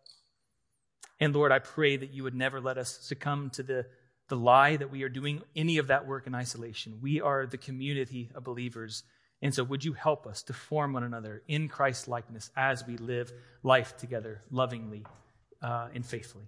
And 1.19 1.33
Lord, 1.33 1.51
I 1.51 1.57
pray 1.57 1.97
that 1.97 2.13
you 2.13 2.21
would 2.21 2.35
never 2.35 2.61
let 2.61 2.77
us 2.77 2.99
succumb 3.01 3.49
to 3.55 3.63
the 3.63 3.87
the 4.27 4.37
lie 4.37 4.77
that 4.77 4.89
we 4.89 5.03
are 5.03 5.09
doing 5.09 5.41
any 5.57 5.77
of 5.77 5.87
that 5.87 6.07
work 6.07 6.25
in 6.25 6.33
isolation. 6.33 6.99
We 7.01 7.19
are 7.19 7.45
the 7.45 7.57
community 7.57 8.29
of 8.33 8.45
believers. 8.45 9.03
And 9.41 9.53
so, 9.53 9.63
would 9.63 9.83
you 9.83 9.91
help 9.91 10.25
us 10.25 10.43
to 10.43 10.53
form 10.53 10.93
one 10.93 11.03
another 11.03 11.41
in 11.49 11.67
Christ's 11.67 12.07
likeness 12.07 12.49
as 12.55 12.87
we 12.87 12.95
live 12.95 13.33
life 13.61 13.97
together 13.97 14.39
lovingly 14.49 15.03
uh, 15.61 15.89
and 15.93 16.05
faithfully? 16.05 16.47